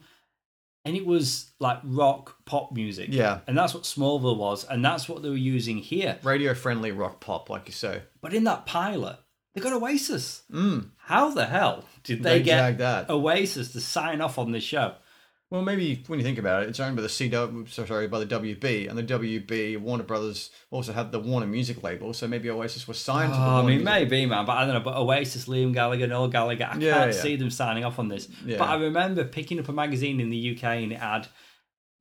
and 0.85 0.97
it 0.97 1.07
was 1.07 1.53
like 1.59 1.79
rock 1.85 2.37
pop 2.45 2.73
music. 2.73 3.09
Yeah. 3.11 3.41
And 3.47 3.57
that's 3.57 3.75
what 3.75 3.85
Smallville 3.85 4.37
was, 4.37 4.65
and 4.65 4.85
that's 4.85 5.09
what 5.09 5.23
they 5.23 5.29
were 5.29 5.37
using 5.37 5.79
here. 5.79 6.19
Radio 6.23 6.55
friendly 6.55 6.93
rock 6.93 7.21
pop, 7.21 7.49
like 7.51 7.67
you 7.67 7.73
say. 7.73 8.03
But 8.21 8.35
in 8.35 8.45
that 8.45 8.67
pilot, 8.67 9.19
they 9.55 9.61
got 9.61 9.73
Oasis. 9.73 10.43
Mm. 10.51 10.91
How 10.97 11.31
the 11.31 11.47
hell 11.47 11.85
did 12.03 12.23
they, 12.23 12.39
They 12.39 12.45
get 12.45 12.79
that. 12.79 13.09
Oasis 13.09 13.73
to 13.73 13.81
sign 13.81 14.21
off 14.21 14.39
on 14.39 14.53
this 14.53 14.65
show? 14.65 14.95
Well, 15.51 15.63
maybe 15.63 16.03
when 16.09 16.19
you 16.19 16.25
think 16.25 16.39
about 16.39 16.63
it, 16.65 16.69
it's 16.71 16.81
owned 16.81 16.97
by 16.97 17.03
the 17.03 17.09
CW, 17.09 17.69
so 17.69 17.85
sorry, 17.85 18.09
by 18.09 18.19
the 18.19 18.27
WB, 18.27 18.89
and 18.89 18.99
the 18.99 19.03
WB 19.05 19.79
Warner 19.79 20.03
Brothers 20.03 20.51
also 20.71 20.93
have 20.93 21.13
the 21.13 21.21
Warner 21.21 21.47
Music 21.47 21.83
label, 21.83 22.13
so 22.13 22.27
maybe 22.27 22.51
Oasis 22.51 22.89
was 22.89 22.99
signed 22.99 23.33
to 23.33 23.39
the 23.39 23.45
Oh, 23.45 23.49
I 23.49 23.53
Warner 23.55 23.69
mean, 23.69 23.85
Music- 23.85 23.85
maybe, 24.11 24.27
man, 24.27 24.47
but 24.47 24.57
I 24.57 24.65
don't 24.65 24.75
know. 24.75 24.81
But 24.81 24.97
Oasis, 24.97 25.47
Liam 25.47 25.73
Gallagher, 25.73 26.07
Noel 26.09 26.29
Gallagher, 26.29 26.65
I 26.73 26.77
Yeah, 26.79 26.93
can't 26.95 27.15
yeah. 27.15 27.21
see 27.23 27.37
them 27.37 27.51
signing 27.51 27.85
off 27.85 27.99
on 28.01 28.09
this. 28.09 28.27
Yeah. 28.45 28.57
But 28.59 28.69
I 28.71 28.75
remember 28.77 29.23
picking 29.25 29.61
up 29.61 29.69
a 29.69 29.73
magazine 29.73 30.19
in 30.19 30.31
the 30.31 30.57
UK 30.57 30.65
and 30.83 30.93
it 30.93 30.99
had 30.99 31.29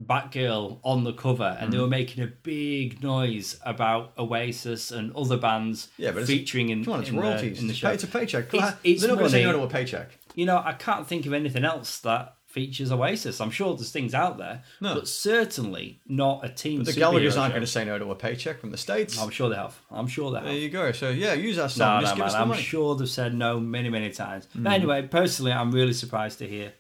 Batgirl 0.04 0.80
on 0.84 1.04
the 1.04 1.14
cover, 1.14 1.44
and 1.44 1.64
Mm-hmm. 1.68 1.72
they 1.72 1.80
were 1.80 1.88
making 1.88 2.24
a 2.24 2.28
big 2.28 3.04
noise 3.04 3.60
about 3.66 4.14
Oasis 4.18 4.90
and 4.92 5.14
other 5.16 5.38
bands 5.38 5.90
Yeah, 5.98 6.12
but 6.12 6.26
featuring 6.26 6.70
in, 6.70 6.88
on, 6.90 7.02
it's 7.02 7.10
in, 7.10 7.16
the, 7.18 7.22
royalties. 7.22 7.62
in 7.62 7.68
the 7.68 7.74
show. 7.74 7.90
it's 7.92 8.04
a 8.04 8.08
paycheck. 8.08 8.54
It's- 8.54 8.74
it's 8.84 9.02
They're 9.02 9.10
not 9.10 9.20
going 9.20 9.32
to 9.32 9.38
say 9.38 9.44
no 9.44 9.52
to 9.52 9.62
a 9.62 9.68
paycheck. 9.68 10.18
You 10.34 10.46
know, 10.48 10.58
I 10.58 10.74
can't 10.74 11.08
think 11.08 11.26
of 11.28 11.34
anything 11.34 11.64
else 11.64 12.00
that 12.00 12.36
features 12.54 12.92
Oasis. 12.92 13.42
I'm 13.42 13.50
sure 13.50 13.76
there's 13.76 13.92
things 13.92 14.14
out 14.14 14.38
there, 14.38 14.62
No. 14.80 14.94
but 14.94 15.08
certainly 15.08 16.00
not 16.08 16.46
a 16.46 16.50
team. 16.50 16.84
The 16.84 16.92
superhero 16.92 17.14
Gallaghers 17.20 17.38
aren't 17.40 17.54
going 17.54 17.66
to 17.66 17.72
say 17.72 17.84
no 17.84 17.98
to 17.98 18.12
a 18.12 18.16
paycheck 18.16 18.60
from 18.60 18.70
the 18.72 18.78
States. 18.78 19.20
I'm 19.20 19.30
sure 19.32 19.50
they 19.50 19.56
have. 19.56 19.76
I'm 19.90 20.08
sure 20.08 20.32
they 20.32 20.38
have. 20.38 20.46
There 20.48 20.56
you 20.56 20.70
go. 20.70 20.92
So, 20.92 21.10
yeah, 21.10 21.34
use 21.34 21.58
our 21.58 21.64
No, 21.66 21.68
song. 21.70 22.02
Just 22.02 22.12
no, 22.12 22.16
give 22.16 22.20
man. 22.20 22.28
us 22.28 22.34
the 22.34 22.40
I'm 22.40 22.48
money. 22.50 22.62
Mm. 22.62 22.66
sure 22.66 22.96
they've 22.96 23.10
said 23.10 23.34
no 23.34 23.60
many, 23.60 23.90
many 23.90 24.12
times. 24.12 24.48
But 24.54 24.72
anyway, 24.74 25.08
personally, 25.08 25.52
I'm 25.52 25.72
really 25.72 25.94
surprised 25.94 26.38
to 26.40 26.48
hear 26.48 26.74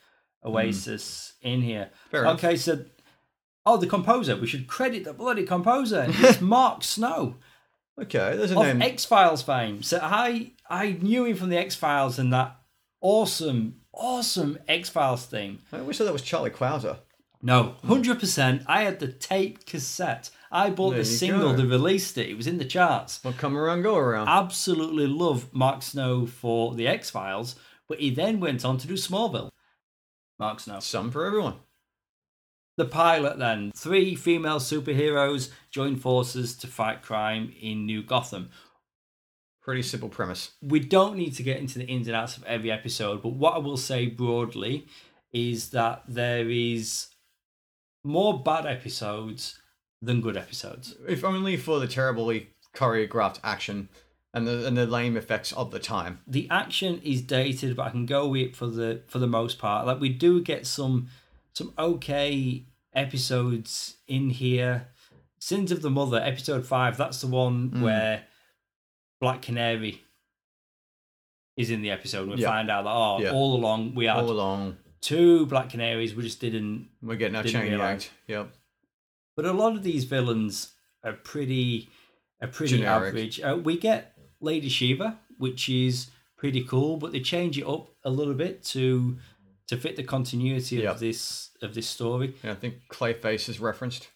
Oasis 0.45 1.33
in 1.41 1.61
here. 1.61 1.89
Fair 2.11 2.21
enough. 2.21 2.35
okay, 2.43 2.55
so 2.55 2.85
oh, 3.65 3.77
the 3.77 3.87
composer. 3.87 4.35
We 4.35 4.47
should 4.47 4.67
credit 4.67 5.03
the 5.05 5.13
bloody 5.13 5.43
composer. 5.45 6.05
It's 6.07 6.41
Mark 6.55 6.83
Snow 6.83 7.35
Okay, 8.01 8.35
there's 8.35 8.51
a 8.51 8.59
of 8.59 8.65
name. 8.65 8.81
X 8.81 9.05
Files 9.05 9.41
fame. 9.43 9.83
So 9.83 9.99
I 10.01 10.51
I 10.69 10.97
knew 10.99 11.25
him 11.25 11.35
from 11.37 11.49
the 11.49 11.57
X 11.57 11.75
Files 11.75 12.17
and 12.19 12.33
that 12.33 12.55
awesome, 13.01 13.81
awesome 13.93 14.57
X 14.67 14.89
Files 14.89 15.25
theme. 15.25 15.59
I 15.71 15.81
wish 15.81 15.97
that 15.99 16.11
was 16.11 16.21
Charlie 16.21 16.49
Clouser. 16.49 16.97
No, 17.41 17.75
hundred 17.85 18.19
percent. 18.19 18.63
I 18.67 18.83
had 18.83 18.99
the 18.99 19.07
tape 19.11 19.65
cassette. 19.65 20.29
I 20.51 20.69
bought 20.69 20.91
There 20.91 20.99
the 20.99 21.05
single. 21.05 21.51
go. 21.51 21.57
They 21.57 21.65
released 21.65 22.17
it. 22.17 22.29
It 22.29 22.37
was 22.37 22.47
in 22.47 22.57
the 22.57 22.65
charts. 22.65 23.19
Well, 23.23 23.33
come 23.37 23.57
around, 23.57 23.81
go 23.81 23.97
around. 23.97 24.27
absolutely 24.29 25.07
love 25.07 25.53
Mark 25.53 25.81
Snow 25.81 26.25
for 26.25 26.73
the 26.75 26.87
X 26.87 27.09
Files, 27.09 27.55
but 27.89 27.99
he 27.99 28.09
then 28.11 28.39
went 28.39 28.63
on 28.63 28.77
to 28.77 28.87
do 28.87 28.93
Smallville. 28.93 29.49
Mark 30.39 30.59
Snow. 30.59 30.79
Some 30.79 31.11
for 31.11 31.25
everyone. 31.25 31.55
The 32.77 32.85
pilot 32.85 33.37
then. 33.37 33.71
Three 33.75 34.15
female 34.15 34.59
superheroes 34.59 35.51
join 35.69 35.95
forces 35.95 36.55
to 36.57 36.67
fight 36.67 37.01
crime 37.03 37.53
in 37.61 37.85
New 37.85 38.01
Gotham. 38.03 38.49
Pretty 39.63 39.81
simple 39.81 40.09
premise. 40.09 40.51
We 40.61 40.79
don't 40.81 41.15
need 41.15 41.35
to 41.35 41.43
get 41.43 41.57
into 41.57 41.79
the 41.79 41.85
ins 41.85 42.07
and 42.07 42.15
outs 42.15 42.35
of 42.37 42.43
every 42.43 42.69
episode, 42.71 43.21
but 43.23 43.29
what 43.33 43.55
I 43.55 43.59
will 43.59 43.77
say 43.77 44.07
broadly 44.07 44.87
is 45.31 45.69
that 45.69 46.03
there 46.07 46.49
is 46.49 47.07
more 48.03 48.41
bad 48.43 48.65
episodes 48.65 49.59
than 50.01 50.19
good 50.19 50.35
episodes. 50.35 50.95
If 51.07 51.23
only 51.23 51.55
for 51.55 51.79
the 51.79 51.87
terribly 51.87 52.49
choreographed 52.75 53.39
action 53.43 53.87
and 54.33 54.45
the 54.47 54.65
and 54.67 54.75
the 54.75 54.85
lame 54.85 55.15
effects 55.15 55.53
of 55.53 55.71
the 55.71 55.79
time. 55.79 56.19
the 56.27 56.47
action 56.49 56.99
is 57.03 57.21
dated, 57.21 57.75
but 57.77 57.83
I 57.85 57.89
can 57.91 58.05
go 58.05 58.27
with 58.27 58.41
it 58.41 58.55
for 58.55 58.67
the 58.67 59.01
for 59.07 59.19
the 59.19 59.27
most 59.27 59.59
part. 59.59 59.85
Like 59.87 59.99
we 60.01 60.09
do 60.09 60.41
get 60.41 60.65
some 60.67 61.07
some 61.53 61.71
okay 61.77 62.65
episodes 62.93 63.97
in 64.07 64.29
here. 64.31 64.87
Sins 65.39 65.71
of 65.71 65.81
the 65.81 65.89
Mother, 65.89 66.17
episode 66.19 66.65
five. 66.65 66.97
That's 66.97 67.21
the 67.21 67.27
one 67.27 67.69
Mm. 67.69 67.81
where 67.81 68.23
Black 69.23 69.41
Canary 69.41 70.01
is 71.55 71.69
in 71.69 71.81
the 71.81 71.91
episode. 71.91 72.27
We 72.27 72.35
Yeah. 72.41 72.49
find 72.49 72.69
out 72.69 72.83
that 72.83 72.89
oh, 72.91 73.19
Yeah. 73.21 73.31
all 73.31 73.55
along 73.55 73.95
we 73.95 74.03
had 74.03 74.17
All 74.17 74.29
along, 74.29 74.75
two 74.99 75.45
Black 75.45 75.69
Canaries. 75.69 76.13
We 76.13 76.23
just 76.23 76.41
didn't 76.41 76.89
we're 77.01 77.15
getting 77.15 77.37
our 77.37 77.43
chain 77.43 77.71
yanked. 77.71 78.11
Yep. 78.27 78.53
But 79.37 79.45
a 79.45 79.53
lot 79.53 79.77
of 79.77 79.83
these 79.83 80.03
villains 80.03 80.73
are 81.05 81.13
pretty, 81.13 81.89
are 82.41 82.49
pretty 82.49 82.79
Generic. 82.79 83.07
average. 83.07 83.39
Uh, 83.39 83.57
we 83.63 83.77
get 83.77 84.13
Lady 84.41 84.67
Shiva, 84.67 85.17
which 85.37 85.69
is 85.69 86.09
pretty 86.35 86.61
cool, 86.65 86.97
but 86.97 87.13
they 87.13 87.21
change 87.21 87.57
it 87.57 87.65
up 87.65 87.95
a 88.03 88.09
little 88.09 88.33
bit 88.33 88.61
to 88.75 89.17
to 89.67 89.77
fit 89.77 89.95
the 89.95 90.03
continuity 90.03 90.83
of 90.83 90.99
this 90.99 91.51
of 91.61 91.75
this 91.75 91.87
story. 91.87 92.33
Yeah, 92.43 92.51
I 92.51 92.55
think 92.55 92.89
Clayface 92.89 93.47
is 93.47 93.61
referenced. 93.61 94.09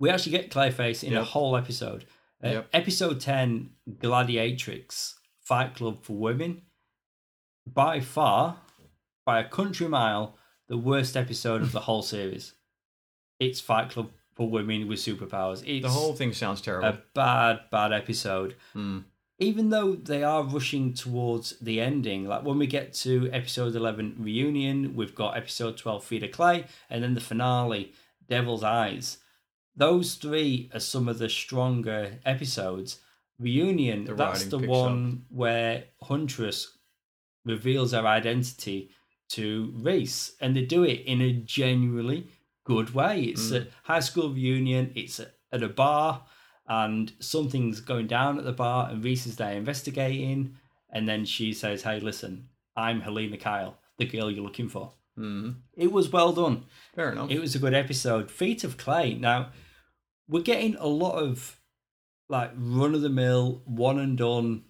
We 0.00 0.10
actually 0.10 0.32
get 0.32 0.50
Clayface 0.50 1.04
in 1.04 1.14
a 1.14 1.22
whole 1.22 1.56
episode. 1.56 2.06
Uh, 2.44 2.48
Yep. 2.48 2.68
Episode 2.72 3.20
ten, 3.20 3.70
Gladiatrix, 3.90 5.14
Fight 5.40 5.74
Club 5.74 6.02
for 6.02 6.14
Women. 6.16 6.62
By 7.66 8.00
far, 8.00 8.58
by 9.26 9.40
a 9.40 9.48
country 9.48 9.88
mile, 9.88 10.36
the 10.68 10.78
worst 10.78 11.16
episode 11.16 11.62
of 11.62 11.72
the 11.72 11.80
whole 11.80 12.02
series. 12.02 12.54
It's 13.38 13.60
Fight 13.60 13.90
Club 13.90 14.10
for 14.34 14.48
Women 14.48 14.88
with 14.88 14.98
superpowers. 15.00 15.62
It's 15.66 15.82
The 15.82 15.90
whole 15.90 16.14
thing 16.14 16.32
sounds 16.32 16.60
terrible. 16.60 16.88
a 16.88 17.02
bad, 17.14 17.60
bad 17.70 17.92
episode. 17.92 18.54
Hmm. 18.72 19.00
Even 19.40 19.68
though 19.70 19.94
they 19.94 20.24
are 20.24 20.42
rushing 20.42 20.94
towards 20.94 21.56
the 21.60 21.80
ending, 21.80 22.26
like 22.26 22.44
when 22.44 22.58
we 22.58 22.66
get 22.66 22.92
to 22.94 23.30
episode 23.32 23.76
11 23.76 24.16
reunion, 24.18 24.96
we've 24.96 25.14
got 25.14 25.36
episode 25.36 25.76
12 25.76 26.04
Feet 26.04 26.22
of 26.24 26.32
Clay, 26.32 26.64
and 26.90 27.04
then 27.04 27.14
the 27.14 27.20
finale, 27.20 27.92
Devil's 28.28 28.64
Eyes. 28.64 29.18
Those 29.78 30.14
three 30.14 30.70
are 30.74 30.80
some 30.80 31.08
of 31.08 31.18
the 31.18 31.28
stronger 31.28 32.18
episodes. 32.26 32.98
Reunion, 33.38 34.04
The 34.04 34.14
that's 34.14 34.44
the 34.46 34.58
one 34.58 35.24
where 35.30 35.84
Huntress 36.02 36.76
reveals 37.44 37.92
her 37.92 38.06
identity 38.06 38.90
to 39.30 39.72
Reese, 39.76 40.32
and 40.40 40.56
they 40.56 40.62
do 40.64 40.82
it 40.82 41.00
in 41.06 41.20
a 41.20 41.32
genuinely 41.32 42.26
good 42.64 42.90
way. 42.94 43.22
It's 43.22 43.50
Mm. 43.50 43.66
a 43.66 43.66
high 43.84 44.00
school 44.00 44.30
reunion, 44.30 44.90
it's 44.96 45.20
a, 45.20 45.28
at 45.52 45.62
a 45.62 45.68
bar, 45.68 46.24
and 46.66 47.12
something's 47.20 47.80
going 47.80 48.08
down 48.08 48.38
at 48.38 48.44
the 48.44 48.52
bar, 48.52 48.90
and 48.90 49.02
Reese 49.04 49.26
is 49.26 49.36
there 49.36 49.52
investigating, 49.52 50.56
and 50.90 51.08
then 51.08 51.24
she 51.24 51.52
says, 51.52 51.82
Hey, 51.82 52.00
listen, 52.00 52.48
I'm 52.76 53.00
Helena 53.02 53.36
Kyle, 53.36 53.78
the 53.98 54.06
girl 54.06 54.30
you're 54.30 54.42
looking 54.44 54.68
for. 54.68 54.92
Hmm. 55.14 55.50
It 55.76 55.92
was 55.92 56.10
well 56.10 56.32
done. 56.32 56.64
Fair 56.94 57.12
enough. 57.12 57.30
It 57.30 57.40
was 57.40 57.54
a 57.54 57.58
good 57.58 57.74
episode. 57.74 58.30
Feet 58.30 58.64
of 58.64 58.76
Clay. 58.76 59.14
Now, 59.14 59.50
we're 60.28 60.42
getting 60.42 60.76
a 60.76 60.86
lot 60.86 61.14
of 61.14 61.58
like 62.28 62.52
run 62.56 62.94
of 62.94 63.00
the 63.00 63.08
mill, 63.08 63.62
one 63.64 63.98
and 63.98 64.16
done 64.18 64.64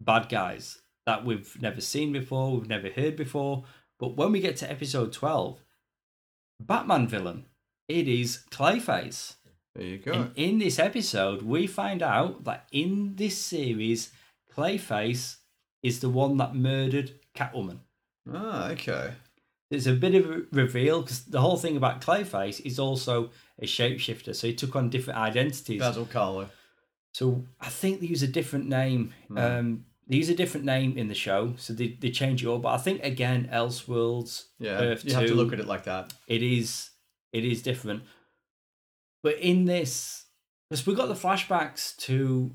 bad 0.00 0.28
guys 0.28 0.80
that 1.06 1.24
we've 1.24 1.60
never 1.60 1.80
seen 1.80 2.12
before, 2.12 2.52
we've 2.52 2.68
never 2.68 2.88
heard 2.88 3.16
before. 3.16 3.64
But 3.98 4.16
when 4.16 4.30
we 4.30 4.40
get 4.40 4.56
to 4.58 4.70
episode 4.70 5.12
12, 5.12 5.58
Batman 6.60 7.08
villain, 7.08 7.46
it 7.88 8.06
is 8.06 8.44
Clayface. 8.50 9.36
there 9.74 9.86
you 9.86 9.98
go. 9.98 10.12
And 10.12 10.30
in 10.36 10.58
this 10.58 10.78
episode, 10.78 11.42
we 11.42 11.66
find 11.66 12.02
out 12.02 12.44
that 12.44 12.68
in 12.70 13.16
this 13.16 13.36
series, 13.38 14.12
Clayface 14.54 15.36
is 15.82 16.00
the 16.00 16.08
one 16.10 16.36
that 16.36 16.54
murdered 16.54 17.12
Catwoman. 17.34 17.78
ah, 18.32 18.70
okay. 18.70 19.14
There's 19.70 19.86
a 19.86 19.92
bit 19.92 20.14
of 20.14 20.30
a 20.30 20.42
reveal 20.52 21.02
because 21.02 21.24
the 21.24 21.40
whole 21.40 21.56
thing 21.56 21.76
about 21.76 22.00
Clayface 22.00 22.64
is 22.64 22.78
also 22.78 23.30
a 23.60 23.64
shapeshifter, 23.66 24.34
so 24.34 24.46
he 24.46 24.54
took 24.54 24.76
on 24.76 24.88
different 24.90 25.18
identities. 25.18 25.80
Basil 25.80 26.06
Karlo. 26.06 26.48
So 27.12 27.44
I 27.60 27.68
think 27.68 28.00
they 28.00 28.06
use 28.06 28.22
a 28.22 28.28
different 28.28 28.68
name. 28.68 29.14
Hmm. 29.28 29.38
Um, 29.38 29.84
they 30.06 30.16
use 30.16 30.28
a 30.28 30.34
different 30.34 30.64
name 30.64 30.96
in 30.96 31.08
the 31.08 31.14
show, 31.14 31.54
so 31.58 31.72
they, 31.72 31.88
they 32.00 32.10
change 32.10 32.42
it 32.44 32.48
up. 32.48 32.62
But 32.62 32.74
I 32.74 32.78
think 32.78 33.02
again, 33.02 33.48
Elseworlds, 33.52 34.44
Yeah, 34.58 34.78
Earth 34.80 35.04
you 35.04 35.12
have 35.14 35.26
to 35.26 35.34
look 35.34 35.52
at 35.52 35.60
it 35.60 35.66
like 35.66 35.84
that. 35.84 36.12
it 36.26 36.42
is 36.42 36.90
it 37.32 37.44
is 37.44 37.62
different. 37.62 38.04
But 39.22 39.38
in 39.40 39.64
this, 39.64 40.26
because 40.70 40.86
we 40.86 40.94
got 40.94 41.08
the 41.08 41.14
flashbacks 41.14 41.96
to, 42.06 42.52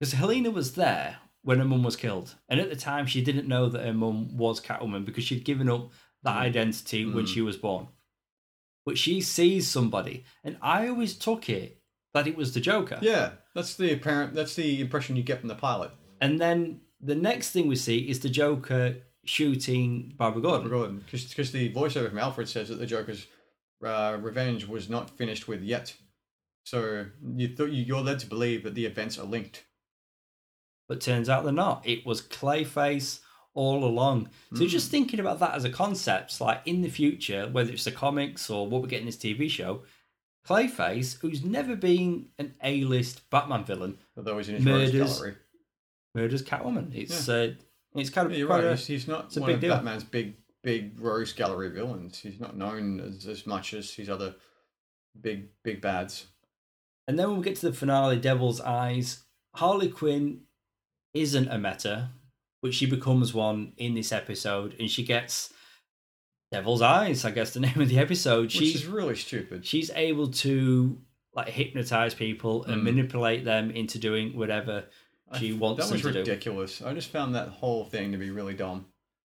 because 0.00 0.14
Helena 0.14 0.50
was 0.50 0.72
there 0.74 1.18
when 1.42 1.58
her 1.58 1.64
mum 1.64 1.82
was 1.84 1.94
killed, 1.96 2.34
and 2.48 2.58
at 2.58 2.70
the 2.70 2.76
time 2.76 3.06
she 3.06 3.22
didn't 3.22 3.46
know 3.46 3.68
that 3.68 3.84
her 3.84 3.92
mum 3.92 4.36
was 4.36 4.60
Catwoman 4.60 5.04
because 5.04 5.24
she'd 5.24 5.44
given 5.44 5.68
up 5.68 5.92
that 6.22 6.36
Mm. 6.36 6.40
identity 6.40 7.04
when 7.04 7.24
Mm. 7.26 7.28
she 7.34 7.40
was 7.42 7.56
born. 7.56 7.88
But 8.86 8.96
she 8.96 9.20
sees 9.20 9.66
somebody, 9.68 10.24
and 10.44 10.56
I 10.62 10.88
always 10.88 11.18
took 11.18 11.50
it 11.50 11.82
that 12.14 12.26
it 12.28 12.36
was 12.36 12.54
the 12.54 12.60
Joker. 12.60 12.98
Yeah, 13.02 13.32
that's 13.54 13.74
the 13.74 13.92
apparent. 13.92 14.32
That's 14.32 14.54
the 14.54 14.80
impression 14.80 15.16
you 15.16 15.22
get 15.22 15.40
from 15.40 15.48
the 15.48 15.56
pilot. 15.56 15.90
And 16.20 16.40
then 16.40 16.80
the 17.00 17.16
next 17.16 17.50
thing 17.50 17.66
we 17.66 17.76
see 17.76 17.98
is 18.08 18.20
the 18.20 18.30
Joker 18.30 18.96
shooting 19.24 20.14
Barbara 20.16 20.40
Gordon. 20.40 20.70
Gordon, 20.70 21.04
because 21.10 21.50
the 21.50 21.72
voiceover 21.74 22.08
from 22.08 22.18
Alfred 22.18 22.48
says 22.48 22.68
that 22.68 22.76
the 22.78 22.86
Joker's 22.86 23.26
uh, 23.84 24.16
Revenge 24.20 24.66
was 24.66 24.88
not 24.88 25.10
finished 25.10 25.48
with 25.48 25.62
yet. 25.62 25.94
So 26.64 27.06
you 27.34 27.48
thought 27.48 27.72
you're 27.72 28.00
led 28.00 28.20
to 28.20 28.26
believe 28.26 28.62
that 28.62 28.74
the 28.74 28.86
events 28.86 29.18
are 29.18 29.26
linked. 29.26 29.64
But 30.88 31.00
turns 31.00 31.28
out 31.28 31.44
they're 31.44 31.52
not. 31.52 31.86
It 31.86 32.06
was 32.06 32.22
Clayface 32.22 33.20
all 33.56 33.84
along. 33.84 34.28
So 34.54 34.62
Mm. 34.64 34.68
just 34.68 34.90
thinking 34.90 35.18
about 35.18 35.40
that 35.40 35.54
as 35.54 35.64
a 35.64 35.70
concept, 35.70 36.40
like 36.40 36.60
in 36.66 36.82
the 36.82 36.88
future, 36.90 37.48
whether 37.48 37.72
it's 37.72 37.84
the 37.84 37.90
comics 37.90 38.48
or 38.50 38.68
what 38.68 38.82
we 38.82 38.88
get 38.88 39.00
in 39.00 39.06
this 39.06 39.16
TV 39.16 39.48
show, 39.50 39.82
Clayface, 40.46 41.18
who's 41.20 41.42
never 41.44 41.74
been 41.74 42.28
an 42.38 42.54
A-list 42.62 43.28
Batman 43.30 43.64
villain, 43.64 43.98
Although 44.16 44.38
he's 44.38 44.48
in 44.48 44.56
his 44.56 44.64
Murders. 44.64 44.92
gallery. 45.18 45.34
murders 46.14 46.42
Catwoman. 46.42 46.94
It's 46.94 47.28
uh, 47.28 47.54
it's 47.96 48.10
kind 48.10 48.26
of 48.26 48.32
Yeah, 48.32 48.38
you're 48.38 48.48
right. 48.48 48.62
a- 48.64 48.76
He's, 48.76 49.08
not 49.08 49.34
one 49.36 49.46
big 49.46 49.54
of 49.56 49.60
deal. 49.62 49.74
Batman's 49.74 50.04
big, 50.04 50.36
big 50.62 51.00
rogues 51.00 51.32
gallery 51.32 51.70
villains. 51.70 52.18
He's 52.18 52.38
not 52.38 52.56
known 52.56 53.00
as, 53.00 53.26
as 53.26 53.46
much 53.46 53.74
as 53.74 53.92
his 53.92 54.08
other 54.08 54.36
big, 55.20 55.48
big 55.64 55.80
bads. 55.80 56.26
And 57.08 57.18
then 57.18 57.28
when 57.28 57.38
we 57.38 57.44
get 57.44 57.56
to 57.56 57.70
the 57.70 57.72
finale, 57.76 58.18
Devil's 58.18 58.60
Eyes, 58.60 59.24
Harley 59.54 59.88
Quinn 59.88 60.42
isn't 61.14 61.48
a 61.48 61.58
meta, 61.58 62.10
but 62.66 62.74
she 62.74 62.86
becomes 62.86 63.32
one 63.32 63.72
in 63.76 63.94
this 63.94 64.12
episode, 64.12 64.74
and 64.78 64.90
she 64.90 65.02
gets 65.04 65.52
Devil's 66.52 66.82
Eyes. 66.82 67.24
I 67.24 67.30
guess 67.30 67.52
the 67.52 67.60
name 67.68 67.80
of 67.80 67.88
the 67.88 67.98
episode. 67.98 68.42
Which 68.42 68.52
She's 68.52 68.74
is 68.76 68.86
really 68.86 69.16
stupid. 69.16 69.64
she's 69.64 69.90
able 69.94 70.28
to 70.28 70.98
like 71.34 71.48
hypnotize 71.48 72.14
people 72.14 72.64
and 72.64 72.80
Mm. 72.80 72.84
manipulate 72.84 73.44
them 73.44 73.70
into 73.70 73.98
doing 73.98 74.36
whatever 74.36 74.84
she 75.34 75.48
th- 75.48 75.60
wants 75.60 75.84
that 75.86 75.92
was 75.92 76.02
to 76.02 76.12
do. 76.12 76.18
ridiculous. 76.20 76.80
I 76.82 76.94
just 76.94 77.10
found 77.10 77.34
that 77.34 77.48
whole 77.48 77.84
thing 77.84 78.12
to 78.12 78.18
be 78.18 78.30
really 78.30 78.54
dumb. 78.54 78.86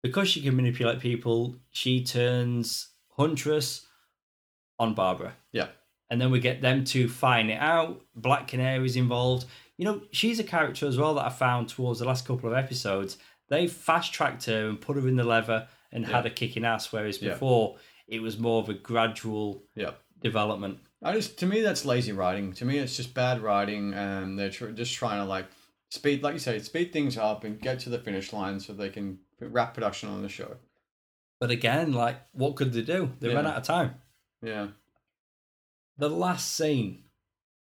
Because 0.04 0.30
she 0.30 0.42
can 0.42 0.56
manipulate 0.56 1.00
people, 1.00 1.56
she 1.72 2.04
turns 2.04 2.90
Huntress 3.18 3.88
on 4.78 4.94
Barbara. 4.94 5.34
Yeah. 5.52 5.70
And 6.10 6.20
then 6.22 6.32
we 6.32 6.40
get 6.40 6.62
them 6.62 6.84
to 6.86 7.08
find 7.10 7.50
it 7.50 7.60
out. 7.60 8.02
Black 8.16 8.48
Canary's 8.48 8.96
involved. 8.96 9.46
You 9.78 9.86
know, 9.86 10.02
she's 10.12 10.40
a 10.40 10.44
character 10.44 10.88
as 10.88 10.98
well 10.98 11.14
that 11.16 11.26
I 11.26 11.30
found 11.30 11.70
towards 11.70 12.00
the 12.00 12.06
last 12.06 12.26
couple 12.26 12.50
of 12.50 12.56
episodes. 12.58 13.18
They 13.50 13.68
fast 13.68 14.14
tracked 14.14 14.46
her 14.46 14.68
and 14.70 14.80
put 14.82 14.96
her 14.98 15.08
in 15.08 15.16
the 15.16 15.24
leather 15.24 15.68
and 15.92 16.06
had 16.06 16.24
Yeah. 16.26 16.30
her 16.30 16.36
kicking 16.36 16.66
ass, 16.66 16.92
whereas 16.92 17.22
Yeah. 17.22 17.32
before 17.34 17.78
it 18.08 18.22
was 18.22 18.38
more 18.40 18.62
of 18.62 18.70
a 18.70 18.74
gradual 18.74 19.64
Yeah. 19.76 19.92
development. 20.22 20.80
I 21.04 21.14
just 21.14 21.38
to 21.40 21.46
me 21.46 21.62
that's 21.62 21.86
lazy 21.86 22.12
writing. 22.12 22.54
To 22.54 22.66
me, 22.66 22.80
it's 22.80 22.98
just 22.98 23.14
bad 23.14 23.42
writing, 23.42 23.94
and 23.94 24.38
they're 24.40 24.50
tr- 24.50 24.70
just 24.72 24.94
trying 24.96 25.20
to 25.22 25.26
like 25.26 25.46
speed, 25.90 26.24
like 26.24 26.34
you 26.34 26.40
say, 26.40 26.58
speed 26.60 26.92
things 26.92 27.18
up 27.18 27.44
and 27.44 27.62
get 27.62 27.80
to 27.82 27.90
the 27.90 28.00
finish 28.00 28.34
line 28.34 28.60
so 28.60 28.74
they 28.74 28.90
can 28.90 29.20
wrap 29.40 29.74
production 29.76 30.10
on 30.10 30.22
the 30.24 30.30
show. 30.30 30.58
But 31.40 31.52
again, 31.52 31.94
like, 31.94 32.18
what 32.32 32.56
could 32.56 32.74
they 32.74 32.82
do? 32.82 33.14
They 33.20 33.34
ran 33.34 33.46
out 33.46 33.58
of 33.58 33.64
time. 33.64 33.96
Yeah, 34.42 34.70
The 35.98 36.10
last 36.10 36.54
scene, 36.56 37.04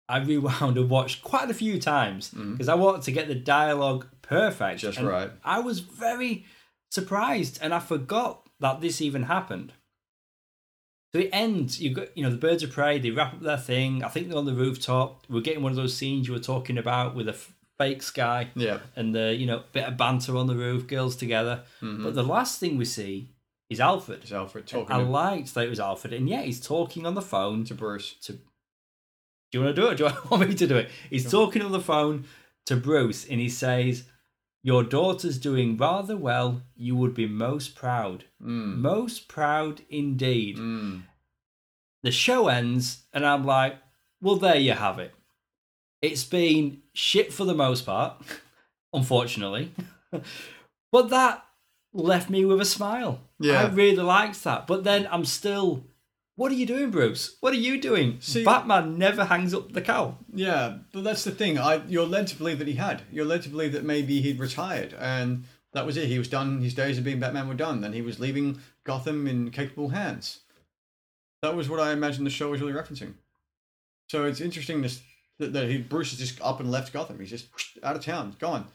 I 0.09 0.19
rewound 0.19 0.77
and 0.77 0.89
watched 0.89 1.23
quite 1.23 1.49
a 1.49 1.53
few 1.53 1.79
times 1.79 2.29
because 2.29 2.69
I 2.69 2.75
wanted 2.75 3.03
to 3.03 3.11
get 3.11 3.27
the 3.27 3.36
dialogue 3.36 4.07
perfect. 4.21 4.81
just 4.81 4.97
And 4.97 5.07
right. 5.07 5.31
I 5.43 5.59
was 5.59 5.79
very 5.79 6.45
surprised 6.91 7.59
and 7.61 7.73
I 7.73 7.79
forgot 7.79 8.47
that 8.59 8.81
this 8.81 9.01
even 9.01 9.23
happened. 9.23 9.73
So 11.13 11.21
it 11.21 11.29
ends, 11.31 11.79
you 11.79 11.93
got 11.93 12.15
you 12.17 12.23
know, 12.23 12.29
the 12.29 12.38
birds 12.38 12.61
of 12.61 12.71
prey, 12.71 12.99
they 12.99 13.09
wrap 13.09 13.33
up 13.36 13.41
their 13.41 13.57
thing. 13.57 14.03
I 14.03 14.09
think 14.09 14.27
they're 14.27 14.38
on 14.38 14.45
the 14.45 14.53
rooftop. 14.53 15.23
We're 15.29 15.39
getting 15.41 15.63
one 15.63 15.71
of 15.71 15.77
those 15.77 15.95
scenes 15.95 16.27
you 16.27 16.33
were 16.33 16.39
talking 16.39 16.77
about 16.77 17.15
with 17.15 17.29
a 17.29 17.38
fake 17.77 18.03
sky 18.03 18.49
Yeah, 18.55 18.79
and 18.97 19.15
the, 19.15 19.33
you 19.33 19.45
know, 19.45 19.63
bit 19.71 19.86
of 19.86 19.95
banter 19.97 20.36
on 20.36 20.47
the 20.47 20.55
roof, 20.55 20.88
girls 20.88 21.15
together. 21.15 21.63
Mhm. 21.81 22.03
But 22.03 22.15
the 22.15 22.23
last 22.23 22.59
thing 22.59 22.77
we 22.77 22.86
see 22.86 23.29
is 23.70 23.80
Alfred. 23.80 24.22
It's 24.24 24.32
Alfred 24.32 24.68
talking 24.68 24.95
I 24.95 24.99
to, 24.99 25.09
liked 25.09 25.53
that 25.53 25.66
it 25.66 25.70
was 25.70 25.80
Alfred, 25.80 26.13
and 26.13 26.30
yeah, 26.30 26.41
he's 26.41 26.59
talking 26.59 27.05
on 27.05 27.16
the 27.16 27.22
phone 27.22 27.63
to 27.66 27.74
Bruce. 27.74 28.16
To 28.24 28.39
do 29.51 29.59
you 29.59 29.63
want 29.63 29.76
to 29.76 29.82
do 29.82 29.88
it? 29.88 29.97
Do 29.97 30.03
you 30.03 30.11
want 30.30 30.49
me 30.49 30.55
to 30.55 30.68
do 30.68 30.78
it? 30.78 30.89
He's 31.09 31.32
talking 31.32 31.61
on 31.61 31.72
the 31.72 31.80
phone 31.80 32.26
to 32.66 32.76
Bruce 32.76 33.26
and 33.26 33.39
he 33.39 33.47
says, 33.47 34.03
Your 34.63 34.84
daughter's 34.84 35.38
doing 35.38 35.78
rather 35.78 36.18
well. 36.18 36.61
You 36.76 36.95
would 36.97 37.13
be 37.13 37.26
most 37.26 37.76
proud. 37.76 38.26
Mm. 38.41 38.78
Most 38.80 39.30
proud 39.30 39.82
indeed. 39.89 40.57
Mm. 40.57 41.03
The 42.03 42.11
show 42.11 42.49
ends 42.49 43.03
and 43.13 43.26
I'm 43.26 43.45
like, 43.45 43.78
Well, 44.22 44.36
there 44.36 44.57
you 44.57 44.74
have 44.74 44.99
it. 44.99 45.13
It's 46.01 46.26
been 46.26 46.82
shit 46.93 47.32
for 47.32 47.45
the 47.45 47.55
most 47.55 47.86
part, 47.86 48.22
unfortunately. 48.93 49.72
but 50.91 51.09
that 51.09 51.44
left 51.95 52.29
me 52.29 52.45
with 52.45 52.61
a 52.61 52.65
smile. 52.65 53.21
Yeah. 53.39 53.63
I 53.63 53.67
really 53.67 53.95
liked 53.97 54.43
that. 54.43 54.67
But 54.67 54.83
then 54.83 55.07
I'm 55.11 55.25
still. 55.25 55.85
What 56.37 56.51
are 56.51 56.55
you 56.55 56.65
doing, 56.65 56.91
Bruce? 56.91 57.37
What 57.39 57.53
are 57.53 57.57
you 57.57 57.79
doing? 57.79 58.17
See- 58.19 58.43
Batman 58.43 58.97
never 58.97 59.23
hangs 59.23 59.53
up 59.53 59.71
the 59.71 59.81
cow. 59.81 60.17
Yeah, 60.33 60.79
but 60.91 61.05
that's 61.05 61.23
the 61.23 61.31
thing. 61.31 61.57
I 61.57 61.81
you're 61.87 62.05
led 62.05 62.27
to 62.27 62.35
believe 62.35 62.59
that 62.59 62.67
he 62.67 62.73
had. 62.73 63.03
You're 63.09 63.25
led 63.25 63.41
to 63.43 63.49
believe 63.49 63.71
that 63.71 63.85
maybe 63.85 64.21
he'd 64.21 64.39
retired 64.39 64.93
and 64.99 65.45
that 65.71 65.85
was 65.85 65.95
it. 65.97 66.07
He 66.07 66.17
was 66.17 66.27
done. 66.27 66.61
His 66.61 66.73
days 66.73 66.97
of 66.97 67.03
being 67.05 67.19
Batman 67.19 67.47
were 67.47 67.53
done. 67.53 67.81
Then 67.81 67.93
he 67.93 68.01
was 68.01 68.19
leaving 68.19 68.59
Gotham 68.83 69.27
in 69.27 69.49
capable 69.51 69.89
hands. 69.89 70.41
That 71.41 71.55
was 71.55 71.69
what 71.69 71.79
I 71.79 71.91
imagined 71.93 72.25
the 72.25 72.31
show 72.31 72.49
was 72.49 72.61
really 72.61 72.73
referencing. 72.73 73.13
So 74.09 74.25
it's 74.25 74.41
interesting 74.41 74.81
this, 74.81 75.01
that, 75.39 75.53
that 75.53 75.69
he 75.69 75.77
Bruce 75.77 76.13
is 76.13 76.19
just 76.19 76.41
up 76.41 76.59
and 76.59 76.71
left 76.71 76.93
Gotham. 76.93 77.19
He's 77.19 77.29
just 77.29 77.47
out 77.83 77.95
of 77.95 78.03
town, 78.03 78.35
gone. 78.39 78.67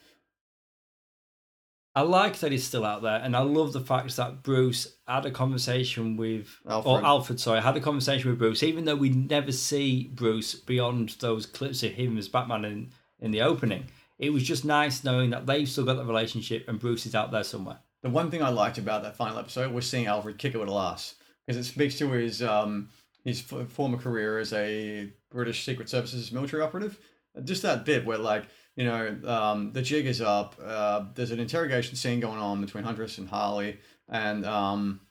I 1.93 2.01
like 2.01 2.39
that 2.39 2.51
he's 2.53 2.65
still 2.65 2.85
out 2.85 3.01
there, 3.01 3.19
and 3.21 3.35
I 3.35 3.41
love 3.41 3.73
the 3.73 3.81
fact 3.81 4.15
that 4.15 4.43
Bruce 4.43 4.95
had 5.07 5.25
a 5.25 5.31
conversation 5.31 6.15
with, 6.15 6.47
Alfred. 6.67 6.89
or 6.89 7.05
Alfred, 7.05 7.39
sorry, 7.39 7.61
had 7.61 7.75
a 7.75 7.81
conversation 7.81 8.29
with 8.29 8.39
Bruce, 8.39 8.63
even 8.63 8.85
though 8.85 8.95
we 8.95 9.09
never 9.09 9.51
see 9.51 10.05
Bruce 10.13 10.55
beyond 10.55 11.09
those 11.19 11.45
clips 11.45 11.83
of 11.83 11.91
him 11.91 12.17
as 12.17 12.29
Batman 12.29 12.63
in, 12.63 12.91
in 13.19 13.31
the 13.31 13.41
opening. 13.41 13.87
It 14.19 14.31
was 14.31 14.43
just 14.43 14.63
nice 14.63 15.03
knowing 15.03 15.31
that 15.31 15.45
they've 15.45 15.67
still 15.67 15.83
got 15.83 15.97
that 15.97 16.05
relationship 16.05 16.65
and 16.69 16.79
Bruce 16.79 17.05
is 17.07 17.15
out 17.15 17.31
there 17.31 17.43
somewhere. 17.43 17.79
The 18.03 18.09
one 18.09 18.29
thing 18.31 18.43
I 18.43 18.49
liked 18.49 18.77
about 18.77 19.03
that 19.03 19.15
final 19.15 19.39
episode 19.39 19.73
was 19.73 19.89
seeing 19.89 20.05
Alfred 20.05 20.37
kick 20.37 20.53
it 20.53 20.59
with 20.59 20.69
a 20.69 20.73
lass 20.73 21.15
because 21.45 21.57
it 21.57 21.69
speaks 21.69 21.97
to 21.97 22.09
his 22.11 22.41
um, 22.43 22.89
his 23.25 23.43
f- 23.51 23.67
former 23.69 23.97
career 23.97 24.37
as 24.39 24.53
a 24.53 25.11
British 25.31 25.65
Secret 25.65 25.89
Services 25.89 26.31
military 26.31 26.61
operative. 26.61 26.99
Just 27.43 27.63
that 27.63 27.83
bit 27.83 28.05
where 28.05 28.17
like 28.17 28.43
you 28.75 28.85
know 28.85 29.17
um, 29.25 29.73
the 29.73 29.81
jig 29.81 30.05
is 30.05 30.21
up. 30.21 30.55
Uh, 30.63 31.05
there's 31.15 31.31
an 31.31 31.39
interrogation 31.39 31.95
scene 31.95 32.19
going 32.19 32.39
on 32.39 32.61
between 32.61 32.83
Huntress 32.83 33.17
and 33.17 33.27
Harley, 33.29 33.79
and 34.09 34.45
um, 34.45 35.01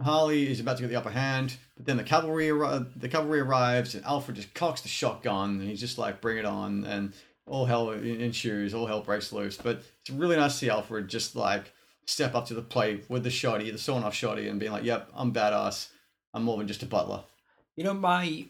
Harley 0.00 0.50
is 0.50 0.60
about 0.60 0.76
to 0.76 0.82
get 0.82 0.88
the 0.88 0.96
upper 0.96 1.10
hand, 1.10 1.56
but 1.76 1.86
then 1.86 1.96
the 1.96 2.04
cavalry 2.04 2.48
arri- 2.48 2.88
the 2.96 3.08
cavalry 3.08 3.40
arrives, 3.40 3.94
and 3.94 4.04
Alfred 4.04 4.36
just 4.36 4.54
cocks 4.54 4.82
the 4.82 4.88
shotgun, 4.88 5.60
and 5.60 5.68
he's 5.68 5.80
just 5.80 5.98
like, 5.98 6.20
"Bring 6.20 6.38
it 6.38 6.44
on!" 6.44 6.84
and 6.84 7.14
all 7.46 7.64
hell 7.64 7.90
ensues, 7.90 8.74
all 8.74 8.86
hell 8.86 9.00
breaks 9.00 9.32
loose. 9.32 9.56
But 9.56 9.82
it's 10.00 10.10
really 10.10 10.36
nice 10.36 10.52
to 10.52 10.58
see 10.58 10.70
Alfred 10.70 11.08
just 11.08 11.34
like 11.34 11.72
step 12.06 12.34
up 12.34 12.46
to 12.46 12.54
the 12.54 12.62
plate 12.62 13.06
with 13.08 13.24
the 13.24 13.30
shoddy, 13.30 13.70
the 13.70 13.78
sawn 13.78 14.04
off 14.04 14.14
shoddy, 14.14 14.48
and 14.48 14.60
being 14.60 14.72
like, 14.72 14.84
"Yep, 14.84 15.10
I'm 15.14 15.32
badass. 15.32 15.88
I'm 16.34 16.44
more 16.44 16.58
than 16.58 16.68
just 16.68 16.82
a 16.82 16.86
butler." 16.86 17.24
You 17.74 17.84
know, 17.84 17.94
my 17.94 18.46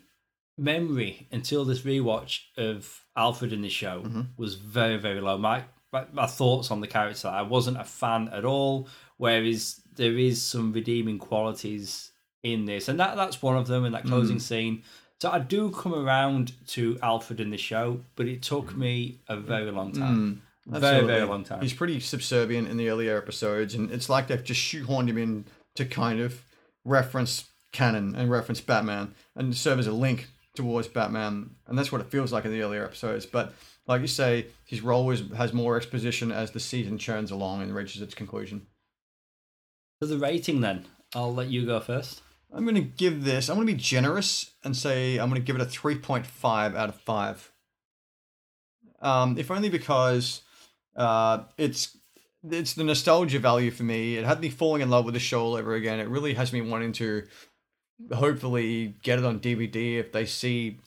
memory 0.59 1.29
until 1.31 1.65
this 1.65 1.81
rewatch 1.81 2.41
of 2.57 3.05
Alfred 3.17 3.53
in 3.53 3.63
the 3.63 3.69
show 3.69 4.03
Mhm. 4.03 4.27
was 4.37 4.55
very, 4.55 4.97
very 4.97 5.21
low. 5.21 5.39
My, 5.39 5.65
my 5.93 6.05
my 6.13 6.27
thoughts 6.27 6.71
on 6.71 6.81
the 6.81 6.87
character, 6.87 7.29
I 7.29 7.43
wasn't 7.43 7.81
a 7.81 7.85
fan 7.85 8.29
at 8.29 8.45
all. 8.45 8.89
Whereas 9.17 9.81
there 9.97 10.17
is 10.17 10.41
some 10.43 10.73
redeeming 10.73 11.19
qualities 11.19 12.13
in 12.43 12.67
this, 12.67 12.89
and 12.89 13.01
that 13.01 13.17
that's 13.17 13.43
one 13.43 13.57
of 13.57 13.67
them. 13.67 13.85
In 13.85 13.93
that 13.93 14.03
mm-hmm. 14.03 14.11
closing 14.11 14.39
scene, 14.39 14.83
so 15.21 15.31
I 15.31 15.41
do 15.41 15.71
come 15.71 15.95
around 15.95 16.53
to 16.69 16.99
Alfred 17.03 17.41
in 17.41 17.51
the 17.51 17.57
show, 17.57 18.01
but 18.15 18.27
it 18.27 18.43
took 18.43 18.67
mm-hmm. 18.67 18.81
me 18.81 19.21
a 19.29 19.37
very 19.37 19.71
long 19.73 19.93
time, 19.93 20.43
mm, 20.69 20.79
very 20.79 21.05
very 21.05 21.25
long 21.25 21.43
time. 21.43 21.61
He's 21.61 21.73
pretty 21.73 21.99
subservient 21.99 22.69
in 22.69 22.77
the 22.77 22.89
earlier 22.89 23.17
episodes, 23.19 23.75
and 23.75 23.91
it's 23.91 24.09
like 24.09 24.29
they've 24.29 24.45
just 24.45 24.61
shoehorned 24.61 25.09
him 25.09 25.19
in 25.19 25.45
to 25.75 25.85
kind 25.85 26.21
of 26.21 26.45
reference 26.85 27.49
canon 27.73 28.15
and 28.15 28.31
reference 28.31 28.61
Batman 28.61 29.15
and 29.35 29.55
serve 29.57 29.79
as 29.79 29.87
a 29.87 29.93
link 29.93 30.29
towards 30.59 30.89
Batman, 30.89 31.51
and 31.67 31.79
that's 31.79 31.91
what 31.91 32.01
it 32.01 32.11
feels 32.11 32.33
like 32.33 32.45
in 32.45 32.51
the 32.51 32.61
earlier 32.61 32.85
episodes. 32.85 33.25
But 33.25 33.55
like 33.87 34.03
you 34.03 34.07
say, 34.07 34.47
his 34.67 34.83
role 34.83 35.11
is, 35.11 35.23
has 35.37 35.53
more 35.53 35.77
exposition 35.77 36.31
as 36.31 36.51
the 36.51 36.61
season 36.61 36.99
churns 36.99 37.31
along 37.31 37.63
and 37.63 37.75
reaches 37.75 38.03
its 38.03 38.15
conclusion. 38.15 38.67
For 40.01 40.07
the 40.07 40.19
rating, 40.19 40.61
then 40.61 40.85
I'll 41.15 41.35
let 41.35 41.49
you 41.49 41.65
go 41.65 41.81
first. 41.81 42.23
I'm 42.53 42.65
going 42.65 42.75
to 42.75 42.81
give 42.81 43.25
this, 43.25 43.49
I'm 43.49 43.57
going 43.57 43.67
to 43.67 43.73
be 43.73 43.79
generous 43.79 44.53
and 44.65 44.77
say 44.77 45.19
I'm 45.19 45.29
going 45.29 45.41
to 45.41 45.47
give 45.47 45.57
it 45.57 45.63
a 45.63 45.67
3.5 45.67 46.77
out 46.77 46.89
of 46.89 46.97
5. 46.97 47.53
Um, 49.01 49.39
if 49.39 49.51
only 49.51 49.71
because 49.71 50.43
uh, 50.97 51.45
it's 51.57 51.97
it's 52.51 52.75
the 52.75 52.85
nostalgia 52.85 53.39
value 53.39 53.71
for 53.71 53.83
me. 53.83 54.17
It 54.17 54.25
had 54.25 54.41
me 54.41 54.49
falling 54.49 54.83
in 54.83 54.91
love 54.91 55.05
with 55.05 55.15
the 55.15 55.21
show 55.21 55.43
all 55.43 55.55
over 55.55 55.75
again. 55.75 56.01
It 56.01 56.09
really 56.09 56.35
has 56.35 56.53
me 56.53 56.61
wanting 56.61 56.93
to 56.95 57.25
hopefully 58.13 58.95
get 59.03 59.19
it 59.19 59.25
on 59.25 59.41
DVD 59.41 59.99
if 59.99 60.13
they 60.13 60.27
see 60.27 60.79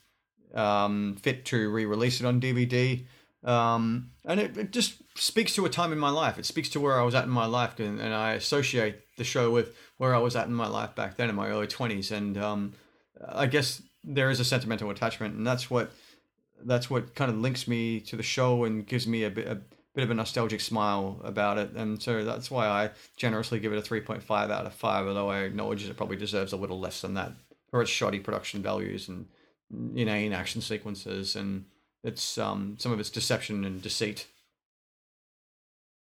um, 0.54 1.18
fit 1.22 1.46
to 1.46 1.70
re-release 1.70 2.20
it 2.20 2.26
on 2.26 2.42
DVD. 2.42 3.06
Um, 3.44 4.12
and 4.26 4.40
it, 4.40 4.58
it 4.58 4.72
just 4.72 5.02
speaks 5.16 5.56
to 5.56 5.66
a 5.66 5.70
time 5.70 5.92
in 5.92 6.00
my 6.00 6.10
life. 6.10 6.38
It 6.38 6.46
speaks 6.46 6.70
to 6.70 6.80
where 6.80 7.00
I 7.00 7.04
was 7.04 7.16
at 7.16 7.24
in 7.24 7.30
my 7.30 7.46
life, 7.46 7.80
and, 7.80 8.00
and 8.00 8.14
I 8.14 8.34
associate 8.34 8.98
the 9.18 9.24
show 9.24 9.52
with 9.52 9.76
where 9.98 10.14
I 10.14 10.20
was 10.20 10.36
at 10.36 10.48
in 10.48 10.54
my 10.54 10.68
life 10.68 10.96
back 10.96 11.18
then 11.18 11.30
in 11.30 11.36
my 11.36 11.48
early 11.48 11.68
twenties. 11.68 12.12
And 12.12 12.38
um, 12.38 12.74
I 13.28 13.48
guess 13.48 13.82
there 14.04 14.30
is 14.30 14.40
a 14.40 14.46
sentimental 14.46 14.90
attachment, 14.92 15.36
and 15.36 15.46
that's 15.46 15.70
what 15.70 15.92
that's 16.64 16.90
what 16.90 17.16
kind 17.16 17.32
of 17.32 17.38
links 17.38 17.68
me 17.68 18.00
to 18.02 18.16
the 18.16 18.24
show 18.24 18.64
and 18.66 18.86
gives 18.86 19.08
me 19.08 19.24
a 19.24 19.32
bit 19.32 19.48
a 19.48 19.60
bit 19.94 20.04
of 20.04 20.12
a 20.12 20.14
nostalgic 20.14 20.62
smile 20.62 21.20
about 21.24 21.58
it, 21.58 21.72
and 21.74 22.02
so 22.02 22.24
that's 22.24 22.50
why 22.50 22.68
I 22.68 22.92
generously 23.18 23.60
give 23.60 23.74
it 23.74 23.78
a 23.78 23.82
three 23.82 24.02
point 24.02 24.24
five 24.24 24.50
out 24.50 24.66
of 24.66 24.74
five. 24.74 25.08
Although 25.08 25.30
I 25.30 25.40
acknowledge 25.40 25.88
it 25.88 25.98
probably 25.98 26.18
deserves 26.18 26.54
a 26.54 26.58
little 26.58 26.80
less 26.80 27.02
than 27.02 27.14
that 27.16 27.34
for 27.70 27.82
its 27.82 27.92
shoddy 27.92 28.20
production 28.20 28.62
values 28.62 29.08
and 29.08 29.28
inane 29.96 30.34
action 30.34 30.62
sequences 30.62 31.36
and 31.36 31.66
its 32.04 32.38
um 32.38 32.76
some 32.80 32.92
of 32.92 33.00
its 33.00 33.10
deception 33.10 33.64
and 33.66 33.82
deceit. 33.82 34.28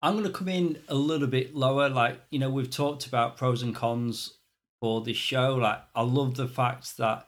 I'm 0.04 0.14
going 0.14 0.26
to 0.26 0.32
come 0.32 0.48
in 0.48 0.80
a 0.88 0.96
little 0.96 1.28
bit 1.28 1.56
lower. 1.56 1.88
Like, 1.88 2.20
you 2.32 2.40
know, 2.40 2.50
we've 2.50 2.72
talked 2.72 3.06
about 3.06 3.38
pros 3.38 3.62
and 3.62 3.76
cons 3.76 4.38
for 4.80 5.02
this 5.02 5.18
show. 5.18 5.56
Like, 5.56 5.80
I 5.94 6.02
love 6.02 6.36
the 6.36 6.48
fact 6.48 6.98
that, 6.98 7.28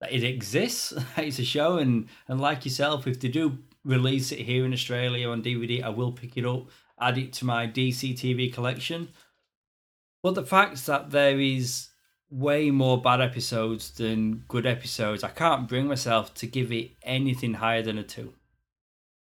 that 0.00 0.12
it 0.12 0.22
exists. 0.22 0.92
it's 1.16 1.38
a 1.38 1.44
show, 1.44 1.78
and 1.78 2.08
and 2.28 2.40
like 2.40 2.64
yourself, 2.64 3.06
if 3.06 3.18
they 3.20 3.28
do 3.28 3.58
release 3.84 4.32
it 4.32 4.40
here 4.40 4.64
in 4.64 4.72
Australia 4.72 5.28
on 5.28 5.42
DVD, 5.42 5.82
I 5.82 5.88
will 5.88 6.12
pick 6.12 6.36
it 6.36 6.46
up, 6.46 6.68
add 7.00 7.18
it 7.18 7.32
to 7.34 7.44
my 7.44 7.66
DC 7.66 8.14
TV 8.14 8.52
collection. 8.52 9.08
But 10.22 10.34
the 10.34 10.44
fact 10.44 10.86
that 10.86 11.10
there 11.10 11.40
is 11.40 11.88
way 12.30 12.70
more 12.70 13.00
bad 13.00 13.20
episodes 13.20 13.90
than 13.90 14.44
good 14.48 14.66
episodes, 14.66 15.24
I 15.24 15.28
can't 15.28 15.68
bring 15.68 15.86
myself 15.86 16.32
to 16.34 16.46
give 16.46 16.72
it 16.72 16.92
anything 17.02 17.54
higher 17.54 17.82
than 17.82 17.98
a 17.98 18.02
two. 18.02 18.32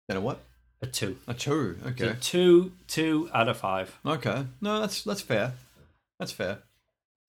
Then 0.07 0.17
a 0.17 0.21
what? 0.21 0.39
A 0.81 0.87
two. 0.87 1.17
A 1.27 1.33
two. 1.33 1.77
Okay. 1.85 2.07
A 2.09 2.13
two, 2.15 2.71
two 2.87 3.29
out 3.33 3.47
of 3.47 3.57
five. 3.57 3.99
Okay. 4.05 4.45
No, 4.61 4.79
that's 4.79 5.03
that's 5.03 5.21
fair. 5.21 5.53
That's 6.19 6.31
fair. 6.31 6.59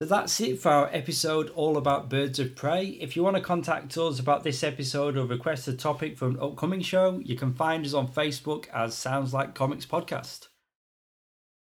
That's 0.02 0.40
it 0.40 0.58
for 0.58 0.70
our 0.70 0.88
episode 0.94 1.50
all 1.50 1.76
about 1.76 2.08
birds 2.08 2.38
of 2.38 2.56
prey. 2.56 2.86
If 2.86 3.16
you 3.16 3.22
want 3.22 3.36
to 3.36 3.42
contact 3.42 3.98
us 3.98 4.18
about 4.18 4.44
this 4.44 4.64
episode 4.64 5.18
or 5.18 5.26
request 5.26 5.68
a 5.68 5.74
topic 5.74 6.16
for 6.16 6.26
an 6.26 6.38
upcoming 6.40 6.80
show, 6.80 7.20
you 7.22 7.36
can 7.36 7.52
find 7.52 7.84
us 7.84 7.92
on 7.92 8.08
Facebook 8.08 8.66
as 8.72 8.96
Sounds 8.96 9.34
Like 9.34 9.54
Comics 9.54 9.84
Podcast. 9.84 10.48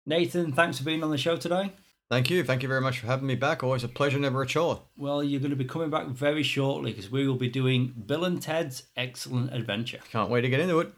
Nathan, 0.07 0.53
thanks 0.53 0.79
for 0.79 0.85
being 0.85 1.05
on 1.05 1.11
the 1.11 1.19
show 1.19 1.37
today. 1.37 1.75
Thank 2.11 2.31
you. 2.31 2.43
Thank 2.45 2.63
you 2.63 2.69
very 2.69 2.81
much 2.81 2.99
for 2.99 3.09
having 3.09 3.27
me 3.27 3.35
back. 3.35 3.63
Always 3.63 3.85
a 3.85 3.89
pleasure, 3.89 4.19
never 4.19 4.41
a 4.41 4.47
chore. 4.47 4.81
Well, 4.97 5.23
you're 5.23 5.41
going 5.41 5.51
to 5.51 5.57
be 5.57 5.67
coming 5.67 5.91
back 5.91 6.07
very 6.07 6.43
shortly 6.43 6.93
because 6.93 7.11
we 7.11 7.29
will 7.29 7.37
be 7.37 7.51
doing 7.51 7.93
Bill 8.07 8.25
and 8.25 8.41
Ted's 8.41 8.85
Excellent 8.97 9.53
Adventure. 9.53 10.01
Can't 10.11 10.31
wait 10.31 10.43
to 10.43 10.49
get 10.49 10.61
into 10.61 10.81
it. 10.81 10.91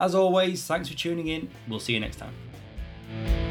As 0.00 0.16
always, 0.16 0.64
thanks 0.66 0.88
for 0.88 0.96
tuning 0.96 1.28
in. 1.28 1.48
We'll 1.68 1.78
see 1.78 1.92
you 1.92 2.00
next 2.00 2.16
time. 2.16 3.43